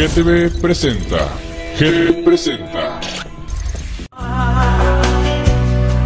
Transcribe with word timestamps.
GTV 0.00 0.50
presenta. 0.60 1.28
GTV 1.78 2.24
presenta. 2.24 3.00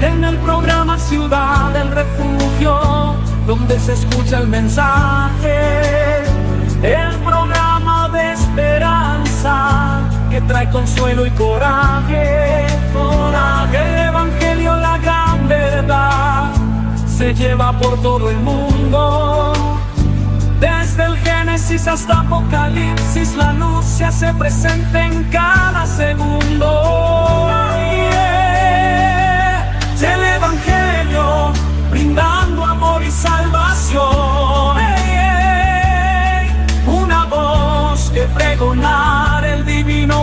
En 0.01 0.25
el 0.25 0.37
programa 0.39 0.99
Ciudad 0.99 1.73
del 1.73 1.91
Refugio, 1.91 3.15
donde 3.47 3.79
se 3.79 3.93
escucha 3.93 4.39
el 4.39 4.49
mensaje. 4.49 6.25
El 6.83 7.15
programa 7.19 7.54
que 10.35 10.41
trae 10.41 10.69
consuelo 10.69 11.25
y 11.27 11.31
coraje. 11.31 12.67
Coraje, 12.93 13.79
el 13.79 14.09
Evangelio, 14.09 14.75
la 14.75 14.99
gran 14.99 15.47
verdad, 15.47 16.51
se 17.07 17.33
lleva 17.33 17.73
por 17.79 18.03
todo 18.03 18.29
el 18.31 18.39
mundo. 18.39 19.53
Desde 20.59 21.05
el 21.05 21.17
Génesis 21.19 21.87
hasta 21.87 22.21
Apocalipsis, 22.23 23.37
la 23.37 23.53
luz 23.53 23.85
se 23.85 24.07
hace 24.07 24.35
presente 24.35 24.99
en 24.99 25.23
cada 25.31 25.87
segundo. 25.87 26.69
El 30.03 30.25
Evangelio, 30.39 31.53
brindando 31.93 32.65
amor 32.65 33.05
y 33.05 33.11
salvación. 33.11 34.77
Una 36.87 37.25
voz 37.27 38.11
que 38.11 38.23
pregonar 38.23 39.44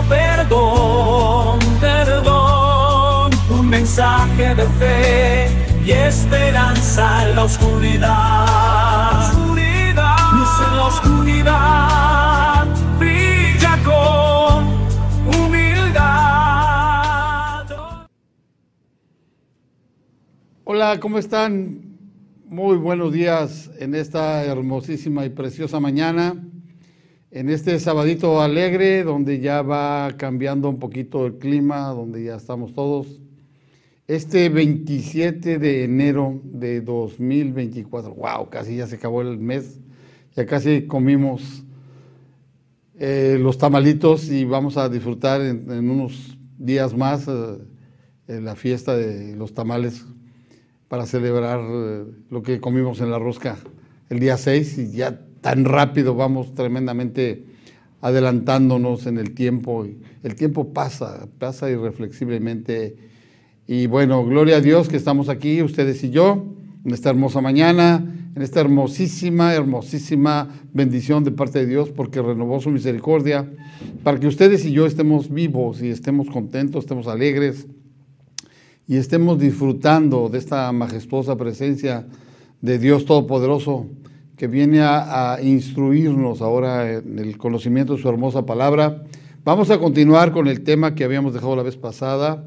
perdón, 0.08 1.58
perdón. 1.80 3.30
Un 3.50 3.68
mensaje 3.68 4.54
de 4.54 4.66
fe 4.78 5.48
y 5.84 5.90
esperanza 5.90 7.28
en 7.28 7.36
la 7.36 7.44
oscuridad. 7.44 9.30
oscuridad. 9.30 10.16
Luz 10.32 10.48
en 10.66 10.76
la 10.76 10.84
oscuridad, 10.86 12.66
brilla 12.98 13.78
con 13.84 14.64
humildad. 15.36 16.42
Hola, 20.64 20.98
¿cómo 21.00 21.18
están? 21.18 21.92
Muy 22.46 22.76
buenos 22.76 23.12
días 23.12 23.70
en 23.78 23.94
esta 23.94 24.44
hermosísima 24.44 25.24
y 25.24 25.30
preciosa 25.30 25.80
mañana, 25.80 26.34
en 27.32 27.48
este 27.48 27.80
sabadito 27.80 28.42
alegre 28.42 29.04
donde 29.04 29.40
ya 29.40 29.62
va 29.62 30.12
cambiando 30.18 30.68
un 30.68 30.78
poquito 30.78 31.24
el 31.24 31.38
clima, 31.38 31.88
donde 31.88 32.24
ya 32.24 32.36
estamos 32.36 32.74
todos. 32.74 33.06
Este 34.06 34.50
27 34.50 35.58
de 35.58 35.84
enero 35.84 36.38
de 36.44 36.82
2024, 36.82 38.14
wow, 38.14 38.50
casi 38.50 38.76
ya 38.76 38.86
se 38.86 38.96
acabó 38.96 39.22
el 39.22 39.38
mes, 39.38 39.80
ya 40.36 40.44
casi 40.44 40.86
comimos 40.86 41.64
eh, 42.98 43.38
los 43.40 43.56
tamalitos 43.56 44.28
y 44.30 44.44
vamos 44.44 44.76
a 44.76 44.90
disfrutar 44.90 45.40
en, 45.40 45.90
unos 45.90 46.36
días 46.58 46.94
más 46.94 47.26
eh, 47.28 47.58
en 48.28 48.44
la 48.44 48.56
fiesta 48.56 48.94
de 48.94 49.34
los 49.36 49.54
tamales 49.54 50.04
para 50.88 51.06
celebrar 51.06 51.60
eh, 51.62 52.04
lo 52.28 52.42
que 52.42 52.60
comimos 52.60 53.00
en 53.00 53.10
la 53.10 53.18
rosca 53.18 53.56
el 54.10 54.18
día 54.18 54.36
6 54.36 54.76
y 54.76 54.90
ya 54.92 55.18
tan 55.42 55.66
rápido 55.66 56.14
vamos 56.14 56.54
tremendamente 56.54 57.44
adelantándonos 58.00 59.06
en 59.06 59.18
el 59.18 59.34
tiempo. 59.34 59.86
El 60.22 60.34
tiempo 60.34 60.72
pasa, 60.72 61.28
pasa 61.38 61.70
irreflexiblemente. 61.70 62.96
Y 63.66 63.86
bueno, 63.86 64.24
gloria 64.24 64.56
a 64.56 64.60
Dios 64.60 64.88
que 64.88 64.96
estamos 64.96 65.28
aquí, 65.28 65.62
ustedes 65.62 66.02
y 66.04 66.10
yo, 66.10 66.46
en 66.84 66.94
esta 66.94 67.10
hermosa 67.10 67.40
mañana, 67.40 68.04
en 68.34 68.42
esta 68.42 68.60
hermosísima, 68.60 69.52
hermosísima 69.54 70.48
bendición 70.72 71.22
de 71.22 71.32
parte 71.32 71.58
de 71.58 71.66
Dios, 71.66 71.90
porque 71.90 72.22
renovó 72.22 72.60
su 72.60 72.70
misericordia, 72.70 73.50
para 74.02 74.18
que 74.18 74.26
ustedes 74.26 74.64
y 74.64 74.72
yo 74.72 74.86
estemos 74.86 75.28
vivos 75.28 75.82
y 75.82 75.88
estemos 75.88 76.28
contentos, 76.28 76.84
estemos 76.84 77.08
alegres 77.08 77.66
y 78.88 78.96
estemos 78.96 79.38
disfrutando 79.38 80.28
de 80.28 80.38
esta 80.38 80.70
majestuosa 80.72 81.36
presencia 81.36 82.06
de 82.60 82.78
Dios 82.78 83.04
Todopoderoso 83.04 83.86
que 84.42 84.48
viene 84.48 84.80
a, 84.80 85.38
instruirnos 85.40 86.42
ahora 86.42 86.94
en 86.94 87.20
el 87.20 87.38
conocimiento 87.38 87.94
de 87.94 88.02
su 88.02 88.08
hermosa 88.08 88.44
palabra. 88.44 89.04
Vamos 89.44 89.70
a 89.70 89.78
continuar 89.78 90.32
con 90.32 90.48
el 90.48 90.62
tema 90.64 90.96
que 90.96 91.04
habíamos 91.04 91.32
dejado 91.32 91.54
la 91.54 91.62
vez 91.62 91.76
pasada 91.76 92.44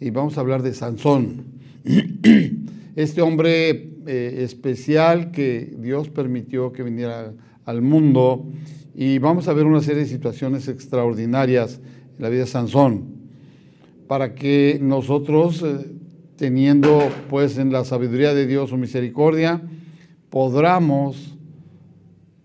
y 0.00 0.10
vamos 0.10 0.36
a 0.36 0.42
hablar 0.42 0.60
de 0.60 0.74
Sansón. 0.74 1.44
Este 2.94 3.22
hombre 3.22 3.70
eh, 4.06 4.42
especial 4.44 5.30
que 5.30 5.74
Dios 5.78 6.10
permitió 6.10 6.72
que 6.72 6.82
viniera 6.82 7.32
al 7.64 7.80
mundo 7.80 8.44
y 8.94 9.16
vamos 9.16 9.48
a 9.48 9.54
ver 9.54 9.64
una 9.64 9.80
serie 9.80 10.02
de 10.02 10.08
situaciones 10.08 10.68
extraordinarias 10.68 11.80
en 12.18 12.22
la 12.22 12.28
vida 12.28 12.42
de 12.42 12.48
Sansón 12.48 13.14
para 14.06 14.34
que 14.34 14.78
nosotros, 14.82 15.62
eh, 15.62 15.86
teniendo 16.36 17.00
pues 17.30 17.56
en 17.56 17.72
la 17.72 17.86
sabiduría 17.86 18.34
de 18.34 18.46
Dios 18.46 18.68
su 18.68 18.76
misericordia, 18.76 19.62
podamos 20.30 21.36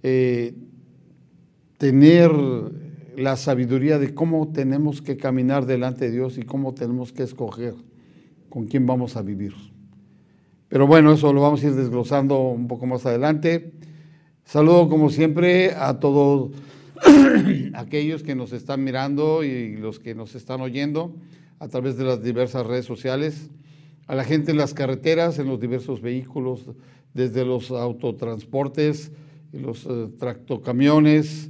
eh, 0.03 0.53
tener 1.77 2.31
la 3.15 3.37
sabiduría 3.37 3.97
de 3.97 4.13
cómo 4.13 4.51
tenemos 4.51 5.01
que 5.01 5.17
caminar 5.17 5.65
delante 5.65 6.05
de 6.05 6.11
Dios 6.11 6.37
y 6.37 6.43
cómo 6.43 6.73
tenemos 6.73 7.13
que 7.13 7.23
escoger 7.23 7.75
con 8.49 8.65
quién 8.65 8.85
vamos 8.85 9.15
a 9.15 9.21
vivir. 9.21 9.53
Pero 10.67 10.87
bueno, 10.87 11.13
eso 11.13 11.31
lo 11.31 11.41
vamos 11.41 11.63
a 11.63 11.67
ir 11.67 11.73
desglosando 11.75 12.49
un 12.49 12.67
poco 12.67 12.85
más 12.85 13.05
adelante. 13.05 13.71
Saludo 14.43 14.89
como 14.89 15.09
siempre 15.09 15.73
a 15.75 15.99
todos 15.99 16.51
aquellos 17.75 18.23
que 18.23 18.35
nos 18.35 18.51
están 18.51 18.83
mirando 18.83 19.43
y 19.43 19.77
los 19.77 19.99
que 19.99 20.15
nos 20.15 20.35
están 20.35 20.61
oyendo 20.61 21.15
a 21.59 21.67
través 21.67 21.97
de 21.97 22.03
las 22.03 22.23
diversas 22.23 22.65
redes 22.65 22.85
sociales, 22.85 23.49
a 24.07 24.15
la 24.15 24.23
gente 24.23 24.51
en 24.51 24.57
las 24.57 24.73
carreteras, 24.73 25.39
en 25.39 25.47
los 25.47 25.59
diversos 25.59 26.01
vehículos, 26.01 26.69
desde 27.15 27.45
los 27.45 27.71
autotransportes, 27.71 29.11
los 29.51 29.85
uh, 29.85 30.09
tractocamiones, 30.19 31.49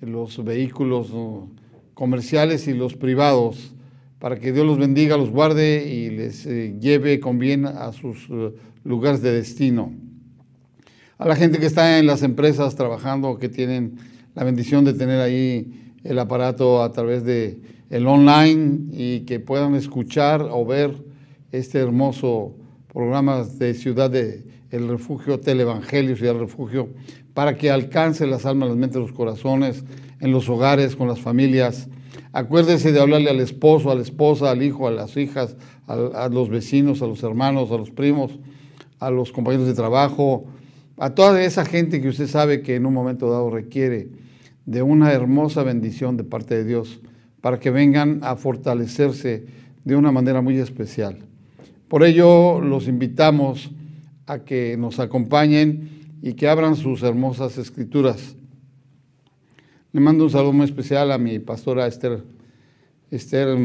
los 0.00 0.44
vehículos 0.44 1.10
uh, 1.10 1.48
comerciales 1.94 2.68
y 2.68 2.74
los 2.74 2.94
privados, 2.94 3.74
para 4.20 4.38
que 4.38 4.52
Dios 4.52 4.66
los 4.66 4.78
bendiga, 4.78 5.16
los 5.16 5.30
guarde 5.30 5.92
y 5.92 6.10
les 6.10 6.46
eh, 6.46 6.76
lleve 6.78 7.20
con 7.20 7.38
bien 7.38 7.66
a 7.66 7.92
sus 7.92 8.28
lugares 8.84 9.22
de 9.22 9.32
destino. 9.32 9.92
A 11.18 11.26
la 11.26 11.36
gente 11.36 11.58
que 11.58 11.66
está 11.66 11.98
en 11.98 12.06
las 12.06 12.22
empresas 12.22 12.74
trabajando, 12.74 13.38
que 13.38 13.48
tienen 13.48 13.96
la 14.34 14.44
bendición 14.44 14.84
de 14.84 14.92
tener 14.92 15.20
ahí 15.20 15.94
el 16.04 16.18
aparato 16.18 16.82
a 16.82 16.92
través 16.92 17.24
de 17.24 17.60
el 17.90 18.06
online 18.06 18.88
y 18.92 19.20
que 19.20 19.40
puedan 19.40 19.74
escuchar 19.74 20.46
o 20.50 20.64
ver 20.66 20.92
este 21.52 21.78
hermoso 21.78 22.54
programa 22.92 23.44
de 23.44 23.74
Ciudad 23.74 24.10
de 24.10 24.57
el 24.70 24.88
Refugio, 24.88 25.40
Televangelio, 25.40 26.16
Ciudad 26.16 26.32
del 26.32 26.42
Refugio, 26.42 26.88
para 27.34 27.56
que 27.56 27.70
alcance 27.70 28.26
las 28.26 28.46
almas, 28.46 28.68
las 28.68 28.78
mentes, 28.78 29.00
los 29.00 29.12
corazones, 29.12 29.84
en 30.20 30.32
los 30.32 30.48
hogares, 30.48 30.96
con 30.96 31.08
las 31.08 31.20
familias. 31.20 31.88
Acuérdese 32.32 32.92
de 32.92 33.00
hablarle 33.00 33.30
al 33.30 33.40
esposo, 33.40 33.90
a 33.90 33.94
la 33.94 34.02
esposa, 34.02 34.50
al 34.50 34.62
hijo, 34.62 34.86
a 34.88 34.90
las 34.90 35.16
hijas, 35.16 35.56
a, 35.86 35.94
a 36.24 36.28
los 36.28 36.48
vecinos, 36.48 37.02
a 37.02 37.06
los 37.06 37.22
hermanos, 37.22 37.70
a 37.70 37.76
los 37.76 37.90
primos, 37.90 38.38
a 38.98 39.10
los 39.10 39.32
compañeros 39.32 39.66
de 39.66 39.74
trabajo, 39.74 40.46
a 40.98 41.10
toda 41.10 41.42
esa 41.42 41.64
gente 41.64 42.00
que 42.00 42.08
usted 42.08 42.26
sabe 42.26 42.60
que 42.62 42.74
en 42.74 42.84
un 42.84 42.92
momento 42.92 43.30
dado 43.30 43.50
requiere 43.50 44.08
de 44.66 44.82
una 44.82 45.12
hermosa 45.12 45.62
bendición 45.62 46.16
de 46.16 46.24
parte 46.24 46.56
de 46.56 46.64
Dios 46.64 47.00
para 47.40 47.58
que 47.58 47.70
vengan 47.70 48.20
a 48.22 48.36
fortalecerse 48.36 49.46
de 49.84 49.96
una 49.96 50.12
manera 50.12 50.42
muy 50.42 50.58
especial. 50.58 51.18
Por 51.88 52.02
ello 52.02 52.60
los 52.60 52.88
invitamos 52.88 53.70
a 54.28 54.44
que 54.44 54.76
nos 54.76 55.00
acompañen 55.00 56.18
y 56.22 56.34
que 56.34 56.48
abran 56.48 56.76
sus 56.76 57.02
hermosas 57.02 57.56
escrituras. 57.56 58.36
Le 59.92 60.00
mando 60.00 60.24
un 60.24 60.30
saludo 60.30 60.52
muy 60.52 60.66
especial 60.66 61.10
a 61.10 61.18
mi 61.18 61.38
pastora 61.38 61.86
Esther, 61.86 62.22
Esther 63.10 63.58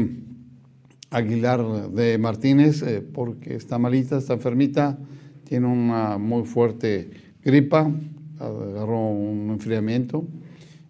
Aguilar 1.10 1.90
de 1.90 2.16
Martínez, 2.16 2.82
eh, 2.82 3.02
porque 3.02 3.56
está 3.56 3.78
malita, 3.78 4.16
está 4.16 4.32
enfermita, 4.32 4.98
tiene 5.44 5.66
una 5.66 6.16
muy 6.16 6.44
fuerte 6.44 7.10
gripa, 7.42 7.92
agarró 8.38 9.10
un 9.10 9.50
enfriamiento 9.50 10.26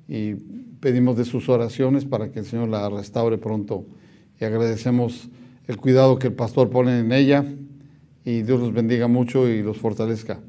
y 0.09 0.35
pedimos 0.79 1.17
de 1.17 1.25
sus 1.25 1.49
oraciones 1.49 2.05
para 2.05 2.31
que 2.31 2.39
el 2.39 2.45
Señor 2.45 2.69
la 2.69 2.89
restaure 2.89 3.39
pronto 3.39 3.87
y 4.41 4.45
agradecemos 4.45 5.29
el 5.67 5.79
cuidado 5.79 6.19
que 6.19 6.29
el 6.29 6.35
pastor 6.35 6.71
pone 6.71 7.01
en 7.01 7.11
ella 7.11 7.45
y 8.25 8.43
Dios 8.43 8.61
los 8.61 8.73
bendiga 8.73 9.09
mucho 9.09 9.49
y 9.49 9.63
los 9.63 9.79
fortalezca. 9.79 10.41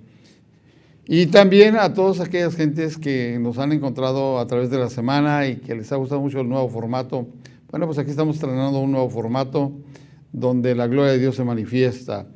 Y 1.08 1.28
también 1.28 1.76
a 1.76 1.94
todas 1.94 2.20
aquellas 2.20 2.56
gentes 2.56 2.98
que 2.98 3.38
nos 3.40 3.60
han 3.60 3.72
encontrado 3.72 4.40
a 4.40 4.48
través 4.48 4.72
de 4.72 4.80
la 4.80 4.90
semana 4.90 5.48
y 5.48 5.58
que 5.58 5.76
les 5.76 5.92
ha 5.92 5.98
gustado 5.98 6.20
mucho 6.22 6.42
el 6.42 6.50
nuevo 6.50 6.68
formato. 6.70 7.28
Bueno, 7.70 7.86
pues 7.86 8.00
aquí 8.00 8.10
estamos 8.10 8.36
estrenando 8.36 8.80
un 8.80 8.92
nuevo 8.92 9.10
formato 9.10 9.72
donde 10.32 10.74
la 10.74 10.88
gloria 10.88 11.12
de 11.12 11.20
Dios 11.20 11.36
se 11.36 11.44
manifiesta. 11.44 12.28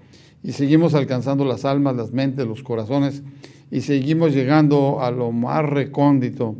Y 0.43 0.51
seguimos 0.51 0.93
alcanzando 0.93 1.45
las 1.45 1.65
almas, 1.65 1.95
las 1.95 2.11
mentes, 2.11 2.45
los 2.45 2.61
corazones, 2.61 3.23
y 3.71 3.81
seguimos 3.81 4.33
llegando 4.33 5.01
a 5.01 5.11
lo 5.11 5.31
más 5.31 5.65
recóndito 5.65 6.55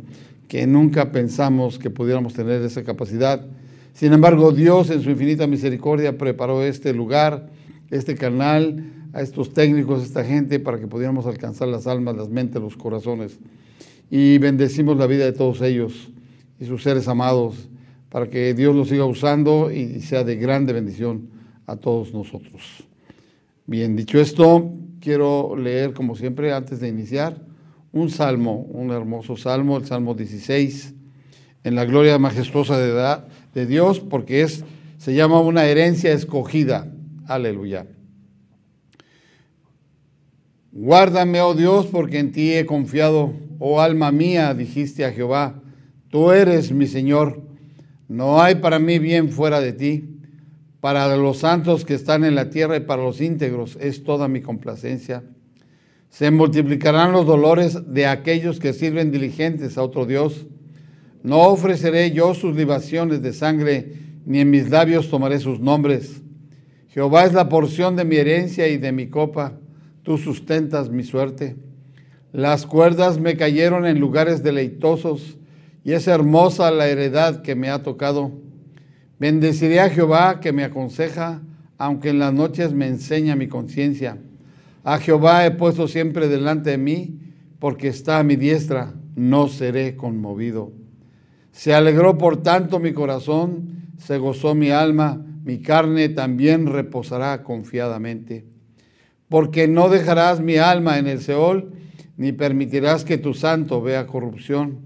que 0.48 0.66
nunca 0.66 1.12
pensamos 1.12 1.78
que 1.78 1.90
pudiéramos 1.90 2.34
tener 2.34 2.60
esa 2.62 2.82
capacidad. 2.82 3.46
Sin 3.94 4.12
embargo, 4.12 4.50
Dios 4.50 4.90
en 4.90 5.00
su 5.00 5.10
infinita 5.10 5.46
misericordia 5.46 6.18
preparó 6.18 6.64
este 6.64 6.92
lugar, 6.92 7.48
este 7.90 8.14
canal, 8.14 8.84
a 9.12 9.22
estos 9.22 9.52
técnicos, 9.52 10.00
a 10.00 10.04
esta 10.04 10.24
gente, 10.24 10.60
para 10.60 10.78
que 10.78 10.86
pudiéramos 10.86 11.26
alcanzar 11.26 11.68
las 11.68 11.86
almas, 11.86 12.16
las 12.16 12.28
mentes, 12.28 12.60
los 12.60 12.76
corazones. 12.76 13.38
Y 14.10 14.38
bendecimos 14.38 14.96
la 14.96 15.06
vida 15.06 15.24
de 15.24 15.32
todos 15.32 15.60
ellos 15.62 16.10
y 16.58 16.66
sus 16.66 16.82
seres 16.82 17.08
amados, 17.08 17.68
para 18.08 18.28
que 18.28 18.54
Dios 18.54 18.74
los 18.74 18.88
siga 18.88 19.04
usando 19.04 19.70
y 19.70 20.00
sea 20.00 20.24
de 20.24 20.36
grande 20.36 20.72
bendición 20.72 21.28
a 21.66 21.76
todos 21.76 22.12
nosotros. 22.12 22.84
Bien, 23.66 23.94
dicho 23.94 24.20
esto, 24.20 24.72
quiero 25.00 25.56
leer, 25.56 25.92
como 25.92 26.16
siempre, 26.16 26.52
antes 26.52 26.80
de 26.80 26.88
iniciar, 26.88 27.40
un 27.92 28.10
salmo, 28.10 28.66
un 28.70 28.90
hermoso 28.90 29.36
salmo, 29.36 29.76
el 29.76 29.86
Salmo 29.86 30.14
16, 30.14 30.94
en 31.64 31.74
la 31.74 31.84
gloria 31.84 32.18
majestuosa 32.18 32.78
de, 32.78 33.20
de 33.54 33.66
Dios, 33.66 34.00
porque 34.00 34.42
es, 34.42 34.64
se 34.98 35.14
llama 35.14 35.40
una 35.40 35.64
herencia 35.66 36.12
escogida. 36.12 36.92
Aleluya. 37.30 37.86
Guárdame, 40.72 41.40
oh 41.40 41.54
Dios, 41.54 41.86
porque 41.86 42.18
en 42.18 42.32
ti 42.32 42.52
he 42.52 42.66
confiado. 42.66 43.32
Oh 43.60 43.80
alma 43.80 44.10
mía, 44.10 44.52
dijiste 44.52 45.04
a 45.04 45.12
Jehová, 45.12 45.62
tú 46.08 46.32
eres 46.32 46.72
mi 46.72 46.88
Señor. 46.88 47.40
No 48.08 48.42
hay 48.42 48.56
para 48.56 48.80
mí 48.80 48.98
bien 48.98 49.28
fuera 49.28 49.60
de 49.60 49.72
ti. 49.72 50.16
Para 50.80 51.14
los 51.16 51.38
santos 51.38 51.84
que 51.84 51.94
están 51.94 52.24
en 52.24 52.34
la 52.34 52.50
tierra 52.50 52.76
y 52.76 52.80
para 52.80 53.04
los 53.04 53.20
íntegros 53.20 53.78
es 53.80 54.02
toda 54.02 54.26
mi 54.26 54.40
complacencia. 54.40 55.22
Se 56.08 56.32
multiplicarán 56.32 57.12
los 57.12 57.26
dolores 57.26 57.92
de 57.94 58.06
aquellos 58.06 58.58
que 58.58 58.72
sirven 58.72 59.12
diligentes 59.12 59.78
a 59.78 59.84
otro 59.84 60.04
Dios. 60.04 60.48
No 61.22 61.42
ofreceré 61.42 62.10
yo 62.10 62.34
sus 62.34 62.56
libaciones 62.56 63.22
de 63.22 63.32
sangre, 63.32 63.92
ni 64.26 64.40
en 64.40 64.50
mis 64.50 64.68
labios 64.68 65.08
tomaré 65.10 65.38
sus 65.38 65.60
nombres. 65.60 66.22
Jehová 66.90 67.24
es 67.24 67.32
la 67.32 67.48
porción 67.48 67.94
de 67.94 68.04
mi 68.04 68.16
herencia 68.16 68.66
y 68.66 68.76
de 68.76 68.90
mi 68.90 69.06
copa. 69.06 69.52
Tú 70.02 70.18
sustentas 70.18 70.90
mi 70.90 71.04
suerte. 71.04 71.56
Las 72.32 72.66
cuerdas 72.66 73.20
me 73.20 73.36
cayeron 73.36 73.86
en 73.86 74.00
lugares 74.00 74.42
deleitosos, 74.42 75.38
y 75.84 75.92
es 75.92 76.08
hermosa 76.08 76.70
la 76.72 76.88
heredad 76.88 77.42
que 77.42 77.54
me 77.54 77.70
ha 77.70 77.84
tocado. 77.84 78.32
Bendeciré 79.20 79.80
a 79.80 79.88
Jehová 79.88 80.40
que 80.40 80.52
me 80.52 80.64
aconseja, 80.64 81.42
aunque 81.78 82.10
en 82.10 82.18
las 82.18 82.32
noches 82.32 82.74
me 82.74 82.88
enseña 82.88 83.36
mi 83.36 83.46
conciencia. 83.46 84.18
A 84.82 84.98
Jehová 84.98 85.46
he 85.46 85.52
puesto 85.52 85.86
siempre 85.86 86.26
delante 86.26 86.70
de 86.70 86.78
mí, 86.78 87.20
porque 87.60 87.86
está 87.86 88.18
a 88.18 88.24
mi 88.24 88.34
diestra, 88.34 88.94
no 89.14 89.46
seré 89.46 89.94
conmovido. 89.94 90.72
Se 91.52 91.72
alegró 91.72 92.18
por 92.18 92.42
tanto 92.42 92.80
mi 92.80 92.92
corazón, 92.92 93.92
se 93.96 94.18
gozó 94.18 94.54
mi 94.56 94.70
alma, 94.70 95.24
mi 95.50 95.58
carne 95.58 96.08
también 96.08 96.68
reposará 96.68 97.42
confiadamente. 97.42 98.44
Porque 99.28 99.66
no 99.66 99.88
dejarás 99.88 100.40
mi 100.40 100.58
alma 100.58 100.96
en 101.00 101.08
el 101.08 101.20
Seol, 101.20 101.72
ni 102.16 102.30
permitirás 102.30 103.04
que 103.04 103.18
tu 103.18 103.34
santo 103.34 103.82
vea 103.82 104.06
corrupción. 104.06 104.78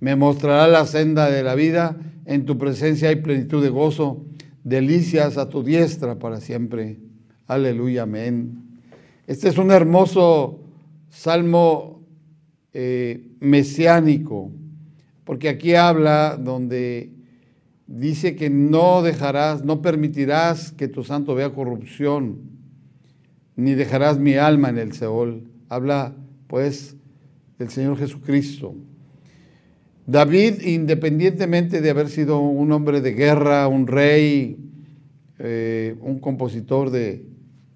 Me 0.00 0.16
mostrará 0.16 0.66
la 0.66 0.84
senda 0.84 1.30
de 1.30 1.44
la 1.44 1.54
vida 1.54 1.96
en 2.26 2.44
tu 2.44 2.58
presencia 2.58 3.08
hay 3.08 3.16
plenitud 3.16 3.62
de 3.62 3.68
gozo, 3.68 4.24
delicias 4.64 5.38
a 5.38 5.48
tu 5.48 5.62
diestra 5.62 6.18
para 6.18 6.40
siempre. 6.40 6.98
Aleluya, 7.46 8.02
amén. 8.02 8.80
Este 9.28 9.48
es 9.48 9.58
un 9.58 9.70
hermoso 9.70 10.58
salmo 11.08 12.02
eh, 12.72 13.28
mesiánico, 13.38 14.50
porque 15.22 15.48
aquí 15.48 15.76
habla 15.76 16.36
donde 16.36 17.12
dice 17.90 18.36
que 18.36 18.50
no 18.50 19.02
dejarás, 19.02 19.64
no 19.64 19.82
permitirás 19.82 20.70
que 20.70 20.86
tu 20.86 21.02
santo 21.02 21.34
vea 21.34 21.50
corrupción, 21.50 22.38
ni 23.56 23.74
dejarás 23.74 24.18
mi 24.18 24.34
alma 24.36 24.68
en 24.68 24.78
el 24.78 24.92
Seol. 24.92 25.42
Habla 25.68 26.14
pues 26.46 26.96
del 27.58 27.68
Señor 27.68 27.98
Jesucristo. 27.98 28.74
David, 30.06 30.62
independientemente 30.62 31.80
de 31.80 31.90
haber 31.90 32.08
sido 32.08 32.40
un 32.40 32.72
hombre 32.72 33.00
de 33.00 33.12
guerra, 33.12 33.68
un 33.68 33.86
rey, 33.86 34.56
eh, 35.38 35.96
un 36.00 36.20
compositor 36.20 36.90
de 36.90 37.26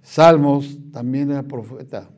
salmos, 0.03 0.79
también 0.93 1.33
era 1.33 1.43
profeta, 1.43 2.09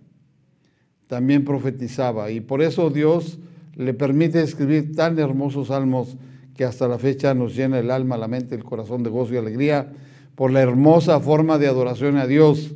también 1.06 1.44
profetizaba. 1.44 2.30
Y 2.30 2.40
por 2.40 2.62
eso 2.62 2.90
Dios 2.90 3.38
le 3.74 3.94
permite 3.94 4.42
escribir 4.42 4.94
tan 4.94 5.18
hermosos 5.18 5.68
salmos 5.68 6.16
que 6.56 6.64
hasta 6.64 6.88
la 6.88 6.98
fecha 6.98 7.34
nos 7.34 7.54
llena 7.54 7.78
el 7.78 7.90
alma, 7.90 8.16
la 8.16 8.28
mente, 8.28 8.54
el 8.54 8.64
corazón 8.64 9.02
de 9.02 9.10
gozo 9.10 9.34
y 9.34 9.36
alegría 9.36 9.92
por 10.34 10.50
la 10.50 10.62
hermosa 10.62 11.20
forma 11.20 11.58
de 11.58 11.68
adoración 11.68 12.16
a 12.16 12.26
Dios. 12.26 12.74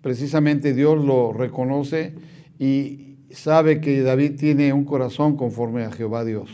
Precisamente 0.00 0.74
Dios 0.74 1.04
lo 1.04 1.32
reconoce 1.32 2.14
y 2.58 3.16
sabe 3.30 3.80
que 3.80 4.02
David 4.02 4.36
tiene 4.38 4.72
un 4.72 4.84
corazón 4.84 5.36
conforme 5.36 5.84
a 5.84 5.92
Jehová 5.92 6.24
Dios. 6.24 6.50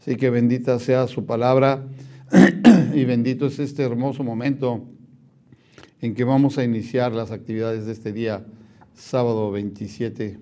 Así 0.00 0.16
que 0.16 0.30
bendita 0.30 0.78
sea 0.78 1.06
su 1.06 1.26
palabra 1.26 1.86
y 2.94 3.04
bendito 3.04 3.46
es 3.46 3.58
este 3.58 3.82
hermoso 3.82 4.24
momento 4.24 4.84
en 6.00 6.14
que 6.14 6.24
vamos 6.24 6.58
a 6.58 6.64
iniciar 6.64 7.12
las 7.12 7.30
actividades 7.30 7.86
de 7.86 7.92
este 7.92 8.12
día, 8.12 8.46
sábado 8.94 9.50
27 9.50 10.38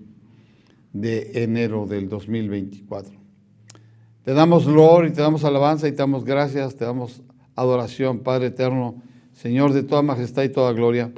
de 0.93 1.31
enero 1.43 1.87
del 1.87 2.09
2024. 2.09 3.26
Te 4.27 4.35
damos 4.35 4.67
gloria 4.67 5.09
y 5.09 5.13
te 5.13 5.23
damos 5.23 5.45
alabanza 5.45 5.87
y 5.87 5.93
te 5.93 5.99
damos 5.99 6.25
gracias, 6.25 6.75
te 6.75 6.85
damos 6.85 7.23
adoración, 7.55 8.19
Padre 8.19 8.49
eterno, 8.49 9.01
Señor 9.33 9.73
de 9.73 9.85
toda 9.85 10.03
majestad 10.03 10.43
y 10.43 10.49
toda 10.49 10.73
gloria. 10.73 11.13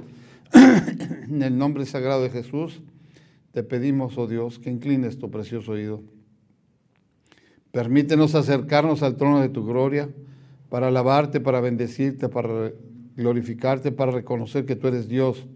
en 0.52 1.42
el 1.42 1.56
nombre 1.56 1.86
sagrado 1.86 2.22
de 2.22 2.28
Jesús, 2.28 2.82
te 3.52 3.62
pedimos, 3.62 4.18
oh 4.18 4.26
Dios, 4.26 4.58
que 4.58 4.68
inclines 4.68 5.18
tu 5.18 5.30
precioso 5.30 5.72
oído 5.72 6.02
Permítenos 7.70 8.34
acercarnos 8.34 9.02
al 9.02 9.16
trono 9.16 9.40
de 9.40 9.48
tu 9.48 9.64
gloria 9.64 10.10
para 10.68 10.88
alabarte, 10.88 11.40
para 11.40 11.62
bendecirte, 11.62 12.28
para 12.28 12.72
glorificarte, 13.16 13.90
para 13.90 14.12
reconocer 14.12 14.66
que 14.66 14.76
tú 14.76 14.86
eres 14.86 15.08
Dios, 15.08 15.46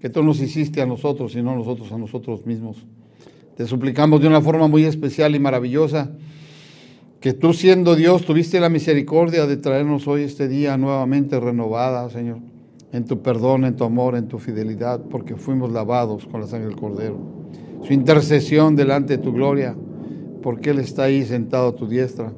que 0.00 0.10
tú 0.10 0.22
nos 0.22 0.38
hiciste 0.42 0.82
a 0.82 0.86
nosotros 0.86 1.34
y 1.34 1.40
no 1.40 1.56
nosotros 1.56 1.92
a 1.92 1.96
nosotros 1.96 2.44
mismos. 2.44 2.76
Te 3.56 3.66
suplicamos 3.66 4.20
de 4.20 4.28
una 4.28 4.42
forma 4.42 4.68
muy 4.68 4.84
especial 4.84 5.34
y 5.34 5.38
maravillosa 5.38 6.14
que 7.20 7.34
tú 7.34 7.52
siendo 7.52 7.96
Dios 7.96 8.24
tuviste 8.24 8.60
la 8.60 8.70
misericordia 8.70 9.46
de 9.46 9.58
traernos 9.58 10.08
hoy 10.08 10.22
este 10.22 10.48
día 10.48 10.78
nuevamente 10.78 11.38
renovada, 11.38 12.08
Señor, 12.08 12.38
en 12.92 13.04
tu 13.04 13.20
perdón, 13.20 13.66
en 13.66 13.76
tu 13.76 13.84
amor, 13.84 14.16
en 14.16 14.26
tu 14.26 14.38
fidelidad, 14.38 15.02
porque 15.10 15.36
fuimos 15.36 15.70
lavados 15.70 16.26
con 16.26 16.40
la 16.40 16.46
sangre 16.46 16.68
del 16.68 16.76
Cordero. 16.76 17.18
Su 17.82 17.92
intercesión 17.92 18.74
delante 18.74 19.18
de 19.18 19.22
tu 19.22 19.32
gloria 19.32 19.76
porque 20.42 20.70
Él 20.70 20.78
está 20.78 21.04
ahí 21.04 21.24
sentado 21.24 21.68
a 21.68 21.76
tu 21.76 21.86
diestra, 21.86 22.32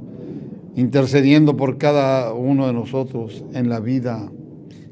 intercediendo 0.75 1.57
por 1.57 1.79
cada 1.79 2.33
uno 2.33 2.67
de 2.67 2.73
nosotros 2.73 3.45
en 3.53 3.69
la 3.69 3.81
vida 3.81 4.31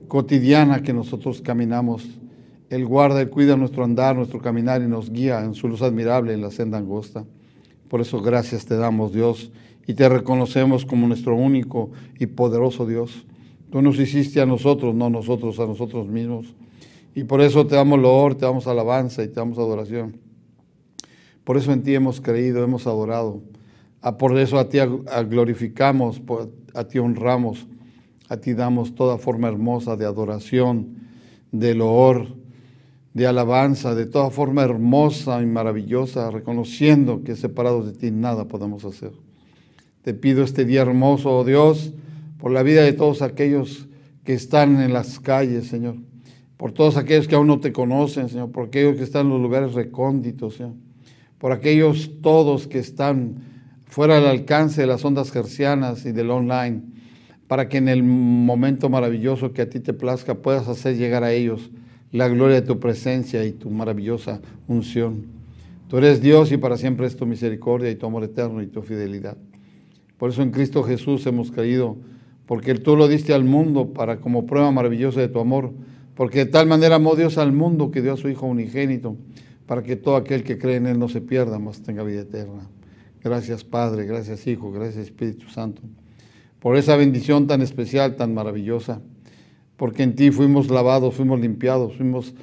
cotidiana 0.09 0.83
que 0.83 0.93
nosotros 0.93 1.41
caminamos. 1.41 2.09
Él 2.69 2.87
guarda, 2.87 3.23
y 3.23 3.27
cuida 3.27 3.57
nuestro 3.57 3.83
andar, 3.83 4.15
nuestro 4.15 4.41
caminar 4.41 4.83
y 4.83 4.87
nos 4.87 5.11
guía 5.11 5.45
en 5.45 5.55
su 5.55 5.67
luz 5.67 5.83
admirable 5.83 6.33
en 6.33 6.43
la 6.43 6.53
senda 6.53 6.79
angosta. 6.79 7.25
Por 7.89 8.01
eso 8.01 8.21
gracias 8.23 8.67
te 8.67 8.77
damos, 8.77 9.13
Dios, 9.13 9.51
y 9.87 9.95
te 9.95 10.09
reconocemos 10.09 10.85
como 10.85 11.07
nuestro 11.07 11.35
único 11.37 11.91
y 12.19 12.27
poderoso 12.27 12.87
Dios. 12.87 13.27
Tú 13.71 13.83
nos 13.83 13.99
hiciste 13.99 14.41
a 14.41 14.47
nosotros, 14.47 14.95
no 14.95 15.11
nosotros 15.11 15.59
a 15.61 15.67
nosotros 15.67 16.09
mismos. 16.09 16.55
Y 17.15 17.25
por 17.25 17.41
eso 17.41 17.67
te 17.67 17.75
damos 17.75 17.99
loor, 17.99 18.35
te 18.35 18.45
damos 18.45 18.67
alabanza 18.67 19.23
y 19.23 19.29
te 19.29 19.35
damos 19.35 19.59
adoración. 19.59 20.17
Por 21.45 21.57
eso 21.57 21.73
en 21.73 21.83
ti 21.83 21.95
hemos 21.95 22.21
creído, 22.21 22.63
hemos 22.63 22.87
adorado. 22.87 23.41
Ah, 24.03 24.17
por 24.17 24.39
eso 24.39 24.59
a 24.59 24.69
ti 24.69 24.79
glorificamos, 25.29 26.23
a 26.75 26.85
ti 26.85 26.99
honramos, 26.99 27.67
a 28.29 28.37
ti 28.37 28.55
damos 28.55 28.95
toda 28.95 29.19
forma 29.19 29.49
hermosa 29.49 29.97
de 29.97 30.07
adoración, 30.07 30.97
de 31.53 31.75
loor, 31.75 32.29
de 33.13 33.27
alabanza, 33.27 33.95
de 33.95 34.07
toda 34.07 34.31
forma 34.31 34.63
hermosa 34.63 35.43
y 35.43 35.47
maravillosa, 35.47 36.31
reconociendo 36.31 37.25
que 37.25 37.35
separados 37.35 37.87
de 37.87 37.93
ti 37.93 38.11
nada 38.11 38.47
podemos 38.47 38.85
hacer. 38.85 39.13
Te 40.03 40.15
pido 40.15 40.43
este 40.43 40.65
día 40.65 40.83
hermoso, 40.83 41.31
oh 41.31 41.45
Dios, 41.45 41.93
por 42.39 42.51
la 42.51 42.63
vida 42.63 42.83
de 42.83 42.93
todos 42.93 43.23
aquellos 43.23 43.89
que 44.25 44.35
están 44.35 44.81
en 44.81 44.93
las 44.93 45.21
calles, 45.21 45.67
Señor, 45.67 45.97
por 46.57 46.73
todos 46.73 46.97
aquellos 46.97 47.29
que 47.29 47.35
aún 47.35 47.47
no 47.47 47.61
te 47.61 47.73
conocen, 47.73 48.29
Señor, 48.29 48.51
por 48.51 48.67
aquellos 48.67 48.97
que 48.97 49.05
están 49.05 49.27
en 49.27 49.33
los 49.33 49.41
lugares 49.41 49.75
recónditos, 49.75 50.55
Señor 50.55 50.75
por 51.41 51.53
aquellos 51.53 52.21
todos 52.21 52.69
que 52.69 52.79
están 52.79 53.37
fuera 53.87 54.17
del 54.17 54.27
alcance 54.27 54.83
de 54.83 54.87
las 54.87 55.05
ondas 55.05 55.33
gercianas 55.33 56.05
y 56.05 56.13
del 56.13 56.31
online, 56.31 56.83
para 57.49 57.69
que 57.69 57.79
en 57.79 57.89
el 57.89 58.05
momento 58.05 58.91
maravilloso 58.91 59.53
que 59.53 59.63
a 59.63 59.71
ti 59.71 59.81
te 59.81 59.95
plazca 59.95 60.35
puedas 60.35 60.69
hacer 60.69 60.97
llegar 60.97 61.25
a 61.25 61.33
ellos 61.33 61.71
la 62.13 62.29
gloria 62.29 62.61
de 62.61 62.67
tu 62.67 62.79
presencia 62.79 63.45
y 63.45 63.53
tu 63.53 63.71
maravillosa 63.71 64.41
unción. 64.69 65.25
Tú 65.89 65.97
eres 65.97 66.21
Dios 66.21 66.53
y 66.53 66.59
para 66.59 66.77
siempre 66.77 67.07
es 67.07 67.17
tu 67.17 67.25
misericordia 67.25 67.91
y 67.91 67.97
tu 67.97 68.07
amor 68.07 68.23
eterno 68.23 68.63
y 68.63 68.67
tu 68.67 68.83
fidelidad. 68.83 69.39
Por 70.21 70.29
eso 70.29 70.43
en 70.43 70.51
Cristo 70.51 70.83
Jesús 70.83 71.25
hemos 71.25 71.51
caído, 71.51 71.97
porque 72.45 72.75
tú 72.75 72.95
lo 72.95 73.09
diste 73.09 73.33
al 73.33 73.43
mundo 73.43 73.95
para 73.95 74.21
como 74.21 74.45
prueba 74.45 74.71
maravillosa 74.71 75.19
de 75.19 75.29
tu 75.29 75.41
amor, 75.41 75.73
porque 76.15 76.41
de 76.41 76.47
tal 76.47 76.67
manera 76.67 76.97
amó 76.97 77.17
Dios 77.17 77.39
al 77.39 77.53
mundo 77.53 77.91
que 77.91 78.03
dio 78.03 78.13
a 78.13 78.17
su 78.19 78.29
Hijo 78.29 78.45
unigénito, 78.45 79.17
para 79.65 79.83
que 79.83 79.97
todo 79.97 80.17
aquel 80.17 80.45
que 80.45 80.59
cree 80.59 80.77
en 80.77 80.87
Él 80.87 80.99
no 80.99 81.09
se 81.09 81.23
pierda, 81.23 81.59
mas 81.59 81.81
tenga 81.81 82.03
vida 82.03 82.21
eterna. 82.21 82.69
Gracias 83.25 83.65
Padre, 83.65 84.05
gracias 84.05 84.47
Hijo, 84.47 84.71
gracias 84.71 85.05
Espíritu 85.05 85.49
Santo, 85.49 85.81
por 86.59 86.77
esa 86.77 86.97
bendición 86.97 87.47
tan 87.47 87.63
especial, 87.63 88.17
tan 88.17 88.35
maravillosa, 88.35 89.01
porque 89.79 90.03
en 90.03 90.17
ti 90.17 90.31
fuimos 90.33 90.69
lavados, 90.69 91.15
fuimos 91.15 91.41
limpiados, 91.41 91.97
fuimos 91.97 92.35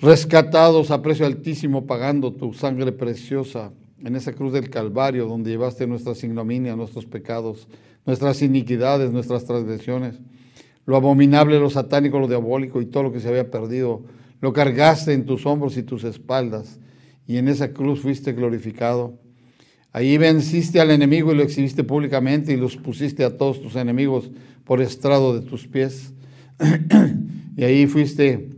rescatados 0.00 0.90
a 0.90 1.02
precio 1.02 1.26
altísimo, 1.26 1.86
pagando 1.86 2.32
tu 2.32 2.54
sangre 2.54 2.92
preciosa 2.92 3.72
en 4.04 4.16
esa 4.16 4.32
cruz 4.32 4.52
del 4.52 4.70
Calvario, 4.70 5.26
donde 5.26 5.50
llevaste 5.50 5.86
nuestras 5.86 6.22
ignominias, 6.24 6.76
nuestros 6.76 7.06
pecados, 7.06 7.68
nuestras 8.04 8.42
iniquidades, 8.42 9.12
nuestras 9.12 9.44
transgresiones, 9.44 10.16
lo 10.86 10.96
abominable, 10.96 11.58
lo 11.58 11.70
satánico, 11.70 12.18
lo 12.18 12.28
diabólico 12.28 12.80
y 12.80 12.86
todo 12.86 13.04
lo 13.04 13.12
que 13.12 13.20
se 13.20 13.28
había 13.28 13.50
perdido, 13.50 14.02
lo 14.40 14.52
cargaste 14.52 15.12
en 15.12 15.24
tus 15.24 15.46
hombros 15.46 15.76
y 15.76 15.82
tus 15.84 16.02
espaldas, 16.04 16.80
y 17.26 17.36
en 17.36 17.48
esa 17.48 17.72
cruz 17.72 18.00
fuiste 18.00 18.32
glorificado. 18.32 19.18
Ahí 19.92 20.18
venciste 20.18 20.80
al 20.80 20.90
enemigo 20.90 21.32
y 21.32 21.36
lo 21.36 21.42
exhibiste 21.42 21.84
públicamente 21.84 22.52
y 22.52 22.56
los 22.56 22.76
pusiste 22.76 23.24
a 23.24 23.36
todos 23.36 23.62
tus 23.62 23.76
enemigos 23.76 24.30
por 24.64 24.80
estrado 24.80 25.38
de 25.38 25.46
tus 25.46 25.68
pies. 25.68 26.12
y 27.56 27.62
ahí 27.62 27.86
fuiste 27.86 28.48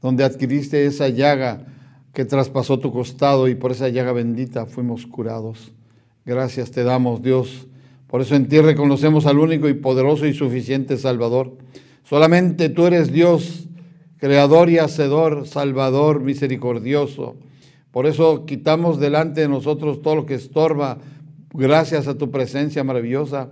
donde 0.00 0.24
adquiriste 0.24 0.86
esa 0.86 1.08
llaga 1.08 1.71
que 2.12 2.24
traspasó 2.24 2.78
tu 2.78 2.92
costado 2.92 3.48
y 3.48 3.54
por 3.54 3.72
esa 3.72 3.88
llaga 3.88 4.12
bendita 4.12 4.66
fuimos 4.66 5.06
curados. 5.06 5.72
Gracias 6.24 6.70
te 6.70 6.84
damos, 6.84 7.22
Dios. 7.22 7.66
Por 8.06 8.20
eso 8.20 8.34
en 8.34 8.48
ti 8.48 8.60
reconocemos 8.60 9.24
al 9.24 9.38
único 9.38 9.68
y 9.68 9.74
poderoso 9.74 10.26
y 10.26 10.34
suficiente 10.34 10.98
Salvador. 10.98 11.56
Solamente 12.04 12.68
tú 12.68 12.86
eres 12.86 13.10
Dios, 13.10 13.66
creador 14.18 14.68
y 14.68 14.78
hacedor, 14.78 15.46
salvador, 15.46 16.20
misericordioso. 16.20 17.36
Por 17.90 18.06
eso 18.06 18.44
quitamos 18.44 19.00
delante 19.00 19.40
de 19.40 19.48
nosotros 19.48 20.02
todo 20.02 20.16
lo 20.16 20.26
que 20.26 20.34
estorba, 20.34 20.98
gracias 21.54 22.08
a 22.08 22.18
tu 22.18 22.30
presencia 22.30 22.84
maravillosa. 22.84 23.48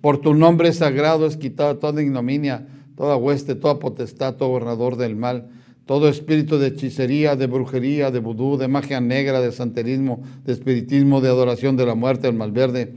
Por 0.00 0.18
tu 0.18 0.34
nombre 0.34 0.72
sagrado 0.72 1.26
es 1.26 1.36
quitada 1.36 1.78
toda 1.78 2.02
ignominia, 2.02 2.66
toda 2.96 3.16
hueste, 3.16 3.54
toda 3.54 3.78
potestad, 3.78 4.34
todo 4.34 4.48
gobernador 4.48 4.96
del 4.96 5.14
mal 5.14 5.48
todo 5.90 6.08
espíritu 6.08 6.56
de 6.56 6.68
hechicería, 6.68 7.34
de 7.34 7.48
brujería, 7.48 8.12
de 8.12 8.20
vudú, 8.20 8.56
de 8.56 8.68
magia 8.68 9.00
negra, 9.00 9.40
de 9.40 9.50
santerismo, 9.50 10.22
de 10.44 10.52
espiritismo, 10.52 11.20
de 11.20 11.26
adoración 11.26 11.76
de 11.76 11.84
la 11.84 11.96
muerte, 11.96 12.28
del 12.28 12.36
malverde, 12.36 12.94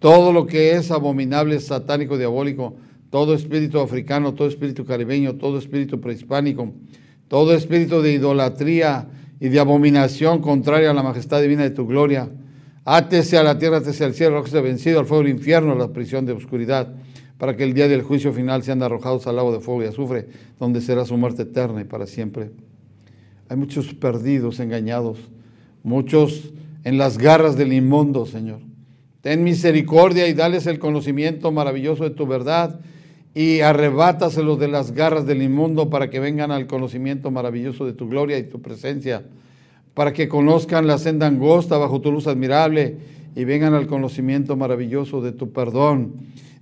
todo 0.00 0.34
lo 0.34 0.46
que 0.46 0.72
es 0.72 0.90
abominable, 0.90 1.58
satánico, 1.60 2.18
diabólico, 2.18 2.76
todo 3.08 3.32
espíritu 3.32 3.80
africano, 3.80 4.34
todo 4.34 4.48
espíritu 4.48 4.84
caribeño, 4.84 5.36
todo 5.36 5.56
espíritu 5.56 5.98
prehispánico, 5.98 6.74
todo 7.26 7.54
espíritu 7.54 8.02
de 8.02 8.12
idolatría 8.12 9.08
y 9.40 9.48
de 9.48 9.58
abominación 9.58 10.42
contraria 10.42 10.90
a 10.90 10.94
la 10.94 11.02
majestad 11.02 11.40
divina 11.40 11.62
de 11.62 11.70
tu 11.70 11.86
gloria. 11.86 12.28
Átese 12.84 13.38
a 13.38 13.44
la 13.44 13.58
tierra, 13.58 13.78
átese 13.78 14.04
al 14.04 14.12
cielo, 14.12 14.46
se 14.46 14.60
vencido 14.60 15.00
al 15.00 15.06
fuego 15.06 15.22
del 15.22 15.32
infierno, 15.32 15.72
a 15.72 15.76
la 15.76 15.88
prisión 15.90 16.26
de 16.26 16.34
oscuridad 16.34 16.96
para 17.38 17.56
que 17.56 17.64
el 17.64 17.74
día 17.74 17.88
del 17.88 18.02
juicio 18.02 18.32
final 18.32 18.62
sean 18.62 18.82
arrojados 18.82 19.26
al 19.26 19.36
lago 19.36 19.52
de 19.52 19.60
fuego 19.60 19.82
y 19.82 19.86
azufre, 19.86 20.26
donde 20.58 20.80
será 20.80 21.04
su 21.04 21.16
muerte 21.16 21.42
eterna 21.42 21.80
y 21.82 21.84
para 21.84 22.06
siempre. 22.06 22.50
Hay 23.48 23.56
muchos 23.56 23.94
perdidos, 23.94 24.58
engañados, 24.58 25.18
muchos 25.82 26.52
en 26.84 26.98
las 26.98 27.18
garras 27.18 27.56
del 27.56 27.72
inmundo, 27.72 28.26
Señor. 28.26 28.60
Ten 29.20 29.44
misericordia 29.44 30.28
y 30.28 30.34
dales 30.34 30.66
el 30.66 30.78
conocimiento 30.78 31.52
maravilloso 31.52 32.04
de 32.04 32.10
tu 32.10 32.26
verdad 32.26 32.80
y 33.34 33.60
arrebátaselos 33.60 34.58
de 34.58 34.68
las 34.68 34.92
garras 34.92 35.26
del 35.26 35.42
inmundo 35.42 35.90
para 35.90 36.08
que 36.08 36.20
vengan 36.20 36.50
al 36.50 36.66
conocimiento 36.66 37.30
maravilloso 37.30 37.84
de 37.84 37.92
tu 37.92 38.08
gloria 38.08 38.38
y 38.38 38.44
tu 38.44 38.62
presencia, 38.62 39.24
para 39.94 40.12
que 40.12 40.28
conozcan 40.28 40.86
la 40.86 40.96
senda 40.96 41.26
angosta 41.26 41.76
bajo 41.76 42.00
tu 42.00 42.10
luz 42.10 42.26
admirable 42.26 42.96
y 43.34 43.44
vengan 43.44 43.74
al 43.74 43.86
conocimiento 43.86 44.56
maravilloso 44.56 45.20
de 45.20 45.32
tu 45.32 45.52
perdón 45.52 46.14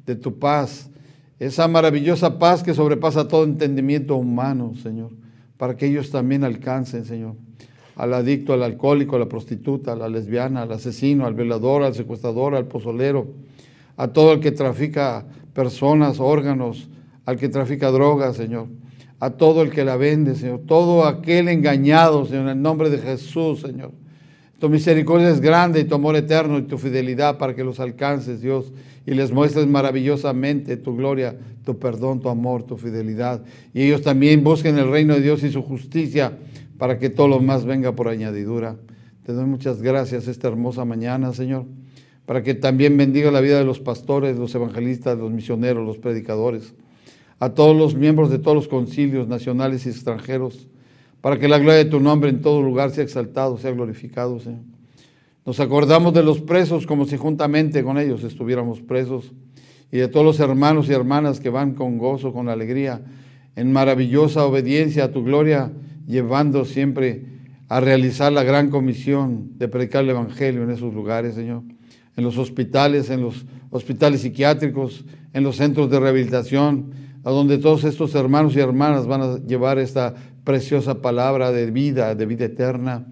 de 0.06 0.16
tu 0.16 0.38
paz, 0.38 0.90
esa 1.38 1.66
maravillosa 1.68 2.38
paz 2.38 2.62
que 2.62 2.74
sobrepasa 2.74 3.28
todo 3.28 3.44
entendimiento 3.44 4.16
humano, 4.16 4.72
Señor, 4.82 5.10
para 5.56 5.76
que 5.76 5.86
ellos 5.86 6.10
también 6.10 6.44
alcancen, 6.44 7.04
Señor, 7.04 7.34
al 7.96 8.14
adicto, 8.14 8.52
al 8.52 8.62
alcohólico, 8.62 9.16
a 9.16 9.18
la 9.18 9.28
prostituta, 9.28 9.92
a 9.92 9.96
la 9.96 10.08
lesbiana, 10.08 10.62
al 10.62 10.72
asesino, 10.72 11.26
al 11.26 11.34
violador, 11.34 11.82
al 11.82 11.94
secuestrador, 11.94 12.54
al 12.54 12.66
pozolero, 12.66 13.28
a 13.96 14.08
todo 14.08 14.32
el 14.32 14.40
que 14.40 14.52
trafica 14.52 15.26
personas, 15.52 16.20
órganos, 16.20 16.88
al 17.24 17.36
que 17.36 17.48
trafica 17.48 17.90
drogas, 17.90 18.36
Señor, 18.36 18.68
a 19.20 19.30
todo 19.30 19.62
el 19.62 19.70
que 19.70 19.84
la 19.84 19.96
vende, 19.96 20.34
Señor, 20.34 20.62
todo 20.66 21.06
aquel 21.06 21.48
engañado, 21.48 22.26
Señor, 22.26 22.42
en 22.42 22.48
el 22.48 22.62
nombre 22.62 22.90
de 22.90 22.98
Jesús, 22.98 23.60
Señor. 23.60 23.92
Tu 24.58 24.68
misericordia 24.68 25.30
es 25.30 25.40
grande 25.40 25.80
y 25.80 25.84
tu 25.84 25.94
amor 25.94 26.16
eterno 26.16 26.58
y 26.58 26.62
tu 26.62 26.78
fidelidad 26.78 27.38
para 27.38 27.54
que 27.54 27.64
los 27.64 27.80
alcances, 27.80 28.40
Dios, 28.40 28.72
y 29.06 29.12
les 29.12 29.32
muestres 29.32 29.66
maravillosamente 29.66 30.76
tu 30.76 30.96
gloria, 30.96 31.36
tu 31.64 31.78
perdón, 31.78 32.20
tu 32.20 32.28
amor, 32.28 32.62
tu 32.62 32.76
fidelidad. 32.76 33.44
Y 33.74 33.82
ellos 33.82 34.02
también 34.02 34.44
busquen 34.44 34.78
el 34.78 34.90
reino 34.90 35.14
de 35.14 35.20
Dios 35.20 35.42
y 35.42 35.50
su 35.50 35.62
justicia 35.62 36.38
para 36.78 36.98
que 36.98 37.10
todo 37.10 37.28
lo 37.28 37.40
más 37.40 37.64
venga 37.64 37.92
por 37.92 38.08
añadidura. 38.08 38.76
Te 39.24 39.32
doy 39.32 39.46
muchas 39.46 39.82
gracias 39.82 40.28
esta 40.28 40.48
hermosa 40.48 40.84
mañana, 40.84 41.32
Señor, 41.32 41.64
para 42.26 42.42
que 42.42 42.54
también 42.54 42.96
bendiga 42.96 43.30
la 43.30 43.40
vida 43.40 43.58
de 43.58 43.64
los 43.64 43.80
pastores, 43.80 44.36
los 44.36 44.54
evangelistas, 44.54 45.18
los 45.18 45.30
misioneros, 45.30 45.86
los 45.86 45.98
predicadores, 45.98 46.74
a 47.40 47.50
todos 47.50 47.76
los 47.76 47.94
miembros 47.94 48.30
de 48.30 48.38
todos 48.38 48.54
los 48.54 48.68
concilios 48.68 49.28
nacionales 49.28 49.86
y 49.86 49.90
extranjeros, 49.90 50.68
para 51.24 51.38
que 51.38 51.48
la 51.48 51.56
gloria 51.56 51.76
de 51.76 51.86
tu 51.86 52.00
nombre 52.00 52.28
en 52.28 52.42
todo 52.42 52.60
lugar 52.60 52.90
sea 52.90 53.02
exaltado, 53.02 53.56
sea 53.56 53.70
glorificado, 53.70 54.38
Señor. 54.40 54.60
Nos 55.46 55.58
acordamos 55.58 56.12
de 56.12 56.22
los 56.22 56.42
presos 56.42 56.86
como 56.86 57.06
si 57.06 57.16
juntamente 57.16 57.82
con 57.82 57.96
ellos 57.96 58.22
estuviéramos 58.24 58.82
presos 58.82 59.32
y 59.90 59.96
de 59.96 60.08
todos 60.08 60.26
los 60.26 60.38
hermanos 60.38 60.90
y 60.90 60.92
hermanas 60.92 61.40
que 61.40 61.48
van 61.48 61.72
con 61.72 61.96
gozo, 61.96 62.34
con 62.34 62.50
alegría, 62.50 63.00
en 63.56 63.72
maravillosa 63.72 64.44
obediencia 64.44 65.04
a 65.04 65.12
tu 65.12 65.24
gloria, 65.24 65.72
llevando 66.06 66.66
siempre 66.66 67.24
a 67.70 67.80
realizar 67.80 68.30
la 68.30 68.42
gran 68.42 68.68
comisión 68.68 69.56
de 69.56 69.68
predicar 69.68 70.04
el 70.04 70.10
Evangelio 70.10 70.62
en 70.62 70.72
esos 70.72 70.92
lugares, 70.92 71.36
Señor. 71.36 71.62
En 72.18 72.24
los 72.24 72.36
hospitales, 72.36 73.08
en 73.08 73.22
los 73.22 73.46
hospitales 73.70 74.20
psiquiátricos, 74.20 75.06
en 75.32 75.42
los 75.42 75.56
centros 75.56 75.88
de 75.88 76.00
rehabilitación, 76.00 76.90
a 77.24 77.30
donde 77.30 77.56
todos 77.56 77.84
estos 77.84 78.14
hermanos 78.14 78.54
y 78.54 78.60
hermanas 78.60 79.06
van 79.06 79.22
a 79.22 79.38
llevar 79.38 79.78
esta 79.78 80.14
preciosa 80.44 81.00
palabra 81.00 81.50
de 81.50 81.70
vida, 81.70 82.14
de 82.14 82.26
vida 82.26 82.44
eterna 82.44 83.06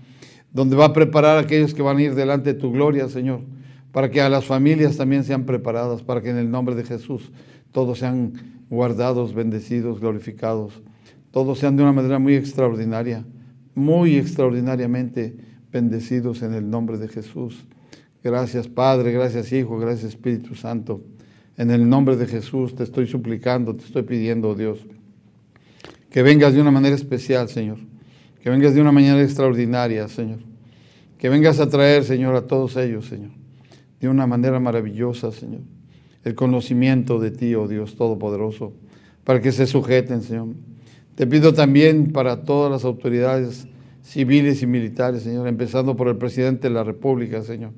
donde 0.53 0.77
va 0.77 0.87
a 0.87 0.93
preparar 0.93 1.39
a 1.39 1.41
aquellos 1.41 1.75
que 1.75 1.83
van 1.83 1.97
a 1.97 2.03
ir 2.03 2.15
delante 2.15 2.53
de 2.53 2.61
tu 2.61 2.71
gloria, 2.73 3.09
Señor, 3.09 3.41
para 3.91 4.11
que 4.11 4.21
a 4.21 4.29
las 4.29 4.45
familias 4.45 4.97
también 4.97 5.25
sean 5.25 5.45
preparadas, 5.45 6.03
para 6.03 6.21
que 6.21 6.31
en 6.31 6.37
el 6.37 6.51
nombre 6.51 6.75
de 6.75 6.85
Jesús 6.85 7.33
todos 7.73 7.99
sean 7.99 8.35
guardados, 8.69 9.35
bendecidos, 9.35 10.01
glorificados, 10.01 10.83
todos 11.31 11.59
sean 11.59 11.77
de 11.77 11.83
una 11.83 11.93
manera 11.93 12.19
muy 12.19 12.35
extraordinaria, 12.35 13.25
muy 13.75 14.17
extraordinariamente 14.17 15.35
bendecidos 15.71 16.43
en 16.43 16.53
el 16.53 16.69
nombre 16.69 16.99
de 16.99 17.09
Jesús. 17.09 17.65
Gracias 18.23 18.69
Padre, 18.69 19.13
gracias 19.13 19.53
Hijo, 19.53 19.79
gracias 19.79 20.11
Espíritu 20.11 20.55
Santo. 20.55 21.03
En 21.57 21.71
el 21.71 21.89
nombre 21.89 22.17
de 22.17 22.27
Jesús 22.27 22.75
te 22.75 22.83
estoy 22.83 23.07
suplicando, 23.07 23.75
te 23.75 23.85
estoy 23.85 24.03
pidiendo, 24.03 24.55
Dios, 24.55 24.87
que 26.13 26.23
vengas 26.23 26.55
de 26.55 26.61
una 26.61 26.71
manera 26.71 26.95
especial, 26.95 27.49
Señor 27.49 27.79
que 28.43 28.51
vengas 28.51 28.75
de 28.75 28.81
una 28.81 28.91
manera 28.91 29.23
extraordinaria, 29.23 30.09
Señor. 30.09 30.41
Que 31.17 31.29
vengas 31.29 31.61
a 31.61 31.69
traer, 31.69 32.03
Señor, 32.03 32.35
a 32.35 32.49
todos 32.49 32.77
ellos, 32.77 33.07
Señor. 33.07 33.31
De 34.01 34.09
una 34.09 34.27
manera 34.27 34.59
maravillosa, 34.59 35.31
Señor. 35.31 35.61
El 36.25 36.35
conocimiento 36.35 37.21
de 37.21 37.31
ti, 37.31 37.55
oh 37.55 37.69
Dios 37.69 37.95
Todopoderoso, 37.95 38.73
para 39.23 39.41
que 39.41 39.53
se 39.53 39.69
sujeten, 39.69 40.23
Señor. 40.23 40.49
Te 41.15 41.27
pido 41.29 41.55
también 41.55 42.13
para 42.13 42.43
todas 42.43 42.71
las 42.71 42.85
autoridades 42.85 43.69
civiles 44.03 44.61
y 44.63 44.67
militares, 44.67 45.23
Señor, 45.23 45.47
empezando 45.47 45.95
por 45.95 46.09
el 46.09 46.17
presidente 46.17 46.67
de 46.67 46.75
la 46.75 46.83
República, 46.83 47.43
Señor, 47.43 47.71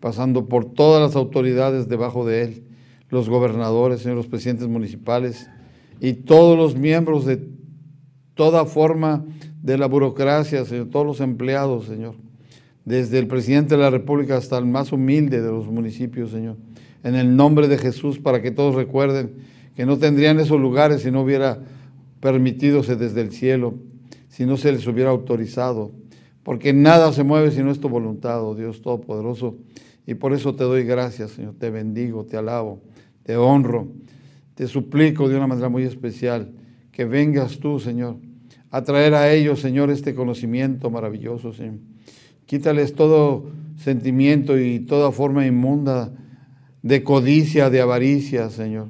pasando 0.00 0.46
por 0.46 0.64
todas 0.64 1.02
las 1.02 1.14
autoridades 1.14 1.88
debajo 1.88 2.24
de 2.24 2.42
él, 2.42 2.62
los 3.10 3.28
gobernadores, 3.28 4.00
Señor, 4.00 4.16
los 4.16 4.28
presidentes 4.28 4.66
municipales 4.68 5.46
y 6.00 6.14
todos 6.14 6.56
los 6.56 6.74
miembros 6.74 7.26
de 7.26 7.59
toda 8.40 8.64
forma 8.64 9.22
de 9.62 9.76
la 9.76 9.84
burocracia, 9.84 10.64
Señor, 10.64 10.88
todos 10.88 11.04
los 11.04 11.20
empleados, 11.20 11.84
Señor, 11.84 12.14
desde 12.86 13.18
el 13.18 13.26
presidente 13.26 13.76
de 13.76 13.82
la 13.82 13.90
República 13.90 14.38
hasta 14.38 14.56
el 14.56 14.64
más 14.64 14.92
humilde 14.92 15.42
de 15.42 15.50
los 15.50 15.66
municipios, 15.66 16.30
Señor, 16.30 16.56
en 17.04 17.16
el 17.16 17.36
nombre 17.36 17.68
de 17.68 17.76
Jesús 17.76 18.18
para 18.18 18.40
que 18.40 18.50
todos 18.50 18.74
recuerden 18.74 19.34
que 19.76 19.84
no 19.84 19.98
tendrían 19.98 20.40
esos 20.40 20.58
lugares 20.58 21.02
si 21.02 21.10
no 21.10 21.20
hubiera 21.20 21.58
permitidose 22.20 22.96
desde 22.96 23.20
el 23.20 23.30
cielo, 23.30 23.74
si 24.30 24.46
no 24.46 24.56
se 24.56 24.72
les 24.72 24.86
hubiera 24.86 25.10
autorizado, 25.10 25.92
porque 26.42 26.72
nada 26.72 27.12
se 27.12 27.24
mueve 27.24 27.50
si 27.50 27.62
no 27.62 27.70
es 27.70 27.78
tu 27.78 27.90
voluntad, 27.90 28.42
oh 28.42 28.54
Dios 28.54 28.80
Todopoderoso. 28.80 29.58
Y 30.06 30.14
por 30.14 30.32
eso 30.32 30.54
te 30.54 30.64
doy 30.64 30.84
gracias, 30.84 31.32
Señor, 31.32 31.56
te 31.58 31.68
bendigo, 31.68 32.24
te 32.24 32.38
alabo, 32.38 32.80
te 33.22 33.36
honro, 33.36 33.88
te 34.54 34.66
suplico 34.66 35.28
de 35.28 35.36
una 35.36 35.46
manera 35.46 35.68
muy 35.68 35.82
especial 35.82 36.52
que 36.90 37.04
vengas 37.04 37.58
tú, 37.58 37.78
Señor, 37.78 38.16
a 38.70 38.82
traer 38.82 39.14
a 39.14 39.32
ellos, 39.32 39.60
Señor, 39.60 39.90
este 39.90 40.14
conocimiento 40.14 40.90
maravilloso, 40.90 41.52
Señor. 41.52 41.76
Quítales 42.46 42.94
todo 42.94 43.50
sentimiento 43.76 44.58
y 44.58 44.80
toda 44.80 45.12
forma 45.12 45.46
inmunda 45.46 46.12
de 46.82 47.02
codicia, 47.02 47.70
de 47.70 47.80
avaricia, 47.80 48.50
Señor, 48.50 48.88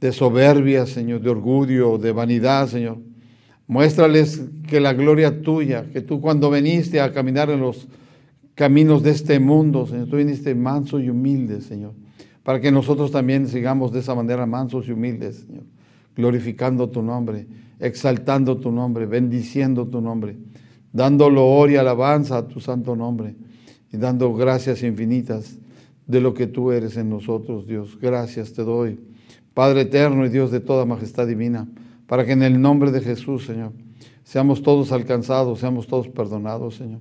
de 0.00 0.12
soberbia, 0.12 0.86
Señor, 0.86 1.20
de 1.20 1.30
orgullo, 1.30 1.98
de 1.98 2.12
vanidad, 2.12 2.68
Señor. 2.68 2.98
Muéstrales 3.66 4.42
que 4.68 4.80
la 4.80 4.92
gloria 4.92 5.42
tuya, 5.42 5.86
que 5.92 6.00
tú 6.00 6.20
cuando 6.20 6.50
viniste 6.50 7.00
a 7.00 7.12
caminar 7.12 7.50
en 7.50 7.60
los 7.60 7.88
caminos 8.54 9.02
de 9.02 9.10
este 9.10 9.38
mundo, 9.40 9.86
Señor, 9.86 10.08
tú 10.08 10.16
viniste 10.16 10.54
manso 10.54 11.00
y 11.00 11.10
humilde, 11.10 11.60
Señor, 11.60 11.94
para 12.42 12.60
que 12.60 12.70
nosotros 12.70 13.10
también 13.10 13.48
sigamos 13.48 13.92
de 13.92 14.00
esa 14.00 14.14
manera 14.14 14.46
mansos 14.46 14.86
y 14.88 14.92
humildes, 14.92 15.44
Señor, 15.46 15.64
glorificando 16.14 16.88
tu 16.88 17.02
nombre, 17.02 17.46
exaltando 17.78 18.56
tu 18.58 18.70
nombre, 18.70 19.06
bendiciendo 19.06 19.86
tu 19.86 20.00
nombre, 20.00 20.36
dando 20.92 21.28
loor 21.30 21.70
y 21.70 21.76
alabanza 21.76 22.38
a 22.38 22.48
tu 22.48 22.60
santo 22.60 22.96
nombre 22.96 23.36
y 23.92 23.96
dando 23.96 24.34
gracias 24.34 24.82
infinitas 24.82 25.58
de 26.06 26.20
lo 26.20 26.34
que 26.34 26.46
tú 26.46 26.72
eres 26.72 26.96
en 26.96 27.10
nosotros, 27.10 27.66
Dios. 27.66 27.98
Gracias 28.00 28.52
te 28.52 28.62
doy, 28.62 28.98
Padre 29.54 29.82
eterno 29.82 30.24
y 30.24 30.28
Dios 30.28 30.50
de 30.50 30.60
toda 30.60 30.84
majestad 30.84 31.26
divina, 31.26 31.68
para 32.06 32.24
que 32.24 32.32
en 32.32 32.42
el 32.42 32.60
nombre 32.60 32.90
de 32.92 33.00
Jesús, 33.00 33.46
Señor, 33.46 33.72
seamos 34.22 34.62
todos 34.62 34.92
alcanzados, 34.92 35.60
seamos 35.60 35.86
todos 35.86 36.08
perdonados, 36.08 36.76
Señor. 36.76 37.00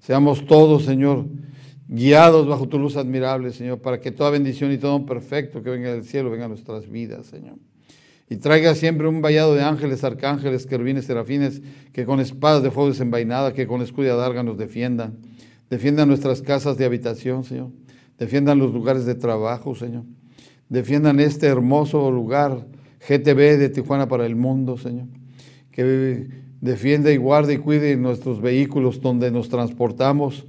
Seamos 0.00 0.46
todos, 0.46 0.84
Señor, 0.84 1.26
guiados 1.88 2.46
bajo 2.46 2.68
tu 2.68 2.78
luz 2.78 2.96
admirable, 2.96 3.52
Señor, 3.52 3.80
para 3.80 4.00
que 4.00 4.12
toda 4.12 4.30
bendición 4.30 4.72
y 4.72 4.78
todo 4.78 5.04
perfecto 5.04 5.62
que 5.62 5.70
venga 5.70 5.92
del 5.92 6.04
cielo 6.04 6.30
venga 6.30 6.44
a 6.44 6.48
nuestras 6.48 6.88
vidas, 6.88 7.26
Señor. 7.26 7.56
Y 8.28 8.36
traiga 8.36 8.74
siempre 8.74 9.06
un 9.06 9.22
vallado 9.22 9.54
de 9.54 9.62
ángeles, 9.62 10.02
arcángeles, 10.02 10.66
querubines, 10.66 11.04
serafines, 11.04 11.62
que 11.92 12.04
con 12.04 12.20
espadas 12.20 12.62
de 12.62 12.70
fuego 12.70 12.90
desenvainadas, 12.90 13.52
que 13.52 13.66
con 13.66 13.82
escudo 13.82 14.06
y 14.06 14.10
adarga 14.10 14.42
nos 14.42 14.58
defiendan. 14.58 15.18
Defiendan 15.70 16.08
nuestras 16.08 16.42
casas 16.42 16.76
de 16.76 16.84
habitación, 16.84 17.44
Señor 17.44 17.70
defiendan 18.18 18.58
los 18.58 18.72
lugares 18.72 19.04
de 19.04 19.14
trabajo, 19.14 19.74
Señor. 19.74 20.04
Defiendan 20.68 21.20
este 21.20 21.46
hermoso 21.46 22.10
lugar, 22.10 22.66
GTB 23.08 23.58
de 23.58 23.68
Tijuana 23.68 24.08
para 24.08 24.26
el 24.26 24.36
mundo, 24.36 24.78
Señor. 24.78 25.06
Que 25.70 26.28
defienda 26.60 27.12
y 27.12 27.16
guarde 27.16 27.54
y 27.54 27.58
cuide 27.58 27.96
nuestros 27.96 28.40
vehículos 28.40 29.00
donde 29.00 29.30
nos 29.30 29.48
transportamos 29.48 30.46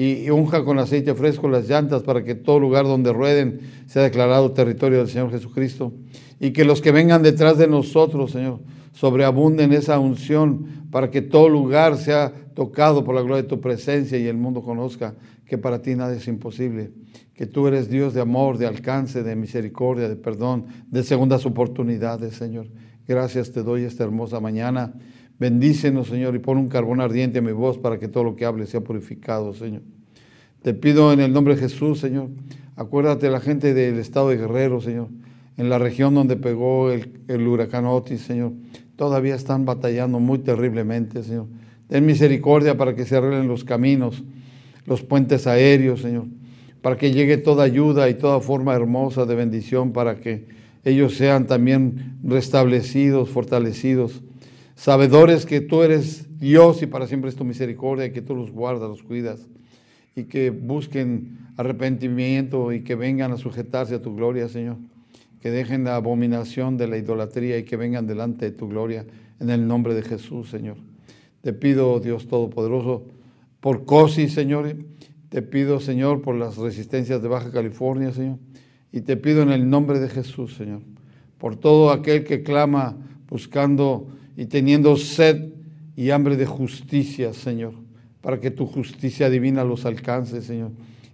y 0.00 0.30
unja 0.30 0.64
con 0.64 0.78
aceite 0.78 1.12
fresco 1.16 1.48
las 1.48 1.68
llantas 1.68 2.04
para 2.04 2.22
que 2.22 2.36
todo 2.36 2.60
lugar 2.60 2.84
donde 2.84 3.12
rueden 3.12 3.58
sea 3.86 4.04
declarado 4.04 4.52
territorio 4.52 4.98
del 4.98 5.08
Señor 5.08 5.32
Jesucristo. 5.32 5.92
Y 6.38 6.52
que 6.52 6.64
los 6.64 6.80
que 6.80 6.92
vengan 6.92 7.24
detrás 7.24 7.58
de 7.58 7.66
nosotros, 7.66 8.30
Señor, 8.30 8.60
sobreabunden 8.92 9.72
esa 9.72 9.98
unción 9.98 10.86
para 10.92 11.10
que 11.10 11.20
todo 11.20 11.48
lugar 11.48 11.96
sea 11.96 12.32
tocado 12.54 13.02
por 13.02 13.16
la 13.16 13.22
gloria 13.22 13.42
de 13.42 13.48
tu 13.48 13.60
presencia 13.60 14.16
y 14.18 14.28
el 14.28 14.36
mundo 14.36 14.62
conozca 14.62 15.16
que 15.44 15.58
para 15.58 15.82
ti 15.82 15.96
nada 15.96 16.14
es 16.14 16.28
imposible, 16.28 16.92
que 17.34 17.46
tú 17.46 17.66
eres 17.66 17.90
Dios 17.90 18.14
de 18.14 18.20
amor, 18.20 18.56
de 18.56 18.66
alcance, 18.66 19.24
de 19.24 19.34
misericordia, 19.34 20.08
de 20.08 20.14
perdón, 20.14 20.66
de 20.92 21.02
segundas 21.02 21.44
oportunidades, 21.44 22.34
Señor. 22.34 22.68
Gracias 23.08 23.50
te 23.50 23.64
doy 23.64 23.82
esta 23.82 24.04
hermosa 24.04 24.38
mañana. 24.38 24.94
Bendícenos, 25.38 26.08
Señor, 26.08 26.34
y 26.34 26.38
pon 26.38 26.58
un 26.58 26.68
carbón 26.68 27.00
ardiente 27.00 27.38
en 27.38 27.44
mi 27.44 27.52
voz 27.52 27.78
para 27.78 27.98
que 27.98 28.08
todo 28.08 28.24
lo 28.24 28.36
que 28.36 28.44
hable 28.44 28.66
sea 28.66 28.80
purificado, 28.80 29.54
Señor. 29.54 29.82
Te 30.62 30.74
pido 30.74 31.12
en 31.12 31.20
el 31.20 31.32
nombre 31.32 31.54
de 31.54 31.60
Jesús, 31.60 32.00
Señor, 32.00 32.28
acuérdate 32.74 33.26
de 33.26 33.32
la 33.32 33.40
gente 33.40 33.74
del 33.74 33.98
estado 33.98 34.30
de 34.30 34.36
Guerrero, 34.36 34.80
Señor, 34.80 35.08
en 35.56 35.68
la 35.68 35.78
región 35.78 36.14
donde 36.14 36.36
pegó 36.36 36.90
el, 36.90 37.20
el 37.28 37.46
huracán 37.46 37.86
Otis, 37.86 38.22
Señor. 38.22 38.52
Todavía 38.96 39.36
están 39.36 39.64
batallando 39.64 40.18
muy 40.18 40.38
terriblemente, 40.38 41.22
Señor. 41.22 41.46
Ten 41.86 42.04
misericordia 42.04 42.76
para 42.76 42.94
que 42.94 43.04
se 43.04 43.16
arreglen 43.16 43.46
los 43.46 43.64
caminos 43.64 44.24
los 44.88 45.02
puentes 45.02 45.46
aéreos, 45.46 46.00
Señor, 46.00 46.24
para 46.80 46.96
que 46.96 47.12
llegue 47.12 47.36
toda 47.36 47.62
ayuda 47.62 48.08
y 48.08 48.14
toda 48.14 48.40
forma 48.40 48.74
hermosa 48.74 49.26
de 49.26 49.34
bendición 49.34 49.92
para 49.92 50.18
que 50.18 50.46
ellos 50.84 51.14
sean 51.14 51.46
también 51.46 52.18
restablecidos, 52.24 53.28
fortalecidos, 53.28 54.22
sabedores 54.78 55.44
que 55.44 55.60
tú 55.60 55.82
eres 55.82 56.38
Dios 56.38 56.82
y 56.82 56.86
para 56.86 57.08
siempre 57.08 57.28
es 57.28 57.34
tu 57.34 57.44
misericordia 57.44 58.12
que 58.12 58.22
tú 58.22 58.36
los 58.36 58.52
guardas, 58.52 58.88
los 58.88 59.02
cuidas 59.02 59.48
y 60.14 60.24
que 60.24 60.50
busquen 60.50 61.36
arrepentimiento 61.56 62.72
y 62.72 62.84
que 62.84 62.94
vengan 62.94 63.32
a 63.32 63.38
sujetarse 63.38 63.96
a 63.96 64.02
tu 64.02 64.14
gloria, 64.14 64.48
Señor. 64.48 64.76
Que 65.40 65.50
dejen 65.50 65.82
la 65.82 65.96
abominación 65.96 66.76
de 66.76 66.86
la 66.86 66.96
idolatría 66.96 67.58
y 67.58 67.64
que 67.64 67.76
vengan 67.76 68.06
delante 68.06 68.44
de 68.46 68.56
tu 68.56 68.68
gloria 68.68 69.04
en 69.40 69.50
el 69.50 69.66
nombre 69.66 69.94
de 69.94 70.02
Jesús, 70.02 70.48
Señor. 70.48 70.76
Te 71.40 71.52
pido, 71.52 71.98
Dios 71.98 72.28
Todopoderoso, 72.28 73.04
por 73.60 73.84
COSI, 73.84 74.28
Señor. 74.28 74.76
Te 75.28 75.42
pido, 75.42 75.80
Señor, 75.80 76.22
por 76.22 76.36
las 76.36 76.56
resistencias 76.56 77.20
de 77.20 77.26
Baja 77.26 77.50
California, 77.50 78.12
Señor. 78.12 78.38
Y 78.92 79.00
te 79.00 79.16
pido 79.16 79.42
en 79.42 79.50
el 79.50 79.68
nombre 79.68 79.98
de 79.98 80.08
Jesús, 80.08 80.54
Señor, 80.54 80.82
por 81.36 81.56
todo 81.56 81.90
aquel 81.90 82.22
que 82.22 82.44
clama 82.44 82.96
buscando 83.28 84.08
y 84.38 84.46
teniendo 84.46 84.96
sed 84.96 85.52
y 85.96 86.10
hambre 86.10 86.36
de 86.36 86.46
justicia, 86.46 87.34
Señor, 87.34 87.74
para 88.20 88.38
que 88.38 88.52
tu 88.52 88.66
justicia 88.66 89.28
divina 89.28 89.64
los 89.64 89.84
alcance, 89.84 90.42
Señor, 90.42 90.70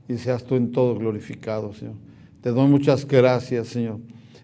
y 0.06 0.18
seas 0.18 0.44
tú 0.44 0.56
en 0.56 0.72
todo 0.72 0.94
glorificado, 0.98 1.72
Señor. 1.72 1.94
Te 2.42 2.50
doy 2.50 2.68
muchas 2.68 3.08
gracias, 3.08 3.68
Señor. 3.68 4.00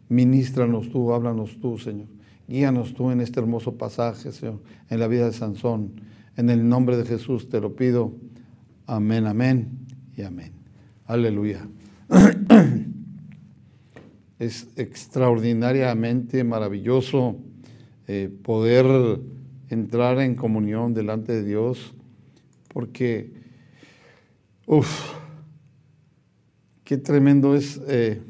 Ministranos 0.08 0.88
tú, 0.88 1.12
háblanos 1.12 1.60
tú, 1.60 1.76
Señor. 1.76 2.06
Guíanos 2.48 2.94
tú 2.94 3.10
en 3.10 3.20
este 3.20 3.38
hermoso 3.38 3.76
pasaje, 3.76 4.32
Señor, 4.32 4.62
en 4.88 4.98
la 4.98 5.08
vida 5.08 5.26
de 5.26 5.34
Sansón. 5.34 6.00
En 6.38 6.48
el 6.48 6.66
nombre 6.66 6.96
de 6.96 7.04
Jesús 7.04 7.50
te 7.50 7.60
lo 7.60 7.76
pido. 7.76 8.14
Amén, 8.86 9.26
amén 9.26 9.68
y 10.16 10.22
amén. 10.22 10.52
Aleluya. 11.04 11.68
Es 14.38 14.68
extraordinariamente 14.74 16.44
maravilloso 16.44 17.36
eh, 18.12 18.28
poder 18.42 19.20
entrar 19.68 20.18
en 20.18 20.34
comunión 20.34 20.94
delante 20.94 21.32
de 21.32 21.44
Dios, 21.44 21.94
porque, 22.66 23.30
uff, 24.66 25.12
qué 26.82 26.98
tremendo 26.98 27.54
es 27.54 27.80
eh, 27.86 28.20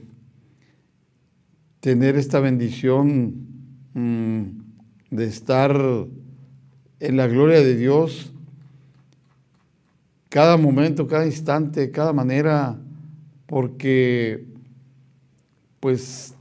tener 1.81 2.17
esta 2.17 2.41
bendición 2.41 3.47
mm, 3.95 4.43
de 5.13 5.25
estar 5.25 5.75
en 6.99 7.17
la 7.17 7.27
gloria 7.27 7.61
de 7.61 7.75
Dios 7.75 8.35
cada 10.29 10.59
momento, 10.59 11.07
cada 11.07 11.25
instante, 11.25 11.91
cada 11.91 12.13
manera, 12.13 12.79
porque 13.47 14.45
pues 15.81 16.37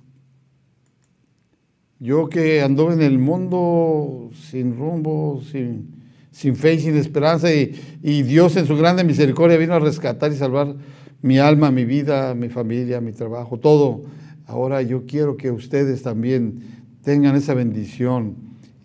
yo 2.00 2.30
que 2.30 2.62
ando 2.62 2.92
en 2.92 3.02
el 3.02 3.20
mundo 3.20 4.30
sin 4.34 4.78
rumbo, 4.78 5.42
sin, 5.52 5.96
sin 6.32 6.56
fe 6.56 6.76
y 6.76 6.80
sin 6.80 6.96
esperanza, 6.96 7.54
y, 7.54 7.80
y, 8.02 8.24
Dios 8.24 8.56
en 8.56 8.66
su 8.66 8.78
grande 8.78 9.04
misericordia 9.04 9.58
vino 9.58 9.74
a 9.74 9.80
rescatar 9.80 10.32
y 10.32 10.36
salvar 10.36 10.76
mi 11.22 11.40
alma, 11.40 11.72
mi 11.72 11.84
vida, 11.84 12.34
mi 12.36 12.48
familia, 12.48 13.02
mi 13.02 13.12
trabajo, 13.12 13.60
todo. 13.60 14.04
Ahora 14.48 14.82
yo 14.82 15.06
quiero 15.06 15.36
que 15.36 15.52
ustedes 15.52 16.02
también 16.02 16.62
tengan 17.04 17.36
esa 17.36 17.54
bendición 17.54 18.36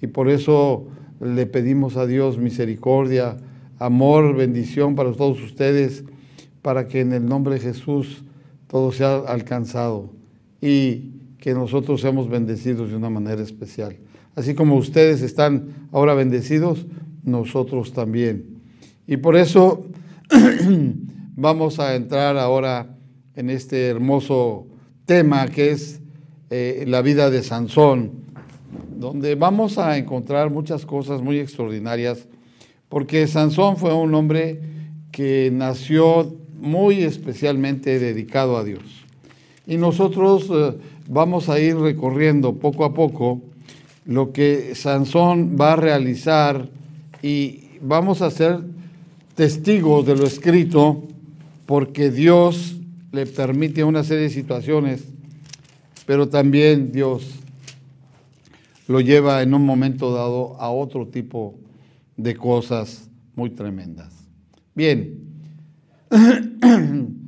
y 0.02 0.08
por 0.08 0.28
eso 0.28 0.88
le 1.20 1.46
pedimos 1.46 1.96
a 1.96 2.06
Dios 2.06 2.36
misericordia, 2.36 3.36
amor, 3.78 4.34
bendición 4.36 4.96
para 4.96 5.12
todos 5.12 5.40
ustedes, 5.40 6.04
para 6.62 6.88
que 6.88 7.00
en 7.00 7.12
el 7.12 7.26
nombre 7.26 7.54
de 7.54 7.60
Jesús 7.60 8.24
todo 8.66 8.90
sea 8.90 9.18
alcanzado 9.18 10.10
y 10.60 11.12
que 11.44 11.52
nosotros 11.52 12.00
seamos 12.00 12.30
bendecidos 12.30 12.88
de 12.88 12.96
una 12.96 13.10
manera 13.10 13.42
especial. 13.42 13.98
Así 14.34 14.54
como 14.54 14.76
ustedes 14.76 15.20
están 15.20 15.88
ahora 15.92 16.14
bendecidos, 16.14 16.86
nosotros 17.22 17.92
también. 17.92 18.62
Y 19.06 19.18
por 19.18 19.36
eso 19.36 19.84
vamos 21.36 21.80
a 21.80 21.96
entrar 21.96 22.38
ahora 22.38 22.96
en 23.36 23.50
este 23.50 23.88
hermoso 23.88 24.68
tema 25.04 25.46
que 25.48 25.72
es 25.72 26.00
eh, 26.48 26.84
la 26.88 27.02
vida 27.02 27.28
de 27.28 27.42
Sansón 27.42 28.24
donde 28.96 29.34
vamos 29.34 29.76
a 29.76 29.98
encontrar 29.98 30.48
muchas 30.48 30.86
cosas 30.86 31.20
muy 31.20 31.38
extraordinarias, 31.40 32.26
porque 32.88 33.26
Sansón 33.26 33.76
fue 33.76 33.92
un 33.92 34.14
hombre 34.14 34.62
que 35.12 35.50
nació 35.52 36.38
muy 36.58 37.02
especialmente 37.02 37.98
dedicado 37.98 38.56
a 38.56 38.64
Dios. 38.64 39.03
Y 39.66 39.76
nosotros 39.76 40.46
eh, 40.50 40.76
vamos 41.08 41.48
a 41.48 41.58
ir 41.58 41.76
recorriendo 41.76 42.54
poco 42.54 42.84
a 42.84 42.92
poco 42.92 43.40
lo 44.04 44.32
que 44.32 44.74
Sansón 44.74 45.56
va 45.58 45.72
a 45.72 45.76
realizar 45.76 46.68
y 47.22 47.64
vamos 47.80 48.20
a 48.20 48.30
ser 48.30 48.60
testigos 49.34 50.04
de 50.06 50.16
lo 50.16 50.26
escrito 50.26 51.02
porque 51.66 52.10
Dios 52.10 52.76
le 53.12 53.26
permite 53.26 53.84
una 53.84 54.04
serie 54.04 54.24
de 54.24 54.30
situaciones, 54.30 55.04
pero 56.04 56.28
también 56.28 56.92
Dios 56.92 57.40
lo 58.86 59.00
lleva 59.00 59.42
en 59.42 59.54
un 59.54 59.64
momento 59.64 60.12
dado 60.12 60.60
a 60.60 60.70
otro 60.70 61.06
tipo 61.06 61.54
de 62.18 62.36
cosas 62.36 63.08
muy 63.34 63.50
tremendas. 63.50 64.12
Bien, 64.74 65.18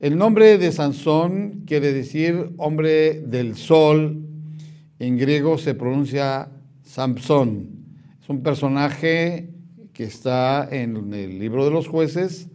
el 0.00 0.16
nombre 0.16 0.58
de 0.58 0.70
Sansón 0.70 1.64
quiere 1.66 1.92
decir 1.92 2.52
hombre 2.56 3.20
del 3.20 3.56
sol, 3.56 4.24
en 5.00 5.18
griego 5.18 5.58
se 5.58 5.74
pronuncia 5.74 6.50
Samson. 6.82 7.68
Es 8.22 8.28
un 8.28 8.44
personaje 8.44 9.50
que 9.92 10.04
está 10.04 10.68
en 10.70 11.12
el 11.12 11.40
libro 11.40 11.64
de 11.64 11.72
los 11.72 11.88
jueces, 11.88 12.48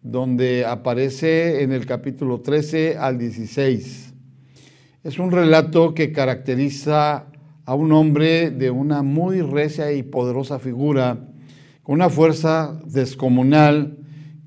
donde 0.00 0.64
aparece 0.64 1.64
en 1.64 1.72
el 1.72 1.86
capítulo 1.86 2.40
13 2.40 2.96
al 2.98 3.18
16. 3.18 4.14
Es 5.02 5.18
un 5.18 5.32
relato 5.32 5.92
que 5.92 6.12
caracteriza 6.12 7.26
a 7.64 7.74
un 7.74 7.90
hombre 7.90 8.50
de 8.52 8.70
una 8.70 9.02
muy 9.02 9.40
recia 9.40 9.92
y 9.92 10.04
poderosa 10.04 10.60
figura, 10.60 11.18
con 11.82 11.96
una 11.96 12.10
fuerza 12.10 12.80
descomunal 12.86 14.05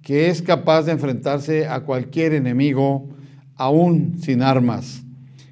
que 0.10 0.28
es 0.28 0.42
capaz 0.42 0.88
de 0.88 0.94
enfrentarse 0.94 1.68
a 1.68 1.82
cualquier 1.82 2.34
enemigo, 2.34 3.10
aún 3.56 4.16
sin 4.20 4.42
armas. 4.42 5.04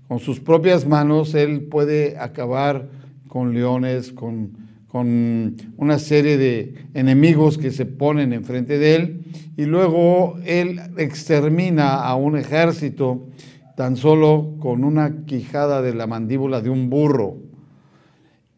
Con 0.07 0.17
sus 0.17 0.39
propias 0.39 0.87
manos 0.87 1.35
él 1.35 1.67
puede 1.69 2.17
acabar 2.17 2.89
con 3.27 3.53
leones, 3.53 4.11
con, 4.11 4.57
con 4.87 5.55
una 5.77 5.99
serie 5.99 6.39
de 6.39 6.73
enemigos 6.95 7.59
que 7.59 7.69
se 7.69 7.85
ponen 7.85 8.33
enfrente 8.33 8.79
de 8.79 8.95
él, 8.95 9.25
y 9.57 9.65
luego 9.65 10.39
él 10.43 10.79
extermina 10.97 11.93
a 11.93 12.15
un 12.15 12.35
ejército 12.35 13.27
tan 13.75 13.95
solo 13.95 14.55
con 14.59 14.83
una 14.83 15.23
quijada 15.27 15.83
de 15.83 15.93
la 15.93 16.07
mandíbula 16.07 16.61
de 16.61 16.71
un 16.71 16.89
burro. 16.89 17.37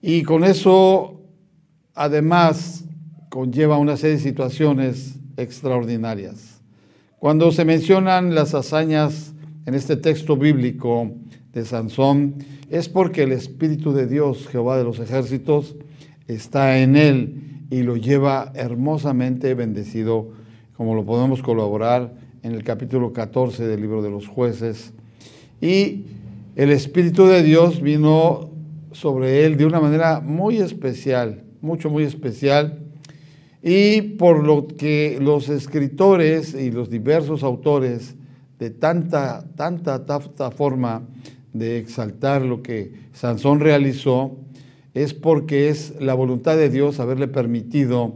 Y 0.01 0.23
con 0.23 0.45
eso, 0.45 1.19
además, 1.93 2.85
conlleva 3.27 3.77
una 3.77 3.97
serie 3.97 4.15
de 4.15 4.23
situaciones 4.23 5.18
extraordinarias. 5.39 6.61
Cuando 7.17 7.51
se 7.51 7.65
mencionan 7.65 8.35
las 8.35 8.53
hazañas 8.53 9.33
en 9.65 9.75
este 9.75 9.97
texto 9.97 10.37
bíblico 10.37 11.11
de 11.53 11.65
Sansón, 11.65 12.35
es 12.69 12.87
porque 12.87 13.23
el 13.23 13.31
Espíritu 13.31 13.93
de 13.93 14.07
Dios, 14.07 14.47
Jehová 14.47 14.77
de 14.77 14.83
los 14.83 14.99
ejércitos, 14.99 15.75
está 16.27 16.79
en 16.79 16.95
él 16.95 17.65
y 17.69 17.81
lo 17.83 17.97
lleva 17.97 18.51
hermosamente 18.55 19.53
bendecido, 19.53 20.31
como 20.77 20.95
lo 20.95 21.03
podemos 21.03 21.41
colaborar 21.41 22.13
en 22.43 22.53
el 22.53 22.63
capítulo 22.63 23.11
14 23.11 23.67
del 23.67 23.81
libro 23.81 24.01
de 24.01 24.09
los 24.09 24.27
jueces. 24.27 24.93
Y 25.61 26.05
el 26.55 26.71
Espíritu 26.71 27.25
de 27.25 27.43
Dios 27.43 27.81
vino 27.81 28.49
sobre 28.91 29.45
él 29.45 29.57
de 29.57 29.65
una 29.65 29.79
manera 29.79 30.19
muy 30.19 30.57
especial, 30.57 31.43
mucho, 31.61 31.89
muy 31.89 32.03
especial, 32.03 32.79
y 33.61 34.01
por 34.01 34.43
lo 34.45 34.67
que 34.67 35.17
los 35.21 35.49
escritores 35.49 36.53
y 36.53 36.71
los 36.71 36.89
diversos 36.89 37.43
autores 37.43 38.15
de 38.57 38.69
tanta, 38.69 39.45
tanta, 39.55 40.05
tanta 40.05 40.51
forma 40.51 41.07
de 41.53 41.77
exaltar 41.77 42.41
lo 42.41 42.61
que 42.61 42.93
Sansón 43.13 43.59
realizó, 43.59 44.37
es 44.93 45.13
porque 45.13 45.69
es 45.69 45.93
la 45.99 46.13
voluntad 46.13 46.57
de 46.57 46.69
Dios 46.69 46.99
haberle 46.99 47.27
permitido 47.27 48.15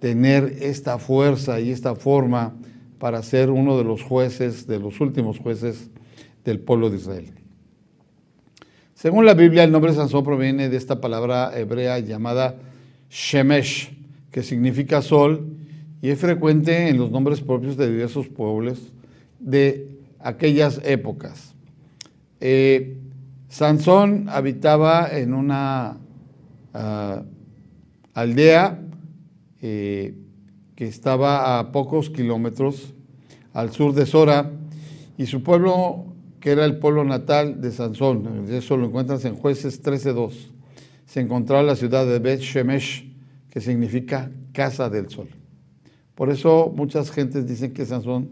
tener 0.00 0.56
esta 0.60 0.98
fuerza 0.98 1.60
y 1.60 1.70
esta 1.70 1.94
forma 1.94 2.54
para 2.98 3.22
ser 3.22 3.50
uno 3.50 3.78
de 3.78 3.84
los 3.84 4.02
jueces, 4.02 4.66
de 4.66 4.78
los 4.78 5.00
últimos 5.00 5.38
jueces 5.38 5.90
del 6.44 6.60
pueblo 6.60 6.90
de 6.90 6.96
Israel. 6.96 7.32
Según 8.94 9.26
la 9.26 9.34
Biblia, 9.34 9.64
el 9.64 9.70
nombre 9.70 9.92
Sansón 9.92 10.24
proviene 10.24 10.68
de 10.68 10.76
esta 10.76 11.00
palabra 11.00 11.56
hebrea 11.56 12.00
llamada 12.00 12.56
Shemesh, 13.10 13.97
que 14.38 14.44
significa 14.44 15.02
sol, 15.02 15.56
y 16.00 16.10
es 16.10 16.20
frecuente 16.20 16.90
en 16.90 16.96
los 16.96 17.10
nombres 17.10 17.40
propios 17.40 17.76
de 17.76 17.90
diversos 17.90 18.28
pueblos 18.28 18.92
de 19.40 19.98
aquellas 20.20 20.80
épocas. 20.84 21.56
Eh, 22.38 22.98
Sansón 23.48 24.28
habitaba 24.28 25.08
en 25.10 25.34
una 25.34 25.96
ah, 26.72 27.24
aldea 28.14 28.78
eh, 29.60 30.14
que 30.76 30.86
estaba 30.86 31.58
a 31.58 31.72
pocos 31.72 32.08
kilómetros 32.08 32.94
al 33.52 33.72
sur 33.72 33.92
de 33.92 34.06
Sora, 34.06 34.52
y 35.16 35.26
su 35.26 35.42
pueblo 35.42 36.14
que 36.38 36.52
era 36.52 36.64
el 36.64 36.78
pueblo 36.78 37.02
natal 37.02 37.60
de 37.60 37.72
Sansón. 37.72 38.46
Eso 38.48 38.76
lo 38.76 38.86
encuentras 38.86 39.24
en 39.24 39.34
Jueces 39.34 39.82
13.2. 39.82 40.32
Se 41.06 41.18
encontraba 41.18 41.64
la 41.64 41.74
ciudad 41.74 42.06
de 42.06 42.20
Bet 42.20 42.38
Shemesh, 42.38 43.07
que 43.50 43.60
significa 43.60 44.30
casa 44.52 44.90
del 44.90 45.08
sol. 45.08 45.28
Por 46.14 46.30
eso 46.30 46.72
muchas 46.74 47.10
gentes 47.10 47.46
dicen 47.46 47.72
que 47.72 47.86
Sansón 47.86 48.30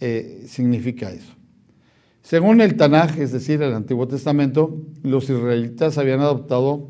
eh, 0.00 0.44
significa 0.46 1.10
eso. 1.10 1.34
Según 2.22 2.60
el 2.60 2.76
Tanaj, 2.76 3.18
es 3.18 3.32
decir, 3.32 3.62
el 3.62 3.74
Antiguo 3.74 4.06
Testamento, 4.06 4.76
los 5.02 5.24
israelitas 5.24 5.98
habían 5.98 6.20
adoptado 6.20 6.88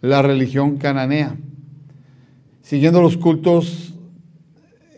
la 0.00 0.22
religión 0.22 0.76
cananea, 0.76 1.36
siguiendo 2.62 3.02
los 3.02 3.16
cultos 3.16 3.94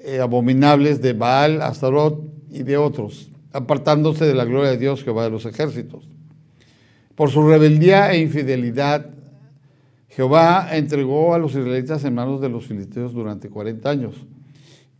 eh, 0.04 0.20
abominables 0.20 1.00
de 1.00 1.12
Baal, 1.12 1.62
Astarot 1.62 2.22
y 2.50 2.62
de 2.62 2.76
otros 2.76 3.30
apartándose 3.52 4.26
de 4.26 4.34
la 4.34 4.44
gloria 4.44 4.70
de 4.70 4.78
Dios, 4.78 5.02
Jehová 5.02 5.24
de 5.24 5.30
los 5.30 5.46
ejércitos. 5.46 6.04
Por 7.14 7.30
su 7.30 7.46
rebeldía 7.46 8.12
e 8.12 8.18
infidelidad, 8.18 9.10
Jehová 10.10 10.76
entregó 10.76 11.34
a 11.34 11.38
los 11.38 11.52
israelitas 11.52 12.04
en 12.04 12.14
manos 12.14 12.40
de 12.40 12.48
los 12.48 12.66
filisteos 12.66 13.12
durante 13.12 13.48
40 13.48 13.88
años. 13.88 14.14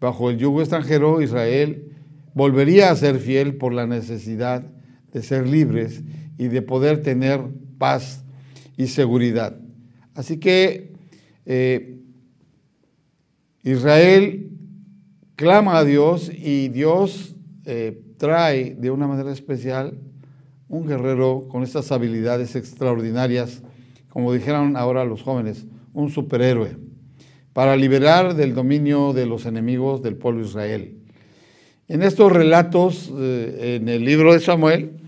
Bajo 0.00 0.30
el 0.30 0.38
yugo 0.38 0.60
extranjero, 0.60 1.20
Israel 1.20 1.92
volvería 2.32 2.90
a 2.90 2.96
ser 2.96 3.18
fiel 3.18 3.56
por 3.56 3.72
la 3.72 3.86
necesidad 3.86 4.64
de 5.12 5.22
ser 5.22 5.46
libres 5.46 6.02
y 6.38 6.48
de 6.48 6.62
poder 6.62 7.02
tener 7.02 7.40
paz 7.78 8.24
y 8.76 8.86
seguridad. 8.86 9.58
Así 10.14 10.38
que 10.38 10.94
eh, 11.44 11.98
Israel 13.62 14.50
clama 15.36 15.78
a 15.78 15.84
Dios 15.84 16.30
y 16.32 16.68
Dios 16.68 17.34
eh, 17.64 18.00
trae 18.16 18.74
de 18.74 18.90
una 18.90 19.06
manera 19.06 19.32
especial 19.32 19.98
un 20.68 20.86
guerrero 20.86 21.48
con 21.48 21.62
estas 21.62 21.90
habilidades 21.90 22.54
extraordinarias, 22.54 23.62
como 24.10 24.32
dijeron 24.32 24.76
ahora 24.76 25.04
los 25.06 25.22
jóvenes, 25.22 25.66
un 25.94 26.10
superhéroe, 26.10 26.76
para 27.54 27.76
liberar 27.76 28.34
del 28.34 28.54
dominio 28.54 29.12
de 29.12 29.24
los 29.24 29.46
enemigos 29.46 30.02
del 30.02 30.16
pueblo 30.16 30.42
de 30.42 30.46
Israel. 30.46 30.96
En 31.88 32.02
estos 32.02 32.30
relatos, 32.30 33.10
eh, 33.16 33.78
en 33.80 33.88
el 33.88 34.04
libro 34.04 34.32
de 34.32 34.40
Samuel, 34.40 34.98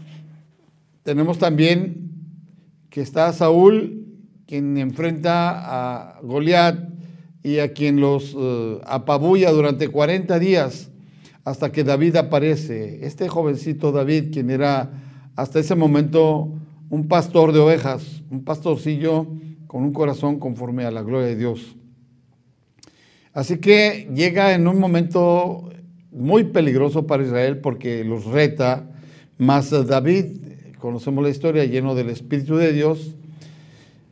tenemos 1.03 1.39
también 1.39 2.11
que 2.91 3.01
está 3.01 3.33
Saúl, 3.33 4.07
quien 4.47 4.77
enfrenta 4.79 6.15
a 6.15 6.21
Goliat 6.23 6.77
y 7.43 7.59
a 7.59 7.73
quien 7.73 8.01
los 8.01 8.37
eh, 8.39 8.81
apabulla 8.85 9.51
durante 9.51 9.89
40 9.89 10.39
días 10.39 10.91
hasta 11.45 11.73
que 11.73 11.85
David 11.85 12.17
aparece. 12.17 13.05
Este 13.05 13.29
jovencito 13.29 13.93
David, 13.93 14.33
quien 14.33 14.51
era 14.51 14.91
hasta 15.35 15.59
ese 15.59 15.75
momento 15.75 16.53
un 16.93 17.09
pastor 17.09 17.55
de 17.55 17.59
ovejas, 17.59 18.23
un 18.31 18.45
pastorcillo 18.45 19.27
con 19.67 19.83
un 19.83 19.95
corazón 19.95 20.39
conforme 20.39 20.85
a 20.85 20.91
la 20.91 21.01
gloria 21.01 21.29
de 21.29 21.37
Dios. 21.37 21.75
Así 23.33 23.61
que 23.61 24.11
llega 24.15 24.53
en 24.53 24.69
un 24.69 24.79
momento 24.79 25.71
muy 26.11 26.45
peligroso 26.45 27.07
para 27.07 27.23
Israel 27.23 27.61
porque 27.61 28.05
los 28.05 28.27
reta, 28.27 28.91
más 29.39 29.71
David, 29.71 30.37
conocemos 30.79 31.25
la 31.25 31.31
historia, 31.31 31.65
lleno 31.65 31.95
del 31.95 32.11
Espíritu 32.11 32.57
de 32.57 32.75
Dios, 32.75 33.17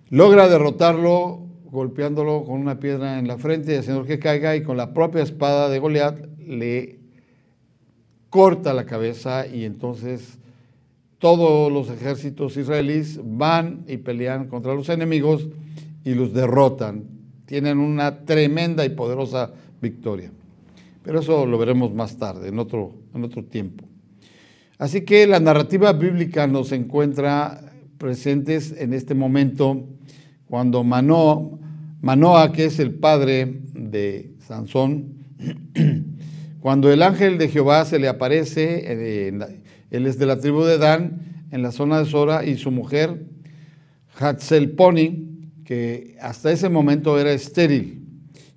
logra 0.08 0.48
derrotarlo 0.48 1.42
golpeándolo 1.70 2.44
con 2.44 2.58
una 2.62 2.80
piedra 2.80 3.18
en 3.18 3.28
la 3.28 3.36
frente, 3.36 3.76
haciendo 3.76 4.04
que 4.04 4.18
caiga 4.18 4.56
y 4.56 4.62
con 4.62 4.78
la 4.78 4.94
propia 4.94 5.22
espada 5.22 5.68
de 5.68 5.80
Goliat 5.80 6.18
le 6.38 6.98
corta 8.30 8.72
la 8.72 8.86
cabeza 8.86 9.46
y 9.46 9.66
entonces 9.66 10.39
todos 11.20 11.70
los 11.70 11.90
ejércitos 11.90 12.56
israelíes 12.56 13.20
van 13.22 13.85
y 13.87 13.98
pelean 13.98 14.48
contra 14.48 14.74
los 14.74 14.88
enemigos 14.88 15.48
y 16.02 16.14
los 16.14 16.33
derrotan. 16.33 17.04
Tienen 17.44 17.78
una 17.78 18.24
tremenda 18.24 18.87
y 18.87 18.88
poderosa 18.88 19.52
victoria. 19.83 20.33
Pero 21.04 21.20
eso 21.20 21.44
lo 21.44 21.59
veremos 21.59 21.92
más 21.92 22.16
tarde, 22.16 22.48
en 22.48 22.59
otro, 22.59 22.94
en 23.14 23.22
otro 23.22 23.44
tiempo. 23.44 23.85
Así 24.78 25.02
que 25.02 25.26
la 25.26 25.40
narrativa 25.40 25.92
bíblica 25.92 26.46
nos 26.46 26.72
encuentra 26.72 27.61
presentes 27.98 28.74
en 28.78 28.94
este 28.94 29.14
momento 29.14 29.88
cuando 30.46 30.85
Manoa, 30.85 32.52
que 32.52 32.64
es 32.64 32.78
el 32.78 32.94
padre 32.94 33.61
de 33.74 34.33
Sansón, 34.38 35.16
cuando 36.61 36.90
el 36.90 37.02
ángel 37.02 37.37
de 37.37 37.48
Jehová 37.48 37.85
se 37.85 37.98
le 37.98 38.09
aparece, 38.09 38.85
eh, 38.87 39.61
él 39.90 40.07
es 40.07 40.18
de 40.18 40.26
la 40.26 40.38
tribu 40.38 40.62
de 40.64 40.79
Dan, 40.79 41.46
en 41.50 41.62
la 41.62 41.72
zona 41.72 41.98
de 41.98 42.07
Sora, 42.07 42.44
y 42.44 42.57
su 42.57 42.70
mujer, 42.70 43.26
Hatzelponi, 44.18 45.53
que 45.64 46.16
hasta 46.20 46.53
ese 46.53 46.68
momento 46.68 47.18
era 47.18 47.33
estéril. 47.33 48.05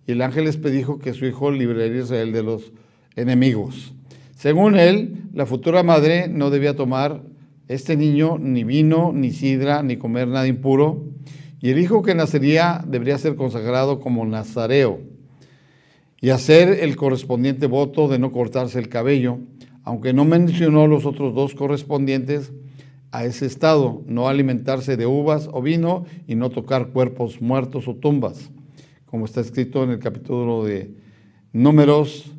Y 0.06 0.12
el 0.12 0.22
ángel 0.22 0.46
les 0.46 0.58
pedijo 0.58 1.00
que 1.00 1.13
su 1.13 1.26
hijo 1.26 1.52
libraría 1.52 2.02
a 2.02 2.04
Israel 2.04 2.32
de 2.32 2.43
los 2.43 2.72
enemigos. 3.15 3.93
Según 4.36 4.76
él, 4.76 5.24
la 5.34 5.46
futura 5.46 5.84
madre 5.84 6.28
no 6.28 6.50
debía 6.50 6.76
tomar 6.76 7.24
este 7.67 7.96
niño 7.96 8.38
ni 8.38 8.63
vino, 8.63 9.12
ni 9.13 9.32
sidra, 9.32 9.84
ni 9.84 9.98
comer 9.98 10.28
nada 10.28 10.48
impuro, 10.48 11.06
y 11.62 11.69
el 11.69 11.80
hijo 11.80 12.04
que 12.04 12.13
nacería 12.13 12.84
debería 12.86 13.17
ser 13.17 13.36
consagrado 13.36 14.02
como 14.02 14.26
nazareo 14.26 15.00
y 16.19 16.30
hacer 16.30 16.80
el 16.82 16.96
correspondiente 16.96 17.67
voto 17.67 18.08
de 18.08 18.19
no 18.19 18.32
cortarse 18.32 18.80
el 18.80 18.89
cabello, 18.89 19.39
aunque 19.84 20.13
no 20.13 20.26
mencionó 20.26 20.88
los 20.88 21.06
otros 21.06 21.34
dos 21.34 21.56
correspondientes 21.56 22.52
a 23.12 23.26
ese 23.26 23.46
estado, 23.46 24.02
no 24.08 24.28
alimentarse 24.28 24.98
de 24.98 25.06
uvas 25.06 25.50
o 25.52 25.62
vino 25.62 26.06
y 26.28 26.36
no 26.36 26.50
tocar 26.50 26.88
cuerpos 26.88 27.41
muertos 27.41 27.88
o 27.88 27.96
tumbas, 27.96 28.50
como 29.06 29.26
está 29.26 29.41
escrito 29.41 29.84
en 29.84 29.91
el 29.91 30.00
capítulo 30.00 30.63
de 30.63 30.96
Números 31.52 32.32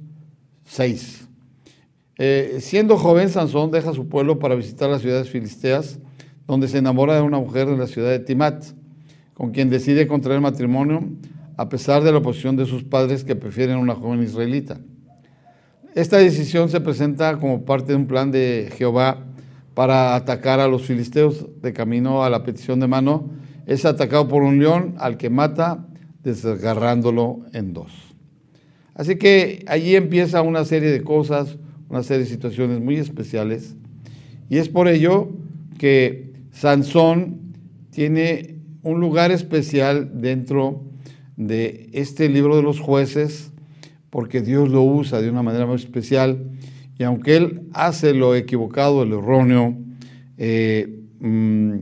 6. 0.65 1.29
Eh, 2.19 2.59
siendo 2.61 2.97
joven, 2.97 3.29
Sansón 3.29 3.71
deja 3.71 3.93
su 3.93 4.09
pueblo 4.09 4.39
para 4.39 4.55
visitar 4.55 4.91
las 4.91 5.03
ciudades 5.03 5.31
filisteas, 5.31 6.01
donde 6.47 6.69
se 6.69 6.79
enamora 6.79 7.15
de 7.15 7.23
una 7.23 7.39
mujer 7.39 7.69
en 7.69 7.79
la 7.79 7.87
ciudad 7.87 8.11
de 8.11 8.19
Timat, 8.19 8.65
con 9.35 9.53
quien 9.53 9.71
decide 9.71 10.07
contraer 10.07 10.41
matrimonio 10.41 11.09
a 11.57 11.69
pesar 11.69 12.03
de 12.03 12.11
la 12.11 12.19
oposición 12.19 12.57
de 12.57 12.67
sus 12.67 12.83
padres 12.83 13.25
que 13.25 13.37
prefieren 13.37 13.79
una 13.79 13.95
joven 13.95 14.23
israelita. 14.23 14.81
Esta 15.95 16.19
decisión 16.19 16.71
se 16.71 16.81
presenta 16.81 17.39
como 17.39 17.65
parte 17.65 17.93
de 17.93 17.97
un 17.97 18.09
plan 18.09 18.33
de 18.33 18.73
Jehová 18.77 19.27
para 19.75 20.17
atacar 20.17 20.59
a 20.59 20.67
los 20.67 20.83
filisteos 20.83 21.47
de 21.63 21.73
camino 21.73 22.25
a 22.25 22.31
la 22.31 22.43
petición 22.43 22.81
de 22.81 22.89
mano. 22.89 23.31
Es 23.67 23.85
atacado 23.85 24.27
por 24.27 24.43
un 24.43 24.59
león 24.59 24.97
al 24.99 25.17
que 25.17 25.31
mata 25.31 25.87
desgarrándolo 26.25 27.43
en 27.53 27.73
dos. 27.73 27.93
Así 28.95 29.15
que 29.17 29.65
allí 29.69 29.95
empieza 29.95 30.43
una 30.43 30.65
serie 30.65 30.91
de 30.91 31.03
cosas, 31.03 31.59
una 31.89 32.03
serie 32.03 32.25
de 32.25 32.31
situaciones 32.31 32.81
muy 32.81 32.97
especiales. 32.97 33.77
Y 34.51 34.59
es 34.59 34.69
por 34.69 34.89
ello 34.89 35.29
que 35.79 36.33
Sansón 36.51 37.55
tiene 37.91 38.57
un 38.83 38.99
lugar 38.99 39.31
especial 39.31 40.21
dentro 40.21 40.83
de 41.37 41.89
este 41.93 42.29
libro 42.29 42.57
de 42.57 42.63
los 42.63 42.81
jueces, 42.81 43.53
porque 44.15 44.43
Dios 44.43 44.69
lo 44.69 44.83
usa 44.83 45.21
de 45.21 45.29
una 45.29 45.43
manera 45.43 45.67
muy 45.67 45.75
especial. 45.75 46.39
Y 46.97 47.03
aunque 47.03 47.37
Él 47.37 47.63
hace 47.73 48.15
lo 48.15 48.37
equivocado, 48.37 49.05
lo 49.05 49.19
erróneo, 49.19 49.77
eh, 50.39 51.01
mm, 51.19 51.79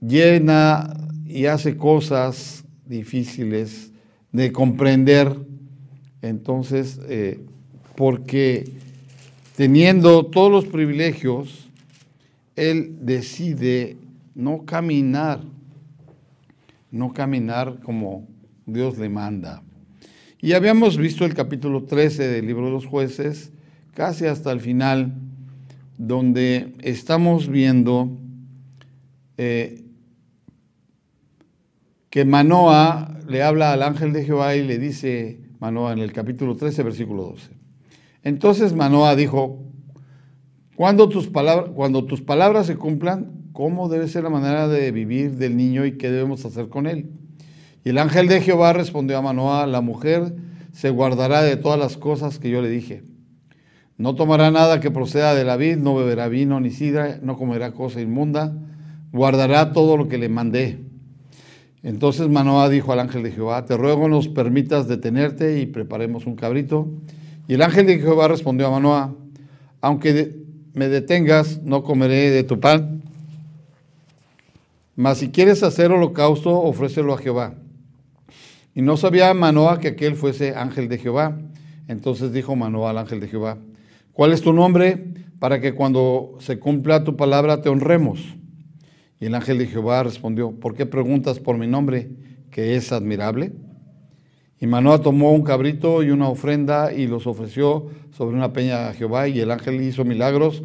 llena 0.00 0.96
y 1.24 1.46
hace 1.46 1.76
cosas 1.76 2.64
difíciles 2.86 3.92
de 4.32 4.50
comprender, 4.50 5.32
entonces, 6.22 6.98
eh, 7.08 7.38
porque 7.94 8.72
teniendo 9.54 10.26
todos 10.26 10.50
los 10.50 10.64
privilegios, 10.64 11.68
Él 12.56 12.96
decide 13.02 13.96
no 14.34 14.64
caminar, 14.64 15.42
no 16.90 17.12
caminar 17.12 17.78
como 17.84 18.26
Dios 18.66 18.98
le 18.98 19.08
manda. 19.08 19.62
Y 20.40 20.52
habíamos 20.52 20.96
visto 20.96 21.24
el 21.24 21.34
capítulo 21.34 21.82
13 21.82 22.28
del 22.28 22.46
libro 22.46 22.66
de 22.66 22.70
los 22.70 22.86
jueces, 22.86 23.50
casi 23.92 24.26
hasta 24.26 24.52
el 24.52 24.60
final, 24.60 25.14
donde 25.96 26.74
estamos 26.80 27.48
viendo 27.48 28.16
eh, 29.36 29.82
que 32.08 32.24
Manoa 32.24 33.18
le 33.28 33.42
habla 33.42 33.72
al 33.72 33.82
ángel 33.82 34.12
de 34.12 34.24
Jehová 34.24 34.54
y 34.54 34.64
le 34.64 34.78
dice, 34.78 35.40
Manoa 35.58 35.92
en 35.92 35.98
el 35.98 36.12
capítulo 36.12 36.54
13, 36.54 36.84
versículo 36.84 37.24
12. 37.24 37.50
Entonces 38.22 38.74
Manoa 38.74 39.16
dijo, 39.16 39.64
cuando 40.76 41.08
tus, 41.08 41.26
palabras, 41.26 41.72
cuando 41.74 42.04
tus 42.04 42.20
palabras 42.20 42.66
se 42.66 42.76
cumplan, 42.76 43.48
¿cómo 43.52 43.88
debe 43.88 44.06
ser 44.06 44.22
la 44.22 44.30
manera 44.30 44.68
de 44.68 44.92
vivir 44.92 45.32
del 45.32 45.56
niño 45.56 45.84
y 45.84 45.98
qué 45.98 46.12
debemos 46.12 46.44
hacer 46.44 46.68
con 46.68 46.86
él? 46.86 47.10
Y 47.84 47.90
el 47.90 47.98
ángel 47.98 48.28
de 48.28 48.40
Jehová 48.40 48.72
respondió 48.72 49.18
a 49.18 49.22
Manoa, 49.22 49.66
la 49.66 49.80
mujer 49.80 50.34
se 50.72 50.90
guardará 50.90 51.42
de 51.42 51.56
todas 51.56 51.78
las 51.78 51.96
cosas 51.96 52.38
que 52.38 52.50
yo 52.50 52.62
le 52.62 52.68
dije 52.68 53.02
no 53.98 54.14
tomará 54.14 54.52
nada 54.52 54.78
que 54.78 54.92
proceda 54.92 55.34
de 55.34 55.44
la 55.44 55.56
vid, 55.56 55.76
no 55.76 55.96
beberá 55.96 56.28
vino 56.28 56.60
ni 56.60 56.70
sidra, 56.70 57.18
no 57.20 57.36
comerá 57.36 57.72
cosa 57.72 58.00
inmunda, 58.00 58.54
guardará 59.12 59.72
todo 59.72 59.96
lo 59.96 60.08
que 60.08 60.18
le 60.18 60.28
mandé. 60.28 60.78
Entonces 61.82 62.28
Manoah 62.28 62.68
dijo 62.68 62.92
al 62.92 63.00
ángel 63.00 63.24
de 63.24 63.32
Jehová, 63.32 63.64
te 63.64 63.76
ruego 63.76 64.08
nos 64.08 64.28
permitas 64.28 64.86
detenerte 64.86 65.60
y 65.60 65.66
preparemos 65.66 66.26
un 66.26 66.36
cabrito. 66.36 66.88
Y 67.48 67.54
el 67.54 67.62
ángel 67.62 67.86
de 67.86 67.98
Jehová 67.98 68.28
respondió 68.28 68.68
a 68.68 68.70
Manoah, 68.70 69.14
aunque 69.80 70.36
me 70.74 70.88
detengas, 70.88 71.60
no 71.62 71.82
comeré 71.82 72.30
de 72.30 72.44
tu 72.44 72.60
pan. 72.60 73.02
Mas 74.94 75.18
si 75.18 75.30
quieres 75.30 75.64
hacer 75.64 75.90
holocausto, 75.90 76.50
ofrécelo 76.50 77.14
a 77.14 77.18
Jehová. 77.18 77.54
Y 78.78 78.82
no 78.82 78.96
sabía 78.96 79.34
Manoah 79.34 79.80
que 79.80 79.88
aquel 79.88 80.14
fuese 80.14 80.54
ángel 80.54 80.88
de 80.88 80.98
Jehová. 80.98 81.36
Entonces 81.88 82.32
dijo 82.32 82.54
Manoah 82.54 82.90
al 82.90 82.98
ángel 82.98 83.18
de 83.18 83.26
Jehová, 83.26 83.58
¿Cuál 84.12 84.32
es 84.32 84.40
tu 84.40 84.52
nombre? 84.52 85.14
Para 85.40 85.60
que 85.60 85.74
cuando 85.74 86.36
se 86.38 86.60
cumpla 86.60 87.02
tu 87.02 87.16
palabra 87.16 87.60
te 87.60 87.68
honremos. 87.68 88.20
Y 89.18 89.26
el 89.26 89.34
ángel 89.34 89.58
de 89.58 89.66
Jehová 89.66 90.04
respondió, 90.04 90.52
¿por 90.52 90.76
qué 90.76 90.86
preguntas 90.86 91.40
por 91.40 91.58
mi 91.58 91.66
nombre, 91.66 92.08
que 92.52 92.76
es 92.76 92.92
admirable? 92.92 93.50
Y 94.60 94.68
Manoah 94.68 95.00
tomó 95.00 95.32
un 95.32 95.42
cabrito 95.42 96.04
y 96.04 96.10
una 96.10 96.28
ofrenda 96.28 96.92
y 96.92 97.08
los 97.08 97.26
ofreció 97.26 97.88
sobre 98.12 98.36
una 98.36 98.52
peña 98.52 98.90
a 98.90 98.94
Jehová 98.94 99.26
y 99.26 99.40
el 99.40 99.50
ángel 99.50 99.82
hizo 99.82 100.04
milagros, 100.04 100.62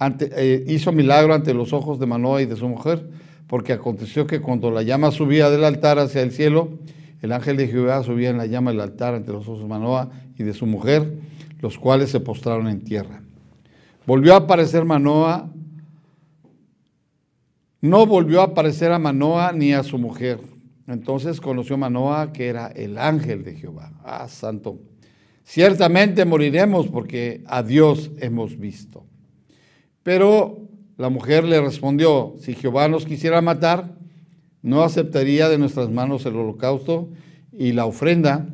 eh, 0.00 0.64
hizo 0.66 0.92
milagro 0.92 1.34
ante 1.34 1.52
los 1.52 1.74
ojos 1.74 2.00
de 2.00 2.06
Manoah 2.06 2.40
y 2.40 2.46
de 2.46 2.56
su 2.56 2.66
mujer, 2.66 3.10
porque 3.46 3.74
aconteció 3.74 4.26
que 4.26 4.40
cuando 4.40 4.70
la 4.70 4.82
llama 4.82 5.10
subía 5.10 5.50
del 5.50 5.64
altar 5.64 5.98
hacia 5.98 6.22
el 6.22 6.30
cielo, 6.30 6.78
el 7.22 7.32
ángel 7.32 7.56
de 7.56 7.68
Jehová 7.68 8.02
subía 8.02 8.30
en 8.30 8.38
la 8.38 8.46
llama 8.46 8.70
del 8.70 8.80
altar 8.80 9.14
ante 9.14 9.32
los 9.32 9.46
ojos 9.46 9.60
de 9.60 9.68
Manoah 9.68 10.10
y 10.38 10.42
de 10.42 10.54
su 10.54 10.66
mujer, 10.66 11.18
los 11.60 11.78
cuales 11.78 12.10
se 12.10 12.20
postraron 12.20 12.68
en 12.68 12.82
tierra. 12.82 13.22
Volvió 14.06 14.34
a 14.34 14.38
aparecer 14.38 14.84
Manoa, 14.84 15.50
no 17.82 18.06
volvió 18.06 18.40
a 18.40 18.44
aparecer 18.44 18.92
a 18.92 18.98
Manoa 18.98 19.52
ni 19.52 19.72
a 19.72 19.82
su 19.82 19.98
mujer. 19.98 20.40
Entonces 20.86 21.40
conoció 21.40 21.76
Manoa 21.76 22.32
que 22.32 22.48
era 22.48 22.68
el 22.68 22.98
ángel 22.98 23.44
de 23.44 23.54
Jehová. 23.54 23.92
Ah, 24.02 24.26
santo. 24.28 24.78
Ciertamente 25.44 26.24
moriremos 26.24 26.88
porque 26.88 27.42
a 27.46 27.62
Dios 27.62 28.10
hemos 28.18 28.58
visto. 28.58 29.04
Pero 30.02 30.58
la 30.96 31.08
mujer 31.08 31.44
le 31.44 31.60
respondió, 31.60 32.34
si 32.40 32.54
Jehová 32.54 32.88
nos 32.88 33.04
quisiera 33.04 33.40
matar, 33.40 33.99
no 34.62 34.82
aceptaría 34.82 35.48
de 35.48 35.58
nuestras 35.58 35.90
manos 35.90 36.26
el 36.26 36.36
holocausto 36.36 37.10
y 37.52 37.72
la 37.72 37.86
ofrenda 37.86 38.46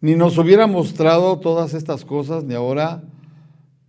ni 0.00 0.14
nos 0.14 0.38
hubiera 0.38 0.66
mostrado 0.66 1.38
todas 1.40 1.74
estas 1.74 2.04
cosas, 2.04 2.44
ni 2.44 2.54
ahora 2.54 3.04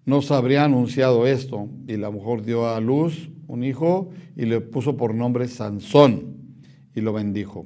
nos 0.06 0.30
habría 0.32 0.66
anunciado 0.66 1.26
esto. 1.26 1.70
Y 1.88 1.96
la 1.98 2.10
mujer 2.10 2.44
dio 2.44 2.68
a 2.68 2.80
luz 2.82 3.30
un 3.48 3.64
hijo 3.64 4.10
y 4.36 4.46
le 4.46 4.60
puso 4.60 4.98
por 4.98 5.16
nombre 5.16 5.48
Sansón 5.48 6.58
y 6.94 7.02
lo 7.02 7.14
bendijo. 7.14 7.66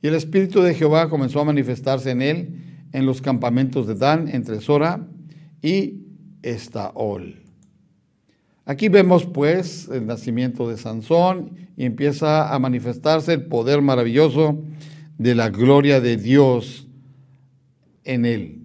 Y 0.00 0.08
el 0.08 0.14
Espíritu 0.14 0.62
de 0.62 0.74
Jehová 0.74 1.10
comenzó 1.10 1.40
a 1.40 1.44
manifestarse 1.44 2.10
en 2.10 2.22
él 2.22 2.88
en 2.92 3.06
los 3.06 3.20
campamentos 3.20 3.86
de 3.86 3.96
Dan, 3.96 4.28
entre 4.28 4.60
Sora 4.60 5.06
y 5.60 6.04
Estaol. 6.42 7.43
Aquí 8.66 8.88
vemos 8.88 9.26
pues 9.26 9.88
el 9.92 10.06
nacimiento 10.06 10.68
de 10.68 10.78
Sansón 10.78 11.50
y 11.76 11.84
empieza 11.84 12.54
a 12.54 12.58
manifestarse 12.58 13.34
el 13.34 13.44
poder 13.44 13.82
maravilloso 13.82 14.58
de 15.18 15.34
la 15.34 15.50
gloria 15.50 16.00
de 16.00 16.16
Dios 16.16 16.88
en 18.04 18.24
él. 18.24 18.62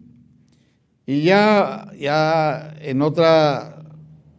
Y 1.05 1.23
ya, 1.23 1.91
ya 1.99 2.75
en 2.81 3.01
otra 3.01 3.83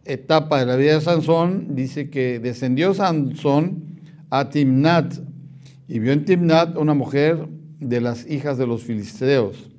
etapa 0.03 0.59
de 0.59 0.65
la 0.65 0.75
vida 0.77 0.95
de 0.95 1.01
Sansón, 1.01 1.75
dice 1.75 2.09
que 2.09 2.39
descendió 2.39 2.95
Sansón 2.95 4.01
a 4.31 4.49
Timnat 4.49 5.13
y 5.87 5.99
vio 5.99 6.11
en 6.13 6.25
Timnat 6.25 6.75
una 6.75 6.95
mujer 6.95 7.47
de 7.79 8.01
las 8.01 8.25
hijas 8.27 8.57
de 8.57 8.65
los 8.65 8.81
filisteos. 8.83 9.69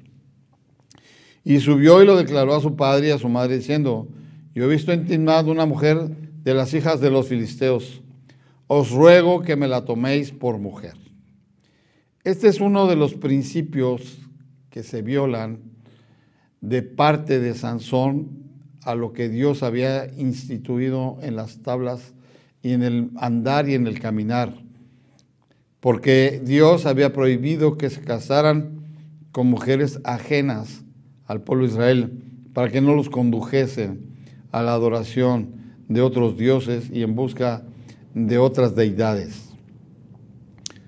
Y 1.43 1.59
subió 1.59 2.01
y 2.03 2.07
lo 2.07 2.17
declaró 2.17 2.55
a 2.55 2.61
su 2.61 2.77
padre 2.77 3.09
y 3.09 3.11
a 3.11 3.19
su 3.19 3.29
madre 3.29 3.57
diciendo, 3.57 4.07
yo 4.55 4.65
he 4.65 4.69
visto 4.69 4.93
en 4.93 5.29
una 5.29 5.67
mujer 5.67 6.11
de 6.45 6.55
las 6.55 6.75
hijas 6.75 7.01
de 7.01 7.11
los 7.11 7.29
filisteos. 7.29 8.03
Os 8.67 8.91
ruego 8.91 9.43
que 9.43 9.57
me 9.57 9.69
la 9.69 9.85
toméis 9.85 10.33
por 10.33 10.59
mujer. 10.59 10.95
Este 12.25 12.49
es 12.49 12.61
uno 12.61 12.87
de 12.87 12.97
los 12.97 13.15
principios 13.15 14.19
que 14.71 14.83
se 14.83 15.03
violan 15.03 15.61
de 16.61 16.83
parte 16.83 17.41
de 17.41 17.55
Sansón 17.55 18.43
a 18.83 18.95
lo 18.95 19.13
que 19.13 19.29
Dios 19.29 19.63
había 19.63 20.07
instituido 20.17 21.19
en 21.23 21.37
las 21.37 21.63
tablas 21.63 22.15
y 22.63 22.73
en 22.73 22.83
el 22.83 23.11
andar 23.17 23.69
y 23.69 23.75
en 23.75 23.87
el 23.87 24.01
caminar. 24.01 24.55
Porque 25.81 26.41
Dios 26.45 26.87
había 26.87 27.13
prohibido 27.13 27.77
que 27.77 27.91
se 27.91 28.03
casaran 28.03 28.83
con 29.33 29.49
mujeres 29.49 29.99
ajenas 30.05 30.85
al 31.27 31.43
pueblo 31.43 31.65
de 31.65 31.73
Israel 31.73 32.23
para 32.53 32.71
que 32.71 32.81
no 32.81 32.95
los 32.95 33.09
condujesen 33.09 34.12
a 34.53 34.63
la 34.63 34.75
adoración 34.75 35.49
de 35.89 36.01
otros 36.01 36.37
dioses 36.37 36.89
y 36.93 37.03
en 37.03 37.17
busca 37.17 37.65
de 38.15 38.39
otras 38.39 38.77
deidades. 38.77 39.49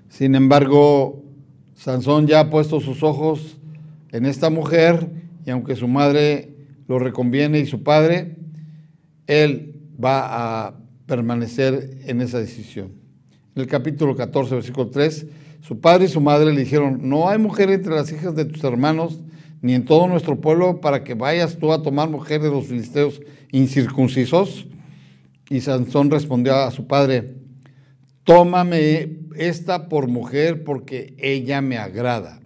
Sin 0.07 0.35
embargo, 0.35 1.23
Sansón 1.73 2.27
ya 2.27 2.39
ha 2.39 2.49
puesto 2.49 2.79
sus 2.79 3.03
ojos 3.03 3.57
en 4.11 4.25
esta 4.25 4.49
mujer 4.49 5.09
y 5.45 5.49
aunque 5.49 5.75
su 5.75 5.87
madre 5.87 6.55
lo 6.87 6.99
reconviene 6.99 7.59
y 7.59 7.65
su 7.65 7.83
padre, 7.83 8.37
él 9.27 9.75
va 10.01 10.67
a 10.67 10.75
permanecer 11.05 11.99
en 12.05 12.21
esa 12.21 12.39
decisión. 12.39 12.93
En 13.55 13.63
el 13.63 13.67
capítulo 13.67 14.15
14, 14.15 14.55
versículo 14.55 14.89
3, 14.89 15.27
su 15.61 15.79
padre 15.79 16.05
y 16.05 16.09
su 16.09 16.21
madre 16.21 16.53
le 16.53 16.61
dijeron, 16.61 16.99
no 17.01 17.27
hay 17.27 17.39
mujer 17.39 17.69
entre 17.71 17.93
las 17.93 18.11
hijas 18.11 18.35
de 18.35 18.45
tus 18.45 18.63
hermanos, 18.63 19.19
ni 19.61 19.73
en 19.73 19.85
todo 19.85 20.07
nuestro 20.07 20.39
pueblo, 20.39 20.79
para 20.79 21.03
que 21.03 21.15
vayas 21.15 21.57
tú 21.57 21.73
a 21.73 21.81
tomar 21.81 22.09
mujer 22.09 22.41
de 22.41 22.51
los 22.51 22.67
filisteos 22.67 23.21
incircuncisos. 23.55 24.67
Y 25.49 25.61
Sansón 25.61 26.11
respondió 26.11 26.55
a 26.55 26.71
su 26.71 26.87
padre, 26.87 27.35
tómame 28.23 29.19
esta 29.35 29.87
por 29.87 30.07
mujer 30.07 30.63
porque 30.63 31.15
ella 31.19 31.61
me 31.61 31.77
agrada. 31.77 32.41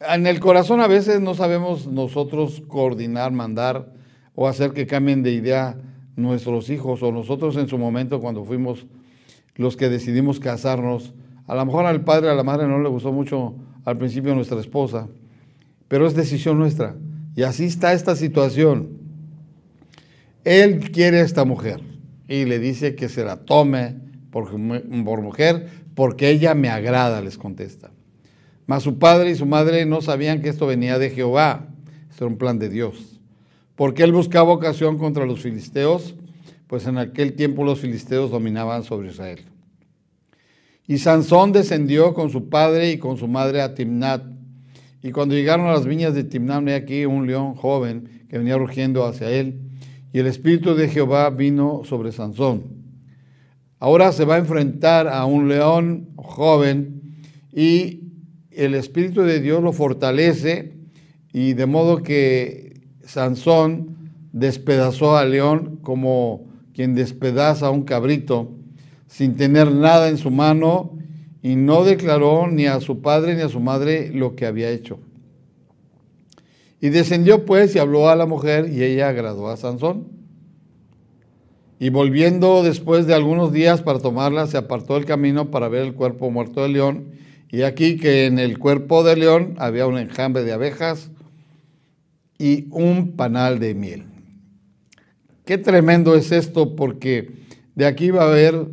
En 0.00 0.26
el 0.26 0.38
corazón 0.38 0.80
a 0.80 0.86
veces 0.86 1.20
no 1.20 1.34
sabemos 1.34 1.86
nosotros 1.86 2.62
coordinar, 2.68 3.32
mandar 3.32 3.92
o 4.34 4.46
hacer 4.46 4.72
que 4.72 4.86
cambien 4.86 5.22
de 5.22 5.32
idea 5.32 5.78
nuestros 6.14 6.68
hijos 6.70 7.02
o 7.02 7.10
nosotros 7.10 7.56
en 7.56 7.68
su 7.68 7.78
momento 7.78 8.20
cuando 8.20 8.44
fuimos 8.44 8.86
los 9.56 9.76
que 9.76 9.88
decidimos 9.88 10.38
casarnos. 10.38 11.14
A 11.46 11.54
lo 11.54 11.64
mejor 11.64 11.86
al 11.86 12.04
padre, 12.04 12.28
a 12.28 12.34
la 12.34 12.44
madre 12.44 12.68
no 12.68 12.78
le 12.80 12.88
gustó 12.88 13.12
mucho 13.12 13.54
al 13.84 13.96
principio 13.96 14.34
nuestra 14.34 14.60
esposa, 14.60 15.08
pero 15.88 16.06
es 16.06 16.14
decisión 16.14 16.58
nuestra. 16.58 16.96
Y 17.36 17.42
así 17.42 17.64
está 17.64 17.92
esta 17.92 18.16
situación. 18.16 18.98
Él 20.44 20.90
quiere 20.90 21.20
a 21.20 21.24
esta 21.24 21.44
mujer 21.44 21.80
y 22.28 22.44
le 22.44 22.58
dice 22.58 22.94
que 22.94 23.08
se 23.08 23.24
la 23.24 23.44
tome 23.44 23.96
por, 24.30 24.56
mujer 24.56 25.68
porque 25.94 26.30
ella 26.30 26.54
me 26.54 26.68
agrada, 26.68 27.20
les 27.20 27.38
contesta. 27.38 27.90
Mas 28.66 28.82
su 28.82 28.98
padre 28.98 29.30
y 29.30 29.34
su 29.34 29.46
madre 29.46 29.86
no 29.86 30.00
sabían 30.00 30.42
que 30.42 30.48
esto 30.48 30.66
venía 30.66 30.98
de 30.98 31.10
Jehová, 31.10 31.68
esto 32.10 32.24
era 32.24 32.32
un 32.32 32.38
plan 32.38 32.58
de 32.58 32.68
Dios. 32.68 33.20
Porque 33.74 34.02
él 34.04 34.12
buscaba 34.12 34.52
ocasión 34.52 34.98
contra 34.98 35.26
los 35.26 35.40
filisteos, 35.40 36.14
pues 36.66 36.86
en 36.86 36.98
aquel 36.98 37.34
tiempo 37.34 37.64
los 37.64 37.80
filisteos 37.80 38.30
dominaban 38.30 38.84
sobre 38.84 39.08
Israel. 39.08 39.44
Y 40.86 40.98
Sansón 40.98 41.52
descendió 41.52 42.14
con 42.14 42.30
su 42.30 42.48
padre 42.48 42.90
y 42.90 42.98
con 42.98 43.16
su 43.16 43.26
madre 43.26 43.62
a 43.62 43.74
Timnat. 43.74 44.33
Y 45.04 45.12
cuando 45.12 45.34
llegaron 45.34 45.66
a 45.66 45.72
las 45.72 45.84
viñas 45.84 46.14
de 46.14 46.24
Timnat, 46.24 46.66
he 46.66 46.74
aquí 46.74 47.04
un 47.04 47.26
león 47.26 47.54
joven 47.56 48.24
que 48.30 48.38
venía 48.38 48.56
rugiendo 48.56 49.04
hacia 49.04 49.30
él. 49.30 49.60
Y 50.14 50.18
el 50.18 50.26
espíritu 50.26 50.74
de 50.74 50.88
Jehová 50.88 51.28
vino 51.28 51.82
sobre 51.84 52.10
Sansón. 52.10 52.62
Ahora 53.78 54.12
se 54.12 54.24
va 54.24 54.36
a 54.36 54.38
enfrentar 54.38 55.06
a 55.08 55.26
un 55.26 55.46
león 55.46 56.08
joven 56.16 57.18
y 57.52 58.00
el 58.50 58.74
espíritu 58.74 59.20
de 59.20 59.40
Dios 59.40 59.62
lo 59.62 59.74
fortalece 59.74 60.72
y 61.34 61.52
de 61.52 61.66
modo 61.66 62.02
que 62.02 62.80
Sansón 63.04 64.10
despedazó 64.32 65.18
al 65.18 65.32
león 65.32 65.80
como 65.82 66.46
quien 66.72 66.94
despedaza 66.94 67.66
a 67.66 67.70
un 67.70 67.82
cabrito 67.82 68.56
sin 69.06 69.36
tener 69.36 69.70
nada 69.70 70.08
en 70.08 70.16
su 70.16 70.30
mano 70.30 70.96
y 71.44 71.56
no 71.56 71.84
declaró 71.84 72.46
ni 72.46 72.64
a 72.64 72.80
su 72.80 73.02
padre 73.02 73.34
ni 73.34 73.42
a 73.42 73.50
su 73.50 73.60
madre 73.60 74.08
lo 74.08 74.34
que 74.34 74.46
había 74.46 74.70
hecho. 74.70 74.98
Y 76.80 76.88
descendió 76.88 77.44
pues 77.44 77.76
y 77.76 77.78
habló 77.78 78.08
a 78.08 78.16
la 78.16 78.24
mujer 78.24 78.72
y 78.72 78.82
ella 78.82 79.10
agradó 79.10 79.50
a 79.50 79.58
Sansón. 79.58 80.08
Y 81.78 81.90
volviendo 81.90 82.62
después 82.62 83.06
de 83.06 83.12
algunos 83.12 83.52
días 83.52 83.82
para 83.82 83.98
tomarla, 83.98 84.46
se 84.46 84.56
apartó 84.56 84.94
del 84.94 85.04
camino 85.04 85.50
para 85.50 85.68
ver 85.68 85.82
el 85.82 85.92
cuerpo 85.92 86.30
muerto 86.30 86.62
del 86.62 86.72
león. 86.72 87.10
Y 87.50 87.60
aquí 87.60 87.98
que 87.98 88.24
en 88.24 88.38
el 88.38 88.58
cuerpo 88.58 89.04
del 89.04 89.20
león 89.20 89.54
había 89.58 89.86
un 89.86 89.98
enjambre 89.98 90.44
de 90.44 90.52
abejas 90.52 91.10
y 92.38 92.68
un 92.70 93.16
panal 93.16 93.58
de 93.58 93.74
miel. 93.74 94.04
Qué 95.44 95.58
tremendo 95.58 96.14
es 96.14 96.32
esto 96.32 96.74
porque 96.74 97.32
de 97.74 97.84
aquí 97.84 98.10
va 98.10 98.22
a 98.22 98.28
haber 98.28 98.66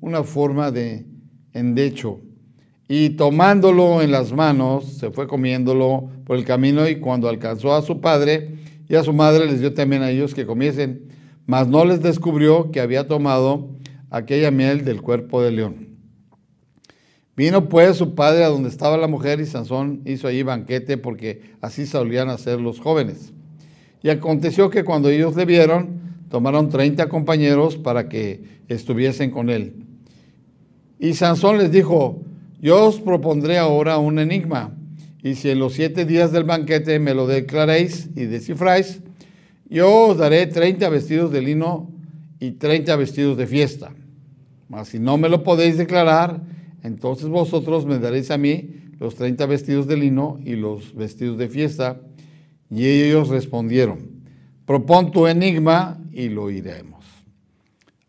una 0.00 0.24
forma 0.24 0.72
de 0.72 1.13
endecho. 1.54 2.20
Y 2.86 3.10
tomándolo 3.10 4.02
en 4.02 4.10
las 4.10 4.32
manos, 4.32 4.84
se 4.98 5.10
fue 5.10 5.26
comiéndolo 5.26 6.10
por 6.26 6.36
el 6.36 6.44
camino 6.44 6.86
y 6.86 6.96
cuando 6.96 7.28
alcanzó 7.28 7.74
a 7.74 7.80
su 7.82 8.00
padre 8.00 8.56
y 8.88 8.94
a 8.94 9.02
su 9.02 9.14
madre 9.14 9.46
les 9.46 9.60
dio 9.60 9.72
también 9.72 10.02
a 10.02 10.10
ellos 10.10 10.34
que 10.34 10.44
comiesen, 10.44 11.08
mas 11.46 11.66
no 11.66 11.84
les 11.84 12.02
descubrió 12.02 12.70
que 12.70 12.80
había 12.80 13.08
tomado 13.08 13.70
aquella 14.10 14.50
miel 14.50 14.84
del 14.84 15.00
cuerpo 15.00 15.40
del 15.42 15.56
león. 15.56 15.88
Vino 17.36 17.68
pues 17.68 17.96
su 17.96 18.14
padre 18.14 18.44
a 18.44 18.48
donde 18.48 18.68
estaba 18.68 18.96
la 18.96 19.08
mujer 19.08 19.40
y 19.40 19.46
Sansón 19.46 20.02
hizo 20.04 20.28
allí 20.28 20.42
banquete 20.42 20.98
porque 20.98 21.54
así 21.60 21.86
solían 21.86 22.28
hacer 22.28 22.60
los 22.60 22.78
jóvenes. 22.78 23.32
Y 24.02 24.10
aconteció 24.10 24.70
que 24.70 24.84
cuando 24.84 25.08
ellos 25.08 25.34
le 25.34 25.44
vieron, 25.44 26.00
tomaron 26.28 26.68
30 26.68 27.08
compañeros 27.08 27.76
para 27.76 28.08
que 28.08 28.60
estuviesen 28.68 29.30
con 29.30 29.50
él. 29.50 29.84
Y 30.98 31.14
Sansón 31.14 31.58
les 31.58 31.70
dijo, 31.70 32.22
yo 32.60 32.86
os 32.86 33.00
propondré 33.00 33.58
ahora 33.58 33.98
un 33.98 34.18
enigma, 34.18 34.74
y 35.22 35.34
si 35.34 35.50
en 35.50 35.58
los 35.58 35.72
siete 35.72 36.04
días 36.04 36.32
del 36.32 36.44
banquete 36.44 36.98
me 36.98 37.14
lo 37.14 37.26
declaréis 37.26 38.10
y 38.14 38.24
descifráis, 38.24 39.00
yo 39.68 40.08
os 40.08 40.18
daré 40.18 40.46
30 40.46 40.88
vestidos 40.90 41.32
de 41.32 41.40
lino 41.40 41.90
y 42.38 42.52
30 42.52 42.94
vestidos 42.96 43.36
de 43.36 43.46
fiesta. 43.46 43.92
Mas 44.68 44.88
si 44.88 44.98
no 44.98 45.16
me 45.16 45.28
lo 45.28 45.42
podéis 45.42 45.78
declarar, 45.78 46.42
entonces 46.82 47.28
vosotros 47.28 47.86
me 47.86 47.98
daréis 47.98 48.30
a 48.30 48.38
mí 48.38 48.70
los 48.98 49.14
30 49.14 49.46
vestidos 49.46 49.86
de 49.86 49.96
lino 49.96 50.38
y 50.44 50.56
los 50.56 50.94
vestidos 50.94 51.38
de 51.38 51.48
fiesta. 51.48 52.00
Y 52.70 52.86
ellos 52.86 53.28
respondieron, 53.28 54.10
propon 54.66 55.10
tu 55.10 55.26
enigma 55.26 55.98
y 56.12 56.28
lo 56.28 56.50
iremos. 56.50 57.04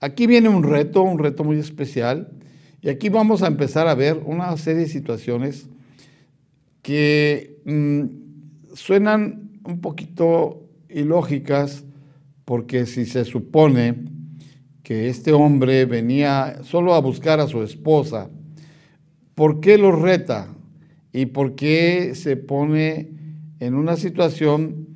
Aquí 0.02 0.28
viene 0.28 0.50
un 0.50 0.64
reto, 0.64 1.02
un 1.04 1.20
reto 1.20 1.44
muy 1.44 1.58
especial, 1.58 2.32
y 2.86 2.90
aquí 2.90 3.10
vamos 3.10 3.42
a 3.42 3.48
empezar 3.48 3.88
a 3.88 3.96
ver 3.96 4.22
una 4.28 4.56
serie 4.58 4.84
de 4.84 4.88
situaciones 4.88 5.68
que 6.84 7.58
mm, 7.66 8.76
suenan 8.76 9.60
un 9.64 9.82
poquito 9.82 10.70
ilógicas, 10.88 11.84
porque 12.46 12.86
si 12.86 13.08
se 13.08 13.26
supone 13.26 14.06
que 14.84 15.10
este 15.10 15.34
hombre 15.34 15.86
venía 15.86 16.60
solo 16.62 16.94
a 16.94 17.02
buscar 17.02 17.40
a 17.40 17.48
su 17.48 17.64
esposa, 17.64 18.30
¿por 19.34 19.62
qué 19.62 19.80
lo 19.80 19.92
reta? 19.92 20.54
¿Y 21.12 21.26
por 21.26 21.56
qué 21.56 22.12
se 22.14 22.38
pone 22.38 23.10
en 23.62 23.74
una 23.74 23.96
situación 23.96 24.90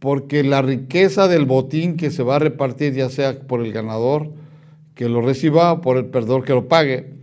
porque 0.00 0.42
la 0.42 0.60
riqueza 0.60 1.28
del 1.28 1.44
botín 1.44 1.96
que 1.96 2.10
se 2.10 2.24
va 2.24 2.34
a 2.34 2.40
repartir, 2.40 2.94
ya 2.94 3.10
sea 3.10 3.38
por 3.42 3.64
el 3.64 3.72
ganador 3.72 4.32
que 5.00 5.08
lo 5.08 5.22
reciba 5.22 5.80
por 5.80 5.96
el 5.96 6.04
perdedor 6.04 6.44
que 6.44 6.52
lo 6.52 6.68
pague, 6.68 7.14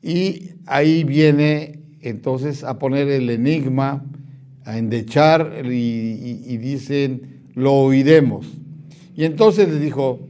y 0.00 0.50
ahí 0.66 1.02
viene 1.02 1.80
entonces 2.00 2.62
a 2.62 2.78
poner 2.78 3.08
el 3.08 3.28
enigma, 3.28 4.04
a 4.64 4.78
endechar 4.78 5.64
y, 5.64 6.56
dicen, 6.58 7.40
lo 7.56 7.72
oiremos. 7.72 8.46
Y 9.16 9.24
entonces 9.24 9.68
les 9.68 9.80
dijo, 9.80 10.20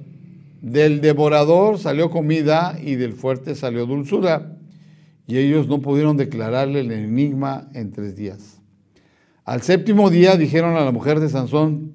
del 0.62 1.02
devorador 1.02 1.78
salió 1.78 2.08
comida 2.10 2.78
y 2.82 2.94
del 2.94 3.12
fuerte 3.12 3.54
salió 3.54 3.84
dulzura, 3.84 4.56
y 5.26 5.36
ellos 5.36 5.68
no 5.68 5.82
pudieron 5.82 6.16
declararle 6.16 6.80
el 6.80 6.90
enigma 6.90 7.68
en 7.74 7.90
tres 7.90 8.16
días. 8.16 8.62
Al 9.44 9.60
séptimo 9.60 10.08
día 10.08 10.38
dijeron 10.38 10.74
a 10.78 10.86
la 10.86 10.90
mujer 10.90 11.20
de 11.20 11.28
Sansón, 11.28 11.92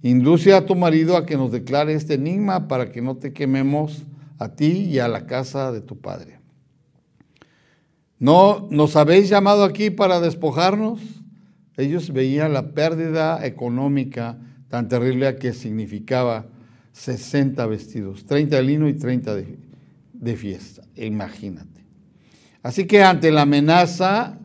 induce 0.00 0.54
a 0.54 0.64
tu 0.64 0.76
marido 0.76 1.16
a 1.16 1.26
que 1.26 1.36
nos 1.36 1.50
declare 1.50 1.94
este 1.94 2.14
enigma 2.14 2.68
para 2.68 2.92
que 2.92 3.02
no 3.02 3.16
te 3.16 3.32
quememos 3.32 4.04
a 4.42 4.54
ti 4.54 4.88
y 4.90 4.98
a 4.98 5.08
la 5.08 5.26
casa 5.26 5.72
de 5.72 5.80
tu 5.80 6.00
padre. 6.00 6.40
¿No 8.18 8.68
nos 8.70 8.96
habéis 8.96 9.28
llamado 9.28 9.64
aquí 9.64 9.90
para 9.90 10.20
despojarnos? 10.20 11.00
Ellos 11.76 12.12
veían 12.12 12.52
la 12.52 12.72
pérdida 12.72 13.44
económica 13.44 14.38
tan 14.68 14.88
terrible 14.88 15.36
que 15.36 15.52
significaba 15.52 16.46
60 16.92 17.66
vestidos, 17.66 18.26
30 18.26 18.56
de 18.56 18.62
lino 18.62 18.88
y 18.88 18.94
30 18.94 19.34
de, 19.34 19.58
de 20.12 20.36
fiesta, 20.36 20.82
imagínate. 20.94 21.84
Así 22.62 22.86
que 22.86 23.02
ante 23.02 23.32
la 23.32 23.42
amenaza, 23.42 24.38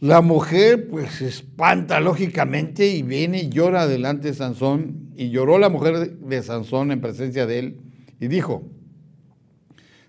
la 0.00 0.20
mujer 0.20 0.88
pues 0.88 1.10
se 1.14 1.26
espanta 1.26 1.98
lógicamente 1.98 2.86
y 2.86 3.02
viene 3.02 3.42
y 3.42 3.48
llora 3.48 3.88
delante 3.88 4.28
de 4.28 4.34
Sansón. 4.34 5.10
Y 5.16 5.30
lloró 5.30 5.58
la 5.58 5.68
mujer 5.68 6.16
de 6.16 6.42
Sansón 6.44 6.92
en 6.92 7.00
presencia 7.00 7.46
de 7.46 7.58
él 7.58 7.80
y 8.20 8.28
dijo, 8.28 8.70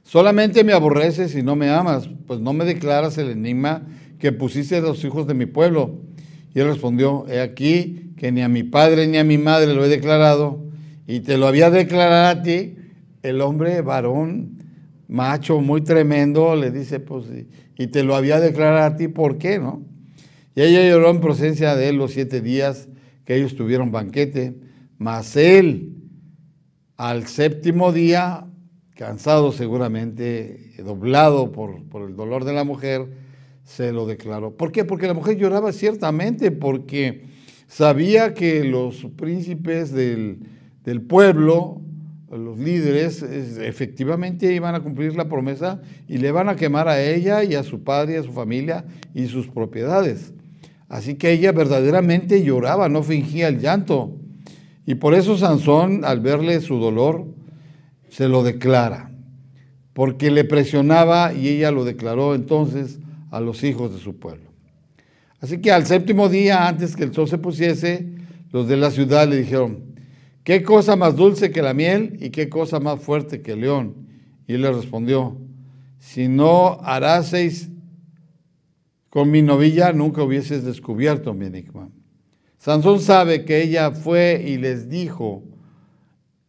solamente 0.10 0.64
me 0.64 0.74
aborreces 0.74 1.36
y 1.36 1.43
no 1.43 1.55
me 1.55 1.70
amas, 1.70 2.10
pues 2.26 2.39
no 2.39 2.51
me 2.51 2.66
declaras 2.66 3.20
el 3.20 3.30
enigma 3.30 3.86
que 4.18 4.32
pusiste 4.32 4.78
a 4.78 4.82
los 4.82 5.03
hijos 5.03 5.28
de 5.28 5.36
mi 5.36 5.45
pueblo. 5.45 6.01
Y 6.55 6.60
él 6.60 6.68
respondió, 6.68 7.28
he 7.30 7.39
aquí 7.41 8.12
que 8.18 8.32
ni 8.32 8.41
a 8.41 8.49
mi 8.49 8.64
padre 8.64 9.05
ni 9.05 9.20
a 9.20 9.24
mi 9.24 9.38
madre 9.38 9.72
lo 9.76 9.86
he 9.86 9.88
declarado, 9.88 10.66
y 11.05 11.20
te 11.20 11.38
lo 11.38 11.45
había 11.45 11.70
declarado 11.70 12.39
a 12.39 12.41
ti, 12.41 12.76
el 13.22 13.39
hombre 13.41 13.82
varón, 13.82 14.64
macho, 15.07 15.62
muy 15.62 15.82
tremendo, 15.82 16.55
le 16.55 16.72
dice, 16.72 16.99
pues, 16.99 17.26
y 17.78 17.88
te 17.88 18.03
lo 18.03 18.16
había 18.16 18.39
declarado 18.39 18.86
a 18.88 18.95
ti, 18.95 19.10
¿por 19.10 19.38
qué, 19.38 19.60
no? 19.60 19.86
Y 20.55 20.62
ella 20.64 20.89
lloró 20.89 21.12
en 21.12 21.22
presencia 21.22 21.76
de 21.76 21.89
él 21.89 21.97
los 21.97 22.14
siete 22.14 22.41
días 22.41 22.89
que 23.26 23.36
ellos 23.36 23.55
tuvieron 23.55 23.91
banquete, 23.91 24.55
mas 24.97 25.36
él, 25.36 25.93
al 26.97 27.28
séptimo 27.28 27.93
día, 27.93 28.49
cansado 29.00 29.54
seguramente, 29.54 30.74
doblado 30.84 31.54
por, 31.54 31.86
por 31.86 32.10
el 32.10 32.18
dolor 32.18 32.43
de 32.43 32.52
la 32.52 32.66
mujer, 32.66 33.08
se 33.64 33.93
lo 33.93 34.06
declaró. 34.06 34.58
¿Por 34.58 34.74
qué? 34.74 34.84
Porque 34.84 35.08
la 35.08 35.14
mujer 35.14 35.38
lloraba 35.38 35.72
ciertamente, 35.72 36.52
porque 36.52 37.24
sabía 37.66 38.34
que 38.34 38.66
los 38.66 39.08
príncipes 39.16 39.93
del, 39.93 40.39
del 40.84 41.02
pueblo, 41.02 41.80
los 42.30 42.60
líderes, 42.60 43.24
efectivamente 43.24 44.54
iban 44.54 44.76
a 44.76 44.82
cumplir 44.82 45.16
la 45.16 45.30
promesa 45.30 45.82
y 46.10 46.18
le 46.18 46.34
van 46.34 46.50
a 46.50 46.58
quemar 46.58 46.89
a 46.89 47.02
ella 47.02 47.45
y 47.45 47.56
a 47.56 47.64
su 47.64 47.82
padre 47.82 48.16
y 48.16 48.18
a 48.18 48.24
su 48.24 48.34
familia 48.34 48.84
y 49.16 49.28
sus 49.28 49.47
propiedades. 49.47 50.34
Así 50.89 51.16
que 51.16 51.32
ella 51.32 51.54
verdaderamente 51.54 52.43
lloraba, 52.43 52.89
no 52.89 53.02
fingía 53.02 53.47
el 53.47 53.62
llanto. 53.62 54.18
Y 54.86 54.95
por 54.95 55.14
eso 55.14 55.38
Sansón, 55.38 56.04
al 56.04 56.20
verle 56.20 56.60
su 56.60 56.80
dolor, 56.80 57.39
se 58.10 58.28
lo 58.28 58.43
declara, 58.43 59.12
porque 59.93 60.32
le 60.32 60.43
presionaba 60.43 61.34
y 61.34 61.47
ella 61.47 61.72
lo 61.72 61.86
declaró 61.86 62.36
entonces 62.36 62.99
a 63.32 63.39
los 63.39 63.64
hijos 63.64 63.93
de 63.93 63.99
su 63.99 64.18
pueblo. 64.18 64.49
Así 65.41 65.60
que 65.60 65.72
al 65.72 65.86
séptimo 65.86 66.28
día, 66.28 66.68
antes 66.68 66.95
que 66.95 67.03
el 67.03 67.14
sol 67.14 67.28
se 67.28 67.38
pusiese, 67.38 68.07
los 68.51 68.68
de 68.68 68.78
la 68.78 68.91
ciudad 68.91 69.28
le 69.28 69.38
dijeron, 69.38 69.84
¿qué 70.43 70.64
cosa 70.64 70.95
más 70.95 71.16
dulce 71.16 71.51
que 71.51 71.62
la 71.62 71.74
miel 71.74 72.18
y 72.20 72.30
qué 72.30 72.49
cosa 72.49 72.80
más 72.80 72.99
fuerte 72.99 73.41
que 73.41 73.53
el 73.53 73.62
león? 73.62 73.95
Y 74.47 74.55
él 74.55 74.64
le 74.64 74.72
respondió, 74.72 75.38
si 75.99 76.28
no 76.28 76.80
haráseis 76.82 77.70
con 79.10 79.32
mi 79.32 79.41
novilla, 79.41 79.93
nunca 79.93 80.24
hubieses 80.24 80.64
descubierto 80.64 81.34
mi 81.34 81.45
enigma. 81.45 81.89
Sansón 82.57 82.99
sabe 82.99 83.45
que 83.45 83.62
ella 83.62 83.91
fue 83.91 84.43
y 84.45 84.57
les 84.57 84.89
dijo 84.89 85.43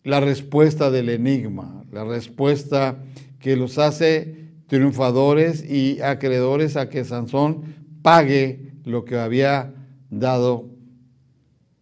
la 0.04 0.20
respuesta 0.20 0.90
del 0.90 1.08
enigma, 1.08 1.84
la 1.92 2.04
respuesta 2.04 3.02
que 3.38 3.56
los 3.56 3.78
hace 3.78 4.48
triunfadores 4.66 5.68
y 5.68 6.00
acreedores 6.00 6.76
a 6.76 6.88
que 6.88 7.04
Sansón 7.04 7.62
pague 8.02 8.72
lo 8.84 9.04
que 9.04 9.18
había 9.18 9.74
dado 10.10 10.68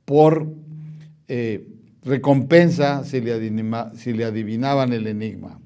por 0.05 0.47
eh, 1.29 1.69
recompensa 2.03 3.05
si 3.05 3.21
le, 3.21 3.53
si 3.97 4.13
le 4.13 4.25
adivinaban 4.25 4.93
el 4.93 5.07
enigma. 5.07 5.61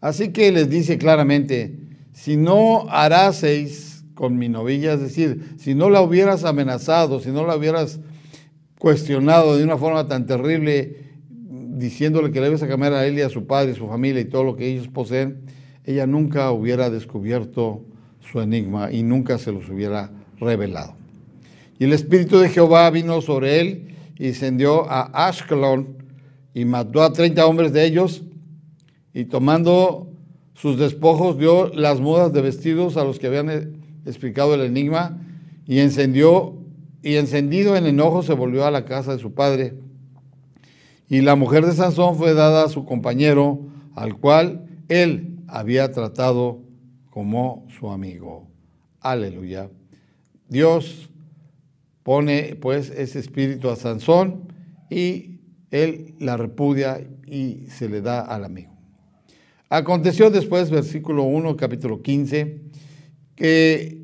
Así 0.00 0.32
que 0.32 0.50
les 0.52 0.68
dice 0.68 0.98
claramente, 0.98 1.78
si 2.12 2.36
no 2.36 2.86
haráseis 2.88 4.04
con 4.14 4.38
mi 4.38 4.48
novilla, 4.48 4.94
es 4.94 5.00
decir, 5.00 5.54
si 5.58 5.74
no 5.74 5.90
la 5.90 6.00
hubieras 6.00 6.44
amenazado, 6.44 7.20
si 7.20 7.30
no 7.30 7.46
la 7.46 7.56
hubieras 7.56 8.00
cuestionado 8.78 9.56
de 9.56 9.64
una 9.64 9.76
forma 9.76 10.06
tan 10.06 10.26
terrible, 10.26 11.03
diciéndole 11.74 12.30
que 12.30 12.40
le 12.40 12.48
ibas 12.48 12.62
a 12.62 12.66
a 12.66 13.06
él 13.06 13.18
y 13.18 13.22
a 13.22 13.28
su 13.28 13.46
padre, 13.46 13.74
su 13.74 13.86
familia 13.88 14.20
y 14.20 14.26
todo 14.26 14.44
lo 14.44 14.56
que 14.56 14.66
ellos 14.66 14.88
poseen, 14.88 15.42
ella 15.84 16.06
nunca 16.06 16.50
hubiera 16.52 16.90
descubierto 16.90 17.82
su 18.20 18.40
enigma 18.40 18.90
y 18.90 19.02
nunca 19.02 19.38
se 19.38 19.52
los 19.52 19.68
hubiera 19.68 20.10
revelado. 20.38 20.94
Y 21.78 21.84
el 21.84 21.92
Espíritu 21.92 22.38
de 22.38 22.48
Jehová 22.48 22.88
vino 22.90 23.20
sobre 23.20 23.60
él 23.60 23.96
y 24.18 24.26
descendió 24.28 24.88
a 24.90 25.26
Ashkelon 25.26 25.96
y 26.54 26.64
mató 26.64 27.02
a 27.02 27.12
30 27.12 27.44
hombres 27.46 27.72
de 27.72 27.84
ellos 27.84 28.22
y 29.12 29.24
tomando 29.24 30.08
sus 30.54 30.78
despojos 30.78 31.36
dio 31.36 31.68
las 31.74 32.00
mudas 32.00 32.32
de 32.32 32.40
vestidos 32.40 32.96
a 32.96 33.04
los 33.04 33.18
que 33.18 33.26
habían 33.26 33.82
explicado 34.06 34.54
el 34.54 34.60
enigma 34.60 35.20
y 35.66 35.80
encendió 35.80 36.54
y 37.02 37.16
encendido 37.16 37.76
en 37.76 37.86
enojo 37.86 38.22
se 38.22 38.32
volvió 38.32 38.64
a 38.64 38.70
la 38.70 38.86
casa 38.86 39.12
de 39.12 39.18
su 39.18 39.34
padre. 39.34 39.74
Y 41.08 41.20
la 41.20 41.36
mujer 41.36 41.66
de 41.66 41.72
Sansón 41.72 42.16
fue 42.16 42.34
dada 42.34 42.64
a 42.64 42.68
su 42.68 42.84
compañero, 42.84 43.60
al 43.94 44.18
cual 44.18 44.66
él 44.88 45.38
había 45.48 45.92
tratado 45.92 46.60
como 47.10 47.66
su 47.78 47.90
amigo. 47.90 48.48
Aleluya. 49.00 49.70
Dios 50.48 51.10
pone 52.02 52.56
pues 52.56 52.90
ese 52.90 53.18
espíritu 53.18 53.68
a 53.70 53.76
Sansón 53.76 54.52
y 54.90 55.40
él 55.70 56.14
la 56.18 56.36
repudia 56.36 57.06
y 57.26 57.66
se 57.68 57.88
le 57.88 58.00
da 58.00 58.20
al 58.20 58.44
amigo. 58.44 58.72
Aconteció 59.68 60.30
después, 60.30 60.70
versículo 60.70 61.24
1, 61.24 61.56
capítulo 61.56 62.00
15, 62.00 62.60
que 63.34 64.03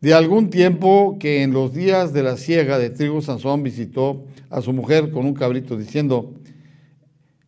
de 0.00 0.14
algún 0.14 0.50
tiempo 0.50 1.18
que 1.20 1.42
en 1.42 1.52
los 1.52 1.74
días 1.74 2.12
de 2.12 2.22
la 2.22 2.36
siega 2.36 2.78
de 2.78 2.90
trigo 2.90 3.20
Sansón 3.20 3.62
visitó 3.62 4.24
a 4.48 4.62
su 4.62 4.72
mujer 4.72 5.10
con 5.10 5.26
un 5.26 5.34
cabrito 5.34 5.76
diciendo, 5.76 6.34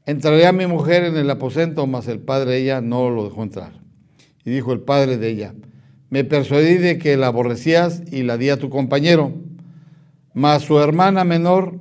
Entraré 0.04 0.46
a 0.46 0.52
mi 0.52 0.66
mujer 0.66 1.04
en 1.04 1.16
el 1.16 1.30
aposento, 1.30 1.86
mas 1.86 2.08
el 2.08 2.18
padre 2.18 2.52
de 2.52 2.62
ella 2.62 2.80
no 2.80 3.08
lo 3.08 3.24
dejó 3.24 3.44
entrar. 3.44 3.72
Y 4.44 4.50
dijo 4.50 4.72
el 4.72 4.80
padre 4.80 5.16
de 5.16 5.28
ella, 5.28 5.54
me 6.10 6.24
persuadí 6.24 6.74
de 6.74 6.98
que 6.98 7.16
la 7.16 7.28
aborrecías 7.28 8.02
y 8.10 8.24
la 8.24 8.36
di 8.36 8.50
a 8.50 8.58
tu 8.58 8.68
compañero, 8.68 9.32
mas 10.34 10.62
su 10.62 10.78
hermana 10.80 11.24
menor 11.24 11.78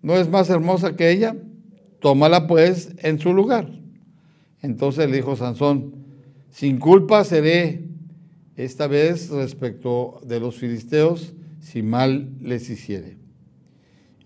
no 0.00 0.14
es 0.14 0.28
más 0.28 0.48
hermosa 0.48 0.94
que 0.94 1.10
ella, 1.10 1.36
tómala 2.00 2.46
pues 2.46 2.94
en 2.98 3.18
su 3.18 3.34
lugar. 3.34 3.68
Entonces 4.62 5.10
le 5.10 5.16
dijo 5.16 5.34
Sansón, 5.34 5.94
sin 6.50 6.78
culpa 6.78 7.24
seré 7.24 7.85
esta 8.56 8.86
vez 8.86 9.28
respecto 9.28 10.20
de 10.26 10.40
los 10.40 10.56
filisteos, 10.56 11.34
si 11.60 11.82
mal 11.82 12.30
les 12.40 12.70
hiciere. 12.70 13.18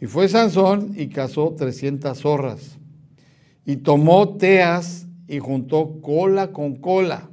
Y 0.01 0.07
fue 0.07 0.28
Sansón 0.28 0.95
y 0.97 1.09
cazó 1.09 1.55
trescientas 1.57 2.20
zorras 2.20 2.78
y 3.66 3.76
tomó 3.76 4.37
teas 4.37 5.07
y 5.28 5.39
juntó 5.39 6.01
cola 6.01 6.53
con 6.53 6.76
cola 6.76 7.31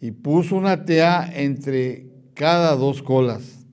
y 0.00 0.10
puso 0.12 0.56
una 0.56 0.84
tea 0.84 1.30
entre 1.34 2.08
cada 2.34 2.76
dos 2.76 3.02
colas. 3.02 3.66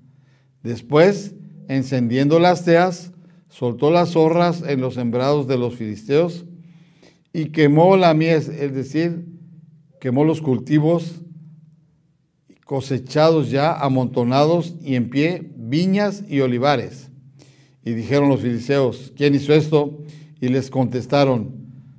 Después, 0.61 1.35
encendiendo 1.67 2.39
las 2.39 2.63
teas, 2.65 3.11
soltó 3.49 3.91
las 3.91 4.11
zorras 4.11 4.63
en 4.67 4.81
los 4.81 4.95
sembrados 4.95 5.47
de 5.47 5.57
los 5.57 5.75
filisteos 5.75 6.45
y 7.31 7.45
quemó 7.45 7.97
la 7.97 8.13
mies, 8.13 8.49
es 8.49 8.73
decir, 8.73 9.25
quemó 9.99 10.23
los 10.23 10.41
cultivos 10.41 11.22
cosechados 12.73 13.51
ya, 13.51 13.71
amontonados 13.71 14.73
y 14.81 14.95
en 14.95 15.11
pie, 15.11 15.47
viñas 15.55 16.23
y 16.27 16.39
olivares. 16.39 17.11
Y 17.85 17.93
dijeron 17.93 18.29
los 18.29 18.41
filisteos, 18.41 19.13
¿quién 19.15 19.35
hizo 19.35 19.53
esto? 19.53 19.99
Y 20.41 20.47
les 20.47 20.71
contestaron, 20.71 21.51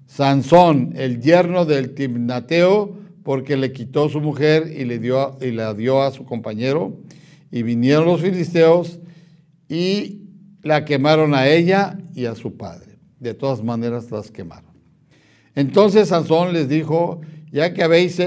Sansón, 0.09 0.93
el 0.97 1.21
yerno 1.21 1.65
del 1.65 1.95
Timnateo, 1.95 2.93
porque 3.23 3.57
le 3.57 3.71
quitó 3.71 4.09
su 4.09 4.21
mujer 4.21 4.69
y, 4.77 4.85
le 4.85 4.99
dio, 4.99 5.39
y 5.41 5.53
la 5.53 5.75
dio 5.75 6.03
a 6.03 6.11
su 6.11 6.25
compañero. 6.25 6.99
Y 7.53 7.63
vinieron 7.63 8.07
los 8.07 8.21
filisteos 8.21 8.99
y 9.69 10.23
la 10.65 10.85
quemaron 10.85 11.37
a 11.37 11.47
ella 11.47 12.01
y 12.17 12.25
a 12.25 12.35
su 12.35 12.57
padre. 12.57 12.99
De 13.21 13.33
todas 13.33 13.63
maneras 13.63 14.11
las 14.11 14.29
quemaron. 14.33 14.73
Entonces 15.55 16.09
Sansón 16.09 16.53
les 16.53 16.69
dijo, 16.69 17.21
ya 17.53 17.73
que 17.73 17.85
habéis, 17.85 18.19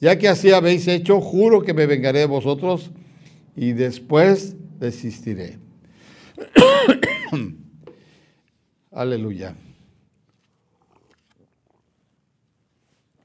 ya 0.00 0.18
que 0.18 0.28
así 0.28 0.50
habéis 0.52 0.86
hecho, 0.88 1.20
juro 1.20 1.62
que 1.62 1.74
me 1.74 1.86
vengaré 1.86 2.20
de 2.20 2.26
vosotros 2.26 2.90
y 3.56 3.72
después 3.72 4.56
desistiré. 4.78 5.58
Aleluya. 8.92 9.54